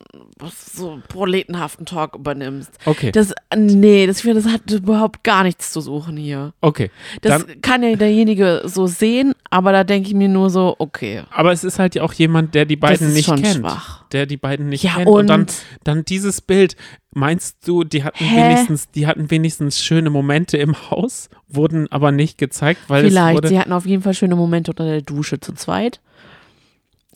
[0.73, 2.71] so proletenhaften Talk übernimmst.
[2.87, 6.53] Okay, Das, nee, das, ich finde, das hat überhaupt gar nichts zu suchen hier.
[6.61, 6.91] okay.
[7.23, 11.23] Das Dann, kann ja derjenige so sehen, aber da denke ich mir nur so, okay.
[11.31, 13.57] aber es ist halt ja auch jemand, der die beiden ist nicht schon kennt.
[13.59, 14.05] schwach.
[14.13, 15.07] Der die beiden nicht Ja, kennt.
[15.09, 15.55] Und, dann, und?
[15.85, 16.77] dann dieses Bild.
[17.13, 18.37] Meinst du, die hatten Hä?
[18.55, 23.35] wenigstens, die hatten wenigstens schöne Momente im Haus, wurden aber nicht gezeigt, weil es Vielleicht,
[23.37, 23.49] wurde.
[23.49, 26.01] sie hatten auf jeden Fall schöne Momente unter der Dusche zu zweit.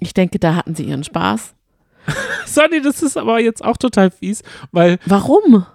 [0.01, 1.55] Ich denke, da hatten sie ihren Spaß.
[2.47, 5.67] Sonny, das ist aber jetzt auch total fies, weil Warum?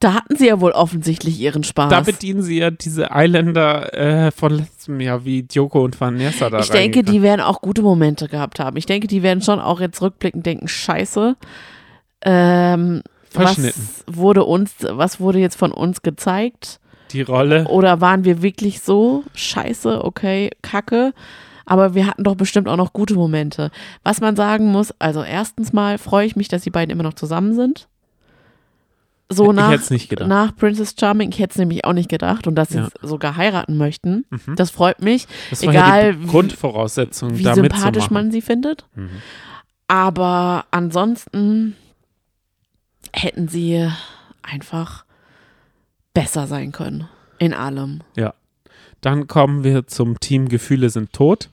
[0.00, 1.88] Da hatten sie ja wohl offensichtlich ihren Spaß.
[1.88, 6.58] da bedienen sie ja diese Eiländer äh, von letztem Jahr, wie Joko und Vanessa da
[6.58, 8.76] ich denke, die werden auch gute Momente gehabt haben.
[8.76, 11.36] Ich denke, die werden schon auch jetzt rückblickend denken, scheiße.
[12.22, 13.02] Ähm.
[13.34, 13.56] Was
[14.06, 16.80] wurde uns, was wurde jetzt von uns gezeigt?
[17.12, 17.66] die Rolle.
[17.68, 21.12] Oder waren wir wirklich so scheiße, okay, kacke?
[21.66, 23.70] Aber wir hatten doch bestimmt auch noch gute Momente.
[24.02, 27.14] Was man sagen muss, also erstens mal freue ich mich, dass die beiden immer noch
[27.14, 27.88] zusammen sind.
[29.28, 29.80] So nach,
[30.26, 32.88] nach Princess Charming, ich hätte es nämlich auch nicht gedacht und dass sie Ja.
[33.00, 34.26] sogar heiraten möchten.
[34.28, 34.56] Mhm.
[34.56, 38.42] Das freut mich, Das war egal ja die wie- Grundvoraussetzung, wie da sympathisch man sie
[38.42, 38.84] findet.
[38.94, 39.08] Mhm.
[39.88, 41.76] Aber ansonsten
[43.14, 43.88] hätten sie
[44.42, 45.04] einfach
[46.12, 47.08] besser sein können.
[47.38, 48.00] In allem.
[48.16, 48.34] Ja.
[49.02, 51.50] Dann kommen wir zum Team Gefühle sind tot.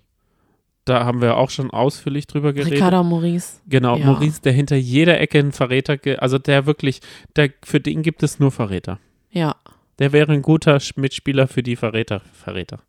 [0.86, 2.74] Da haben wir auch schon ausführlich drüber geredet.
[2.76, 3.60] Ricardo Maurice.
[3.68, 4.06] Genau, Ja.
[4.06, 7.02] Maurice, der hinter jeder Ecke ein Verräter, also der wirklich,
[7.36, 8.98] der, für den gibt es nur Verräter.
[9.32, 9.56] Ja,
[10.00, 12.22] Der wäre ein guter Mitspieler für die Verräter.
[12.34, 12.80] Verräter.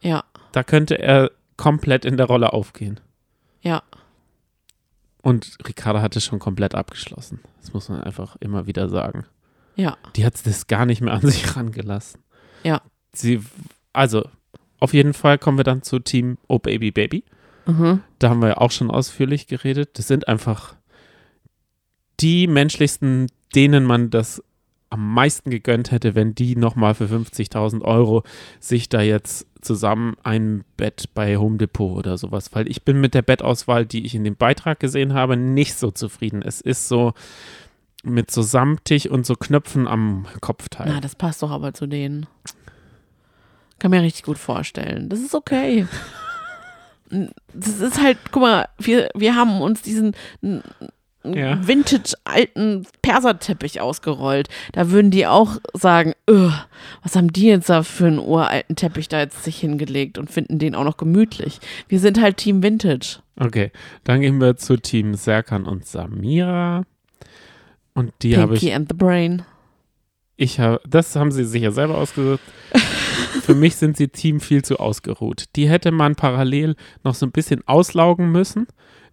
[0.00, 3.00] ja, Da könnte er komplett in der Rolle aufgehen.
[3.62, 3.82] ja.
[5.20, 7.40] Und Ricarda hatte schon komplett abgeschlossen.
[7.60, 9.26] Das muss man einfach immer wieder sagen.
[9.76, 12.22] Ja, Die hat das gar nicht mehr an sich rangelassen.
[12.62, 12.80] Ja.
[13.12, 13.42] Sie,
[13.98, 14.24] also,
[14.78, 17.24] auf jeden Fall kommen wir dann zu Team Oh Baby Baby.
[17.66, 18.00] mhm.
[18.18, 19.98] Da haben wir ja auch schon ausführlich geredet.
[19.98, 20.76] Das sind einfach
[22.20, 24.42] die menschlichsten, denen man das
[24.90, 28.22] am meisten gegönnt hätte, wenn die nochmal für 50.000 Euro
[28.58, 33.14] sich da jetzt zusammen ein Bett bei Home Depot oder sowas, weil ich bin mit
[33.14, 36.42] der Bettauswahl, die ich in dem Beitrag gesehen habe, nicht so zufrieden.
[36.42, 37.12] Es ist so
[38.04, 40.86] mit so samtig und so Knöpfen am Kopfteil.
[40.88, 42.26] Na, das passt doch aber zu denen.
[43.78, 45.08] Kann mir richtig gut vorstellen.
[45.08, 45.86] Das ist okay.
[47.54, 50.12] Das ist halt, guck mal, wir, wir haben uns diesen
[51.24, 51.66] Ja.
[51.66, 54.48] vintage alten Perserteppich ausgerollt.
[54.72, 56.52] Da würden die auch sagen, "Ugh,
[57.02, 60.58] was haben die jetzt da für einen uralten Teppich da jetzt sich hingelegt und finden
[60.58, 61.60] den auch noch gemütlich.
[61.88, 63.20] Wir sind halt Team Vintage.
[63.38, 63.72] Okay,
[64.04, 66.82] dann gehen wir zu Team Serkan und Samira.
[67.94, 69.42] Und die habe ich Pinky and the Brain.
[70.36, 72.40] Ich habe, das haben sie sich ja selber ausgesucht.
[73.42, 75.44] Für mich sind sie Team viel zu ausgeruht.
[75.56, 78.66] Die hätte man parallel noch so ein bisschen auslaugen müssen.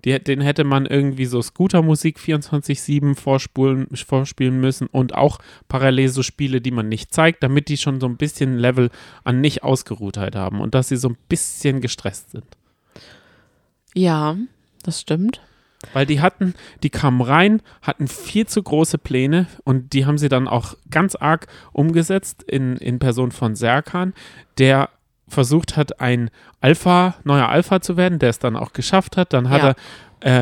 [0.03, 6.21] Die, den hätte man irgendwie so Scootermusik 24-7 vorspulen, vorspielen müssen und auch parallel so
[6.21, 8.91] Spiele, die man nicht zeigt, damit die schon so ein bisschen Level
[9.23, 12.45] an Nicht-Ausgeruhtheit haben und dass sie so ein bisschen gestresst sind.
[13.95, 14.37] Ja,
[14.83, 15.41] das stimmt.
[15.93, 16.53] Weil die hatten,
[16.83, 21.15] die kamen rein, hatten viel zu große Pläne und die haben sie dann auch ganz
[21.15, 24.13] arg umgesetzt in, in Person von Serkan,
[24.57, 24.89] der
[25.27, 26.29] versucht hat, ein
[26.61, 29.33] Alpha, neuer Alpha zu werden, der es dann auch geschafft hat.
[29.33, 29.67] Dann hat Ja.
[29.69, 29.75] er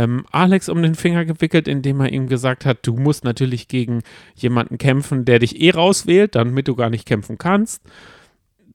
[0.03, 4.01] ähm, Alex um den Finger gewickelt, indem er ihm gesagt hat, du musst natürlich gegen
[4.35, 7.81] jemanden kämpfen, der dich eh rauswählt, damit du gar nicht kämpfen kannst.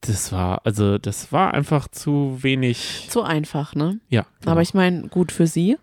[0.02, 3.06] Das war, also das war einfach zu wenig.
[3.10, 3.98] Zu einfach, ne?
[4.08, 4.26] Ja.
[4.40, 4.52] genau.
[4.52, 5.76] Aber ich meine, gut für sie,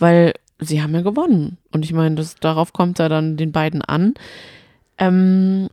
[0.00, 1.58] weil sie haben ja gewonnen.
[1.72, 4.14] Und ich meine, das, darauf kommt ja dann den beiden an.
[4.98, 5.68] Ähm,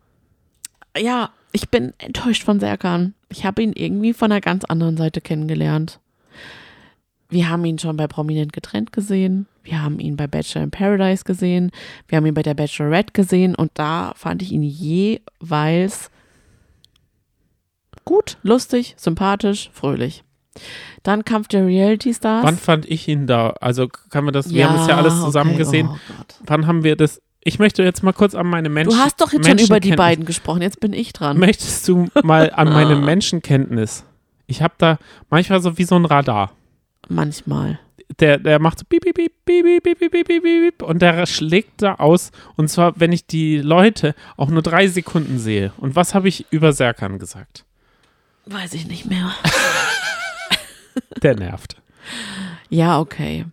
[0.98, 3.14] ja, ich bin enttäuscht von Serkan.
[3.30, 6.00] Ich habe ihn irgendwie von einer ganz anderen Seite kennengelernt.
[7.30, 9.48] Wir haben ihn schon bei Prominent getrennt gesehen.
[9.64, 11.72] Wir haben ihn bei Bachelor in Paradise gesehen.
[12.08, 13.54] Wir haben ihn bei der Bachelorette gesehen.
[13.54, 16.10] Und da fand ich ihn jeweils
[18.06, 20.24] gut, lustig, sympathisch, fröhlich.
[21.04, 22.44] Dann Kampf der Reality Stars.
[22.44, 23.52] Wann fand ich ihn da?
[23.62, 25.60] Also kann man das, wir haben es ja alles zusammen okay.
[25.60, 25.90] gesehen.
[25.92, 25.98] Oh.
[26.46, 27.22] Wann haben wir das?
[27.44, 28.92] Ich möchte jetzt mal kurz an meine Menschen.
[28.92, 31.38] Du hast doch jetzt schon über die beiden gesprochen, jetzt bin ich dran.
[31.38, 34.04] Möchtest du mal an meine Menschenkenntnis?
[34.48, 34.98] Ich habe da
[35.30, 36.52] manchmal so wie so ein Radar.
[37.08, 37.80] Manchmal.
[38.20, 41.26] Der, der macht so piep, piep, piep, piep, piep, piep, piep, piep, piep, und der
[41.26, 42.32] schlägt da aus.
[42.56, 45.74] Und zwar, wenn ich die Leute auch nur drei Sekunden sehe.
[45.78, 47.66] Und was habe ich über Serkan gesagt?
[48.46, 49.34] Weiß ich nicht mehr.
[51.24, 51.82] Der nervt.
[52.70, 53.46] Ja, okay.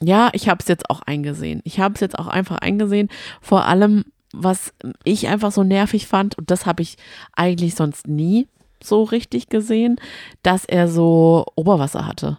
[0.00, 1.60] Ja, ich habe es jetzt auch eingesehen.
[1.64, 3.08] Ich habe es jetzt auch einfach eingesehen.
[3.40, 4.72] Vor allem, was
[5.04, 6.96] ich einfach so nervig fand, und das habe ich
[7.34, 8.48] eigentlich sonst nie
[8.82, 9.96] so richtig gesehen,
[10.42, 12.38] dass er so Oberwasser hatte.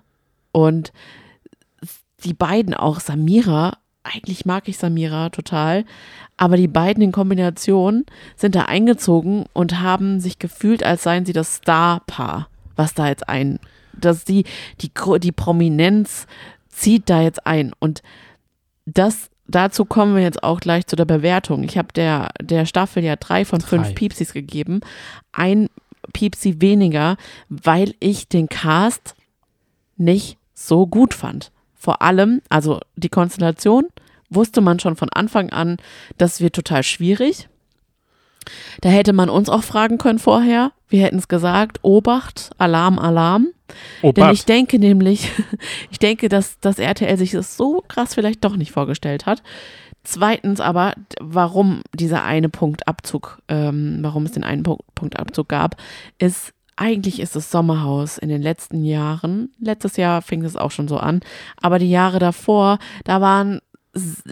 [0.51, 0.91] Und
[2.23, 5.85] die beiden, auch Samira, eigentlich mag ich Samira total,
[6.37, 8.05] aber die beiden in Kombination
[8.35, 13.29] sind da eingezogen und haben sich gefühlt, als seien sie das Star-Paar, was da jetzt
[13.29, 13.59] ein,
[13.93, 14.45] dass die,
[14.81, 16.27] die, die Prominenz
[16.69, 17.73] zieht da jetzt ein.
[17.79, 18.01] Und
[18.85, 21.63] das, dazu kommen wir jetzt auch gleich zu der Bewertung.
[21.63, 23.93] Ich habe der, der Staffel ja drei von fünf Drei.
[23.93, 24.81] Piepsis gegeben.
[25.31, 25.69] Ein
[26.13, 27.17] Piepsi weniger,
[27.49, 29.15] weil ich den Cast
[29.97, 31.51] nicht so gut fand.
[31.75, 33.87] Vor allem, also die Konstellation
[34.29, 35.77] wusste man schon von Anfang an,
[36.17, 37.49] das wird total schwierig.
[38.81, 40.71] Da hätte man uns auch fragen können vorher.
[40.91, 43.47] Wir hätten es gesagt, Obacht, Alarm, Alarm.
[44.01, 45.31] Oh, Denn ich denke nämlich,
[45.89, 49.41] ich denke, dass das RTL sich das so krass vielleicht doch nicht vorgestellt hat.
[50.03, 55.77] Zweitens aber, warum dieser eine Punktabzug, ähm, warum es den einen Punkt, Punktabzug gab,
[56.17, 60.89] ist, eigentlich ist das Sommerhaus in den letzten Jahren, letztes Jahr fing es auch schon
[60.89, 61.21] so an,
[61.61, 63.61] aber die Jahre davor, da waren,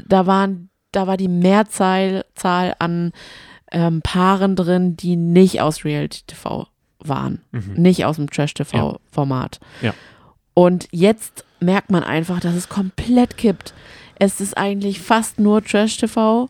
[0.08, 3.14] da waren, da war die Mehrzahl Zahl an
[3.72, 6.68] ähm, Paaren drin, die nicht aus Reality TV
[7.00, 7.74] waren, Mhm.
[7.76, 9.60] nicht aus dem Trash-TV-Format.
[9.82, 9.94] Ja.
[10.54, 13.74] Und jetzt merkt man einfach, dass es komplett kippt.
[14.18, 16.50] Es ist eigentlich fast nur Trash-TV,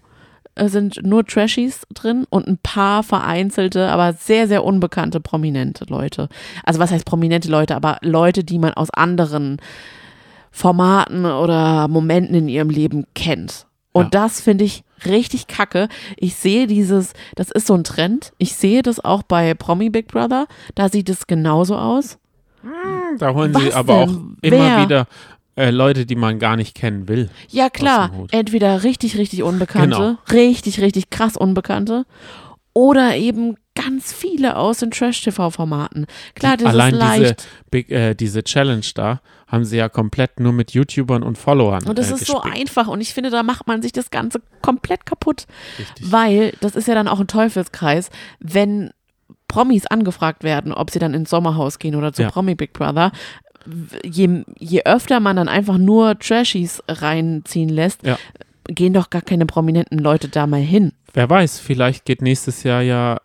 [0.55, 6.27] es sind nur Trashies drin und ein paar vereinzelte, aber sehr, sehr unbekannte, prominente Leute.
[6.63, 9.57] Also was heißt prominente Leute, aber Leute, die man aus anderen
[10.51, 13.67] Formaten oder Momenten in ihrem Leben kennt.
[13.93, 14.09] Und Ja.
[14.09, 15.87] das finde ich richtig kacke.
[16.17, 18.33] Ich sehe dieses, das ist so ein Trend.
[18.37, 20.47] Ich sehe das auch bei Promi Big Brother.
[20.75, 22.17] Da sieht es genauso aus.
[23.17, 24.37] Da holen sie Was aber auch denn?
[24.41, 24.83] immer Wer?
[24.83, 25.07] wieder
[25.55, 27.29] äh, Leute, die man gar nicht kennen will.
[27.49, 28.11] Ja, klar.
[28.31, 30.17] Entweder richtig, richtig Unbekannte, Genau.
[30.31, 32.05] richtig, richtig krass Unbekannte
[32.73, 36.05] oder eben ganz viele aus den Trash-TV-Formaten.
[36.35, 37.47] Klar, das Allein ist diese, leicht.
[37.71, 41.97] Big, äh, diese Challenge da haben sie ja komplett nur mit YouTubern und Followern Und
[41.99, 42.55] das äh, ist so gespickt.
[42.55, 45.45] einfach und ich finde, da macht man sich das Ganze komplett kaputt.
[45.77, 46.11] Richtig.
[46.11, 48.09] Weil das ist ja dann auch ein Teufelskreis,
[48.39, 48.91] wenn
[49.47, 52.29] Promis angefragt werden, ob sie dann ins Sommerhaus gehen oder zu Ja.
[52.29, 53.11] Promi Big Brother.
[54.05, 58.17] Je, je öfter man dann einfach nur Trashies reinziehen lässt, Ja.
[58.65, 60.93] gehen doch gar keine prominenten Leute da mal hin.
[61.13, 63.19] Wer weiß, vielleicht geht nächstes Jahr ja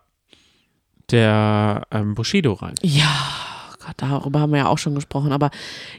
[1.11, 2.73] der ähm, Bushido rein.
[2.81, 3.05] Ja,
[3.85, 5.51] Gott, darüber haben wir ja auch schon gesprochen, aber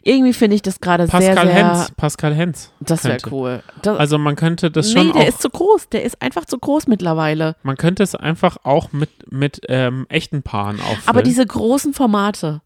[0.02, 1.54] irgendwie finde ich das gerade sehr, Pascal sehr.
[1.54, 2.72] Hens, Pascal Hens.
[2.80, 3.62] Das wäre cool.
[3.82, 5.88] Das, Also man könnte das schon nee, der auch, ist zu groß.
[5.90, 7.56] Der ist einfach zu groß mittlerweile.
[7.62, 11.02] man könnte es einfach auch mit, mit ähm, echten Paaren auffüllen.
[11.06, 12.60] Aber diese großen Formate,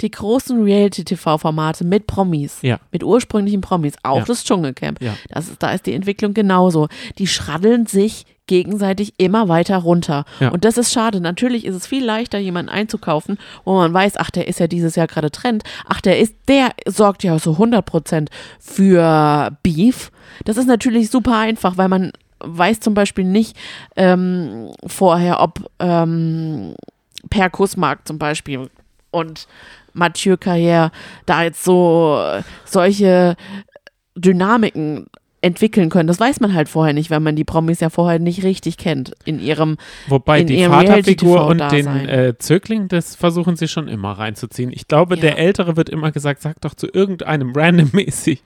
[0.00, 2.78] die großen Reality-TV-Formate mit Promis, Ja.
[2.90, 4.24] mit ursprünglichen Promis, auch Ja.
[4.24, 5.14] das Dschungelcamp, Ja.
[5.28, 6.88] das ist, da ist die Entwicklung genauso.
[7.18, 10.24] Die schraddeln sich gegenseitig immer weiter runter.
[10.40, 10.48] Ja.
[10.48, 11.20] Und das ist schade.
[11.20, 14.96] Natürlich ist es viel leichter, jemanden einzukaufen, wo man weiß, ach, der ist ja dieses
[14.96, 20.10] Jahr gerade Trend, ach, der ist, der sorgt ja so 100 Prozent für Beef.
[20.44, 22.10] Das ist natürlich super einfach, weil man
[22.40, 23.56] weiß zum Beispiel nicht
[23.94, 26.74] ähm, vorher, ob ähm,
[27.30, 28.68] Per Kussmark zum Beispiel
[29.12, 29.46] und
[29.92, 30.90] Mathieu Carrière
[31.24, 33.36] da jetzt so äh, solche
[34.16, 35.06] Dynamiken
[35.42, 36.06] entwickeln können.
[36.06, 39.12] Das weiß man halt vorher nicht, weil man die Promis ja vorher nicht richtig kennt
[39.24, 43.88] in ihrem Wobei in die ihrem Vaterfigur und den äh, Zögling, das versuchen sie schon
[43.88, 44.70] immer reinzuziehen.
[44.72, 45.22] Ich glaube, Ja.
[45.22, 48.42] der Ältere wird immer gesagt, sag doch zu irgendeinem randommäßig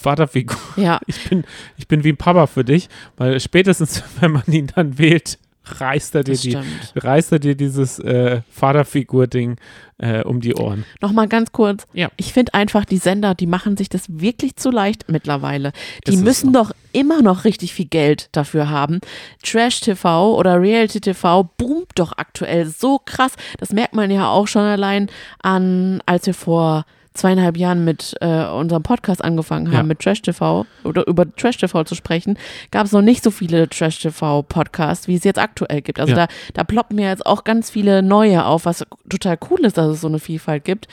[0.00, 0.56] Vaterfigur.
[0.76, 1.44] ja, Ich bin,
[1.76, 6.14] ich bin wie ein Papa für dich, weil spätestens, wenn man ihn dann wählt, reißt
[6.14, 6.92] er dir, das die, stimmt.
[6.96, 9.56] reißt er dir dieses äh, Vaterfigur-Ding
[9.98, 10.84] äh, um die Ohren.
[11.00, 11.86] Nochmal ganz kurz.
[11.92, 12.10] Ja.
[12.16, 15.72] Ich finde einfach, die Sender, die machen sich das wirklich zu leicht mittlerweile.
[16.06, 16.52] Die Ist müssen so.
[16.52, 19.00] doch immer noch richtig viel Geld dafür haben.
[19.42, 23.32] Trash TV oder Reality TV boomt doch aktuell so krass.
[23.58, 25.08] Das merkt man ja auch schon allein
[25.42, 26.84] an, als wir vor
[27.14, 29.82] zweieinhalb Jahren mit äh, unserem Podcast angefangen haben, Ja.
[29.82, 32.38] mit Trash TV oder über Trash TV zu sprechen,
[32.70, 36.00] gab es noch nicht so viele Trash TV Podcasts, wie es jetzt aktuell gibt.
[36.00, 36.26] Also Ja.
[36.26, 39.88] da, da ploppen mir jetzt auch ganz viele neue auf, was total cool ist, dass
[39.88, 40.88] es so eine Vielfalt gibt.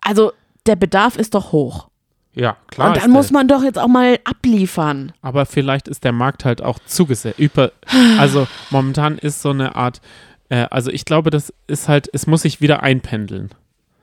[0.00, 0.32] Also
[0.66, 1.88] der Bedarf ist doch hoch.
[2.34, 2.88] Ja, klar.
[2.88, 5.12] Und dann muss man doch jetzt auch mal abliefern.
[5.20, 7.38] Aber vielleicht ist der Markt halt auch zugesetzt.
[7.38, 7.72] Über,
[8.18, 10.00] also momentan ist so eine Art,
[10.48, 13.50] äh, also ich glaube, das ist halt, es muss sich wieder einpendeln.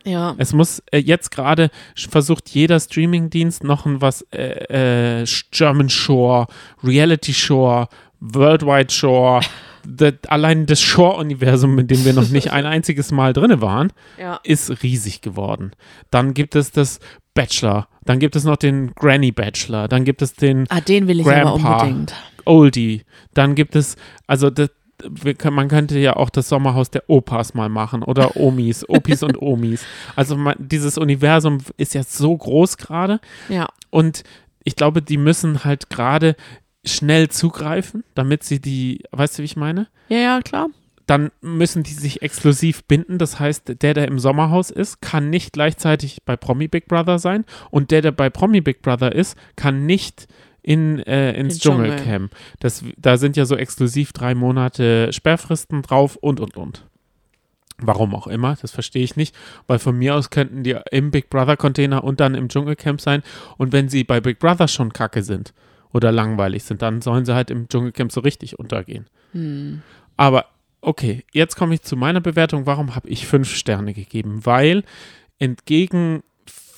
[0.06, 0.36] Ja.
[0.38, 1.70] Es muss äh, jetzt gerade
[2.10, 6.48] versucht jeder Streamingdienst noch ein was äh, äh, German Shore,
[6.84, 7.88] Reality Shore,
[8.20, 9.42] Worldwide Shore,
[10.00, 14.40] the, allein das Shore-Universum, in dem wir noch nicht ein einziges Mal drinne waren, Ja.
[14.44, 15.72] ist riesig geworden.
[16.12, 17.00] Dann gibt es das
[17.34, 21.20] Bachelor, dann gibt es noch den Granny Bachelor, dann gibt es den Ah, den will
[21.22, 21.78] ich aber Grandpa.
[21.84, 22.14] unbedingt.
[22.46, 23.04] Oldie,
[23.34, 23.96] dann gibt es,
[24.28, 24.70] also das,
[25.38, 29.42] können- man könnte ja auch das Sommerhaus der Opas mal machen oder Omis, Opis und
[29.42, 29.84] Omis.
[30.16, 33.68] Also man, dieses Universum ist ja so groß gerade Ja.
[33.90, 34.24] und
[34.64, 36.36] ich glaube, die müssen halt gerade
[36.86, 39.88] schnell zugreifen, damit sie die, weißt du, wie ich meine?
[40.10, 40.68] Ja, ja, klar.
[41.08, 43.18] Dann müssen die sich exklusiv binden.
[43.18, 47.46] Das heißt, der, der im Sommerhaus ist, kann nicht gleichzeitig bei Promi Big Brother sein
[47.72, 50.28] und der, der bei Promi Big Brother ist, kann nicht
[50.62, 51.96] in, äh, ins Dschungel.
[51.96, 52.36] Dschungelcamp.
[52.60, 56.86] Das, da sind ja so exklusiv drei Monate Sperrfristen drauf und, und, und.
[57.82, 59.34] Warum auch immer, das verstehe ich nicht,
[59.68, 63.24] weil von mir aus könnten die im Big Brother Container und dann im Dschungelcamp sein.
[63.58, 65.54] Und wenn sie bei Big Brother schon kacke sind
[65.94, 69.08] oder langweilig sind, dann sollen sie halt im Dschungelcamp so richtig untergehen.
[69.32, 69.82] Hm.
[70.18, 70.46] Aber
[70.82, 72.66] okay, jetzt komme ich zu meiner Bewertung.
[72.66, 74.46] Warum habe ich fünf Sterne gegeben?
[74.46, 74.84] Weil
[75.40, 76.22] entgegen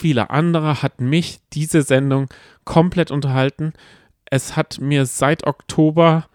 [0.01, 2.27] vieler anderer hat mich diese Sendung
[2.65, 3.73] komplett unterhalten.
[4.25, 6.25] Es hat mir seit Oktober,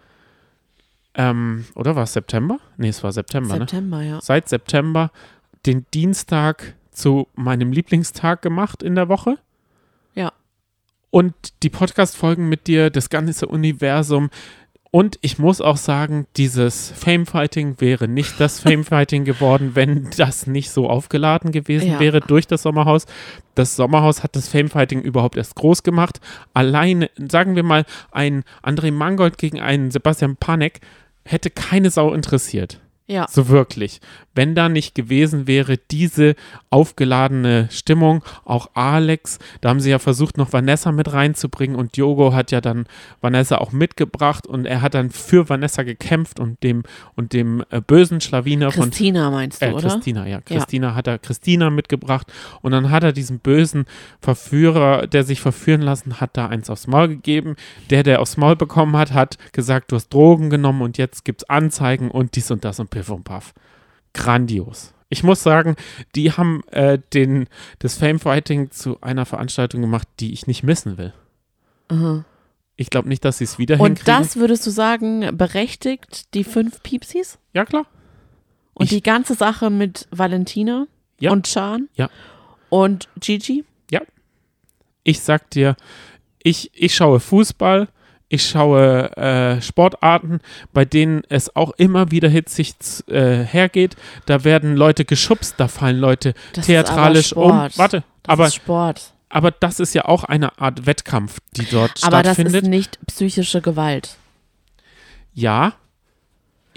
[1.13, 2.59] ähm, oder war es September?
[2.77, 3.59] Nee, es war September, ne?
[3.59, 4.21] September, ja.
[4.21, 5.11] Seit September
[5.65, 9.37] den Dienstag zu meinem Lieblingstag gemacht in der Woche.
[10.15, 10.31] Ja.
[11.09, 14.29] Und die Podcast-Folgen mit dir, das ganze Universum
[14.89, 20.71] Und ich muss auch sagen, dieses Fame-Fighting wäre nicht das Fame-Fighting geworden, wenn das nicht
[20.71, 21.99] so aufgeladen gewesen Ja.
[21.99, 23.05] wäre durch das Sommerhaus.
[23.55, 26.19] Das Sommerhaus hat das Fame-Fighting überhaupt erst groß gemacht.
[26.53, 30.79] Alleine, sagen wir mal, ein André Mangold gegen einen Sebastian Panek
[31.25, 32.79] hätte keine Sau interessiert.
[33.09, 33.25] Ja.
[33.29, 34.01] So wirklich.
[34.35, 36.35] Wenn da nicht gewesen wäre, diese
[36.69, 42.33] aufgeladene Stimmung, auch Alex, da haben sie ja versucht, noch Vanessa mit reinzubringen und Diogo
[42.33, 42.85] hat ja dann
[43.21, 46.83] Vanessa auch mitgebracht und er hat dann für Vanessa gekämpft und dem
[47.15, 49.89] und dem äh, bösen Schlawiner von Christina meinst du, äh, oder?
[49.89, 50.41] Christina, ja.
[50.41, 52.31] Christina hat er Christina mitgebracht
[52.61, 53.85] und dann hat er diesen bösen
[54.19, 57.55] Verführer, der sich verführen lassen hat, da eins aufs Maul gegeben.
[57.89, 61.45] Der, der aufs Maul bekommen hat, hat gesagt, du hast Drogen genommen und jetzt gibt's
[61.45, 63.53] Anzeigen und dies und das und Piff und Puff.
[64.13, 64.93] Grandios.
[65.09, 65.75] Ich muss sagen,
[66.15, 67.47] die haben äh, den,
[67.79, 71.13] das Fame-Fighting zu einer Veranstaltung gemacht, die ich nicht missen will.
[71.87, 72.25] Aha.
[72.75, 74.05] Ich glaube nicht, dass sie es wieder Und hinkriegen.
[74.21, 77.39] das würdest du sagen, berechtigt die fünf Piepsis?
[77.53, 77.85] ja, klar.
[78.73, 80.85] Und Ich- die ganze Sache mit Valentina
[81.19, 81.31] Ja.
[81.31, 82.09] und Chan Ja.
[82.69, 83.63] und Gigi?
[85.03, 85.77] ich sag dir,
[86.43, 87.87] ich, ich schaue Fußball,
[88.29, 90.39] ich schaue äh, Sportarten,
[90.73, 92.73] bei denen es auch immer wieder hitzig
[93.07, 93.95] äh, hergeht.
[94.25, 97.51] Da werden Leute geschubst, da fallen Leute Das theatralisch aber um.
[97.51, 97.77] Sport.
[97.77, 99.13] Warte, Das aber, ist Sport.
[99.29, 102.63] aber das ist ja auch eine Art Wettkampf, die dort Aber das stattfindet.
[102.63, 104.17] ist nicht psychische Gewalt.
[105.33, 105.73] Ja,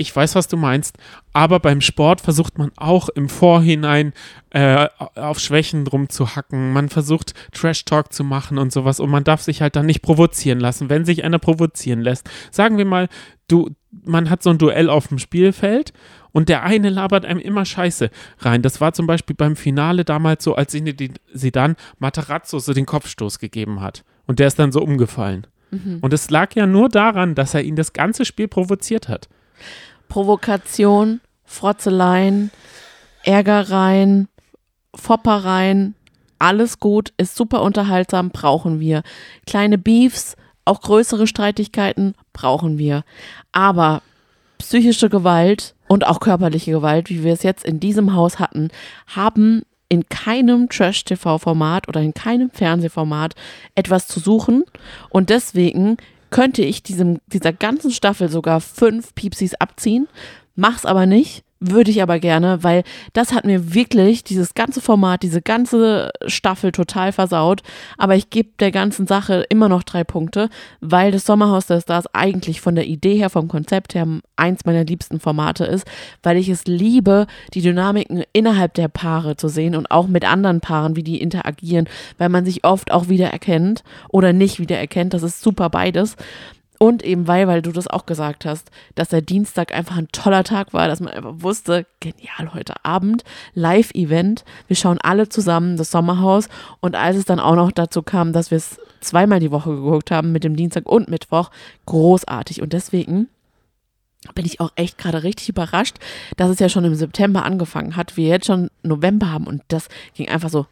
[0.00, 0.96] ich weiß, was du meinst,
[1.34, 4.14] aber beim Sport versucht man auch im Vorhinein
[4.48, 6.72] äh, auf Schwächen rumzuhacken.
[6.72, 10.58] Man versucht Trash-Talk zu machen und sowas und man darf sich halt dann nicht provozieren
[10.58, 10.88] lassen.
[10.88, 13.08] Wenn sich einer provozieren lässt, sagen wir mal,
[13.46, 15.92] du, man hat so ein Duell auf dem Spielfeld
[16.32, 18.62] und der eine labert einem immer Scheiße rein.
[18.62, 23.38] Das war zum Beispiel beim Finale damals so, als sie, dann Materazzo so den Kopfstoß
[23.38, 25.46] gegeben hat und der ist dann so umgefallen.
[26.00, 29.28] Und es lag ja nur daran, dass er ihn das ganze Spiel provoziert hat.
[30.10, 32.50] Provokation, Frotzeleien,
[33.24, 34.28] Ärgereien,
[34.94, 35.94] Foppereien,
[36.38, 39.02] alles gut, ist super unterhaltsam, brauchen wir.
[39.46, 43.04] Kleine Beefs, auch größere Streitigkeiten brauchen wir.
[43.52, 44.02] Aber
[44.58, 48.68] psychische Gewalt und auch körperliche Gewalt, wie wir es jetzt in diesem Haus hatten,
[49.06, 53.34] haben in keinem Trash-TV-Format oder in keinem Fernsehformat
[53.74, 54.64] etwas zu suchen.
[55.08, 55.96] Und deswegen
[56.30, 60.08] könnte ich diesem, dieser ganzen Staffel sogar fünf Piepsis abziehen,
[60.54, 61.44] mach's aber nicht.
[61.62, 66.72] Würde ich aber gerne, weil das hat mir wirklich dieses ganze Format, diese ganze Staffel
[66.72, 67.60] total versaut.
[67.98, 70.48] Aber ich gebe der ganzen Sache immer noch drei Punkte,
[70.80, 74.06] weil das Sommerhaus der Stars eigentlich von der Idee her, vom Konzept her
[74.36, 75.86] eins meiner liebsten Formate ist,
[76.22, 80.62] weil ich es liebe, die Dynamiken innerhalb der Paare zu sehen und auch mit anderen
[80.62, 85.12] Paaren, wie die interagieren, weil man sich oft auch wiedererkennt oder nicht wiedererkennt.
[85.12, 86.16] Das ist super beides.
[86.82, 90.44] Und eben weil, weil du das auch gesagt hast, dass der Dienstag einfach ein toller
[90.44, 95.90] Tag war, dass man einfach wusste, genial heute Abend, Live-Event, wir schauen alle zusammen das
[95.90, 96.48] Sommerhaus.
[96.80, 100.10] Und als es dann auch noch dazu kam, dass wir es zweimal die Woche geguckt
[100.10, 101.50] haben mit dem Dienstag und Mittwoch,
[101.84, 102.62] großartig.
[102.62, 103.28] Und deswegen
[104.34, 105.98] bin ich auch echt gerade richtig überrascht,
[106.38, 109.46] dass es ja schon im September angefangen hat, wir jetzt schon November haben.
[109.46, 110.64] Und das ging einfach so,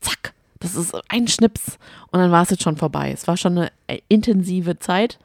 [0.00, 1.78] zack, das ist ein Schnips
[2.10, 3.10] und dann war es jetzt schon vorbei.
[3.12, 5.18] Es war schon eine äh, intensive Zeit,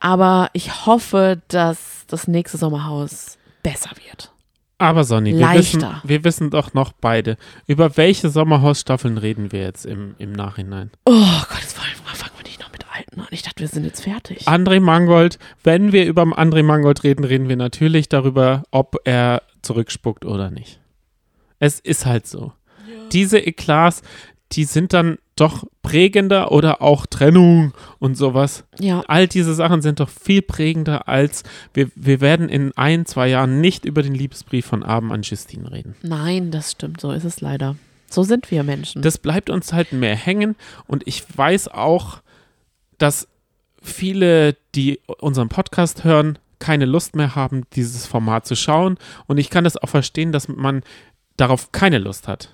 [0.00, 4.32] aber ich hoffe, dass das nächste Sommerhaus besser wird.
[4.80, 6.02] Aber Sonny, wir wissen, Leichter.
[6.04, 7.36] wir wissen doch noch beide,
[7.66, 10.92] über welche Sommerhausstaffeln reden wir jetzt im, im Nachhinein.
[11.04, 11.98] Oh Gott, jetzt fangen wir
[12.48, 13.26] nicht noch mit alten an.
[13.30, 14.48] Ich dachte, wir sind jetzt fertig.
[14.48, 20.24] André Mangold, wenn wir über André Mangold reden, reden wir natürlich darüber, ob er zurückspuckt
[20.24, 20.80] oder nicht.
[21.58, 22.52] Es ist halt so.
[23.12, 24.02] Diese Eklats,
[24.52, 28.64] die sind dann doch prägender oder auch Trennung und sowas.
[28.80, 31.42] Ja, All diese Sachen sind doch viel prägender als
[31.74, 35.70] wir, wir werden in ein, zwei Jahren nicht über den Liebesbrief von Abend an Justine
[35.70, 35.94] reden.
[36.02, 37.00] nein, das stimmt.
[37.00, 37.76] So ist es leider.
[38.10, 39.02] So sind wir Menschen.
[39.02, 40.56] Das bleibt uns halt mehr hängen
[40.86, 42.20] und ich weiß auch,
[42.96, 43.28] dass
[43.82, 48.96] viele, die unseren Podcast hören, keine Lust mehr haben, dieses Format zu schauen
[49.26, 50.82] und ich kann das auch verstehen, dass man
[51.36, 52.52] darauf keine Lust hat,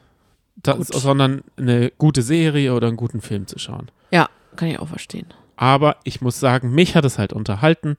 [0.57, 3.91] das, sondern eine gute Serie oder einen guten Film zu schauen.
[4.11, 5.27] ja, kann ich auch verstehen.
[5.57, 7.97] Aber ich muss sagen, mich hat es halt unterhalten.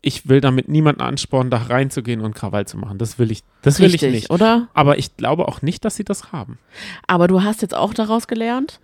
[0.00, 2.98] Ich will damit niemanden anspornen, da reinzugehen und Krawall zu machen.
[2.98, 4.30] Das will ich, das will Richtig, ich nicht.
[4.30, 4.68] oder?
[4.74, 6.58] Aber ich glaube auch nicht, dass sie das haben.
[7.08, 8.78] Aber du hast jetzt auch daraus gelernt,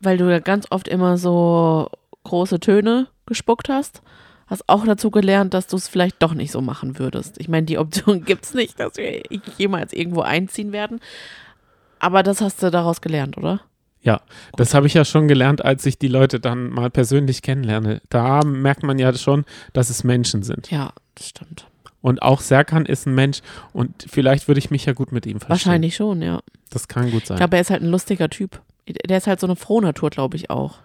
[0.00, 1.90] weil du ja ganz oft immer so
[2.24, 4.00] große Töne gespuckt hast.
[4.46, 7.38] Hast auch dazu gelernt, dass du es vielleicht doch nicht so machen würdest.
[7.38, 9.22] Ich meine, die Option gibt es nicht, dass wir
[9.58, 11.00] jemals irgendwo einziehen werden.
[12.00, 13.60] Aber das hast du daraus gelernt, oder?
[14.00, 14.20] Ja,
[14.56, 18.00] das habe ich ja schon gelernt, als ich die Leute dann mal persönlich kennenlerne.
[18.08, 20.70] Da merkt man ja schon, dass es Menschen sind.
[20.70, 21.66] Ja, das stimmt.
[22.00, 23.40] Und auch Serkan ist ein Mensch
[23.72, 25.50] und vielleicht würde ich mich ja gut mit ihm verstehen.
[25.50, 26.40] Wahrscheinlich schon, ja.
[26.70, 27.36] Das kann gut sein.
[27.36, 28.62] Ich glaube, er ist halt ein lustiger Typ.
[29.08, 30.76] Der ist halt so eine Frohnatur, glaube ich auch.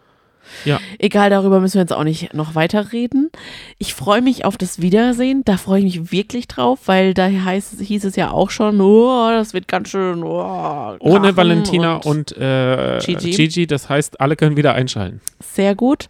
[0.65, 0.79] Ja.
[0.99, 3.31] Egal, darüber müssen wir jetzt auch nicht noch weiter reden.
[3.77, 5.43] Ich freue mich auf das Wiedersehen.
[5.45, 9.29] Da freue ich mich wirklich drauf, weil da heißt, hieß es ja auch schon, oh,
[9.29, 10.23] das wird ganz schön.
[10.23, 13.31] Oh, Ohne Valentina und, und äh, Gigi.
[13.31, 15.21] Gigi, das heißt, alle können wieder einschalten.
[15.39, 16.09] Sehr gut.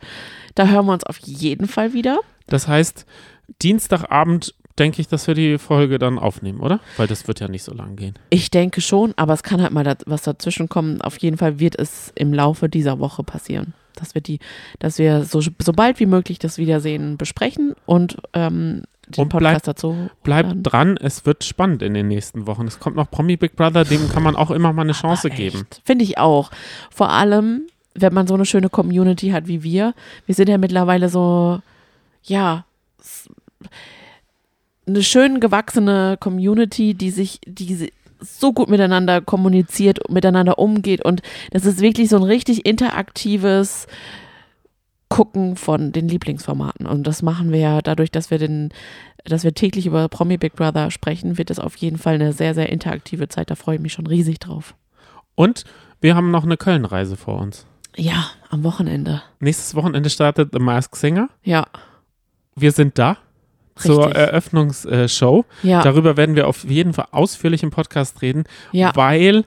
[0.55, 2.19] Da hören wir uns auf jeden Fall wieder.
[2.47, 3.05] Das heißt,
[3.61, 6.79] Dienstagabend denke ich, dass wir die Folge dann aufnehmen, oder?
[6.97, 8.17] Weil das wird ja nicht so lang gehen.
[8.29, 11.01] Ich denke schon, aber es kann halt mal was dazwischen kommen.
[11.01, 13.73] Auf jeden Fall wird es im Laufe dieser Woche passieren.
[13.95, 14.39] Dass wir die,
[14.79, 19.39] dass wir so, so bald wie möglich das Wiedersehen besprechen und ähm, den Und Podcast
[19.39, 20.09] bleib- dazu.
[20.23, 22.65] Bleibt dran, es wird spannend in den nächsten Wochen.
[22.67, 25.67] Es kommt noch Promi Big Brother, dem kann man auch immer mal eine Chance geben.
[25.83, 26.51] Finde ich auch.
[26.89, 29.93] Vor allem, wenn man so eine schöne Community hat wie wir.
[30.25, 31.61] Wir sind ja mittlerweile so,
[32.23, 32.65] ja,
[34.87, 37.91] eine schön gewachsene Community, die sich, die
[38.23, 41.21] so gut miteinander kommuniziert, miteinander umgeht und
[41.51, 43.87] das ist wirklich so ein richtig interaktives
[45.09, 48.69] Gucken von den Lieblingsformaten und das machen wir ja dadurch, dass wir den,
[49.25, 52.55] dass wir täglich über Promi Big Brother sprechen, wird es auf jeden Fall eine sehr,
[52.55, 53.51] sehr interaktive Zeit.
[53.51, 54.73] Da freue ich mich schon riesig drauf.
[55.35, 55.65] Und
[56.01, 57.67] wir haben noch eine Köln-Reise vor uns.
[57.95, 59.21] Ja, am Wochenende.
[59.39, 61.29] Nächstes Wochenende startet The Masked Singer.
[61.43, 61.67] Ja,
[62.55, 63.17] Wir sind da
[63.75, 64.21] zur Richtig.
[64.21, 65.45] Eröffnungsshow.
[65.63, 68.91] ja, Darüber werden wir auf jeden Fall ausführlich im Podcast reden, ja.
[68.95, 69.45] weil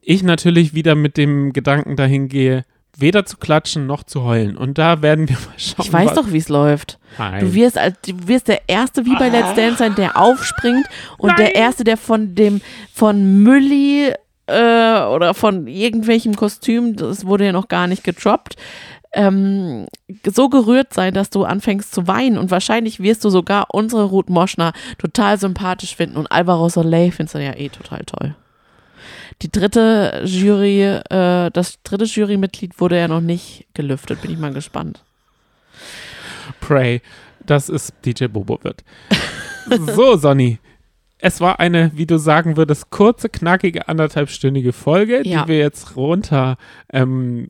[0.00, 2.64] ich natürlich wieder mit dem Gedanken dahin gehe,
[2.96, 4.56] weder zu klatschen noch zu heulen.
[4.56, 5.86] Und da werden wir mal schauen.
[5.86, 6.98] Ich weiß doch, wie es läuft.
[7.18, 7.40] Nein.
[7.40, 10.86] Du wirst, du wirst der Erste wie bei Let's Dance sein, der aufspringt
[11.18, 12.60] und der Erste, der von dem,
[12.92, 14.12] von Mülli
[14.46, 18.56] äh, oder von irgendwelchem Kostüm, das wurde ja noch gar nicht getroppt,
[19.14, 19.86] ähm,
[20.26, 24.30] so gerührt sein, dass du anfängst zu weinen und wahrscheinlich wirst du sogar unsere Ruth
[24.30, 28.34] Moschner total sympathisch finden und Alvaro Soleil findest du ja eh total toll.
[29.42, 34.52] Die dritte Jury, äh, das dritte Jurymitglied wurde ja noch nicht gelüftet, bin ich mal
[34.52, 35.02] gespannt.
[36.60, 37.00] Pray,
[37.44, 38.84] dass es DJ Bobo wird.
[39.94, 40.58] so, Sonny.
[41.18, 45.42] Es war eine, wie du sagen würdest, kurze, knackige, anderthalbstündige Folge, Ja.
[45.42, 46.56] die wir jetzt runter
[46.92, 47.48] ähm,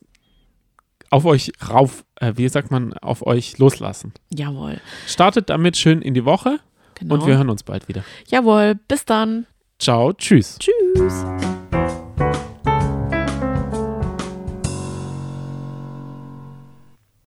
[1.12, 4.14] auf euch rauf, äh, wie sagt man, auf euch loslassen.
[4.30, 6.58] Jawohl, Startet damit schön in die Woche
[6.94, 7.14] genau.
[7.14, 8.02] und wir hören uns bald wieder.
[8.28, 9.46] Jawohl, bis dann.
[9.78, 10.58] Ciao, tschüss.
[10.58, 11.24] Tschüss.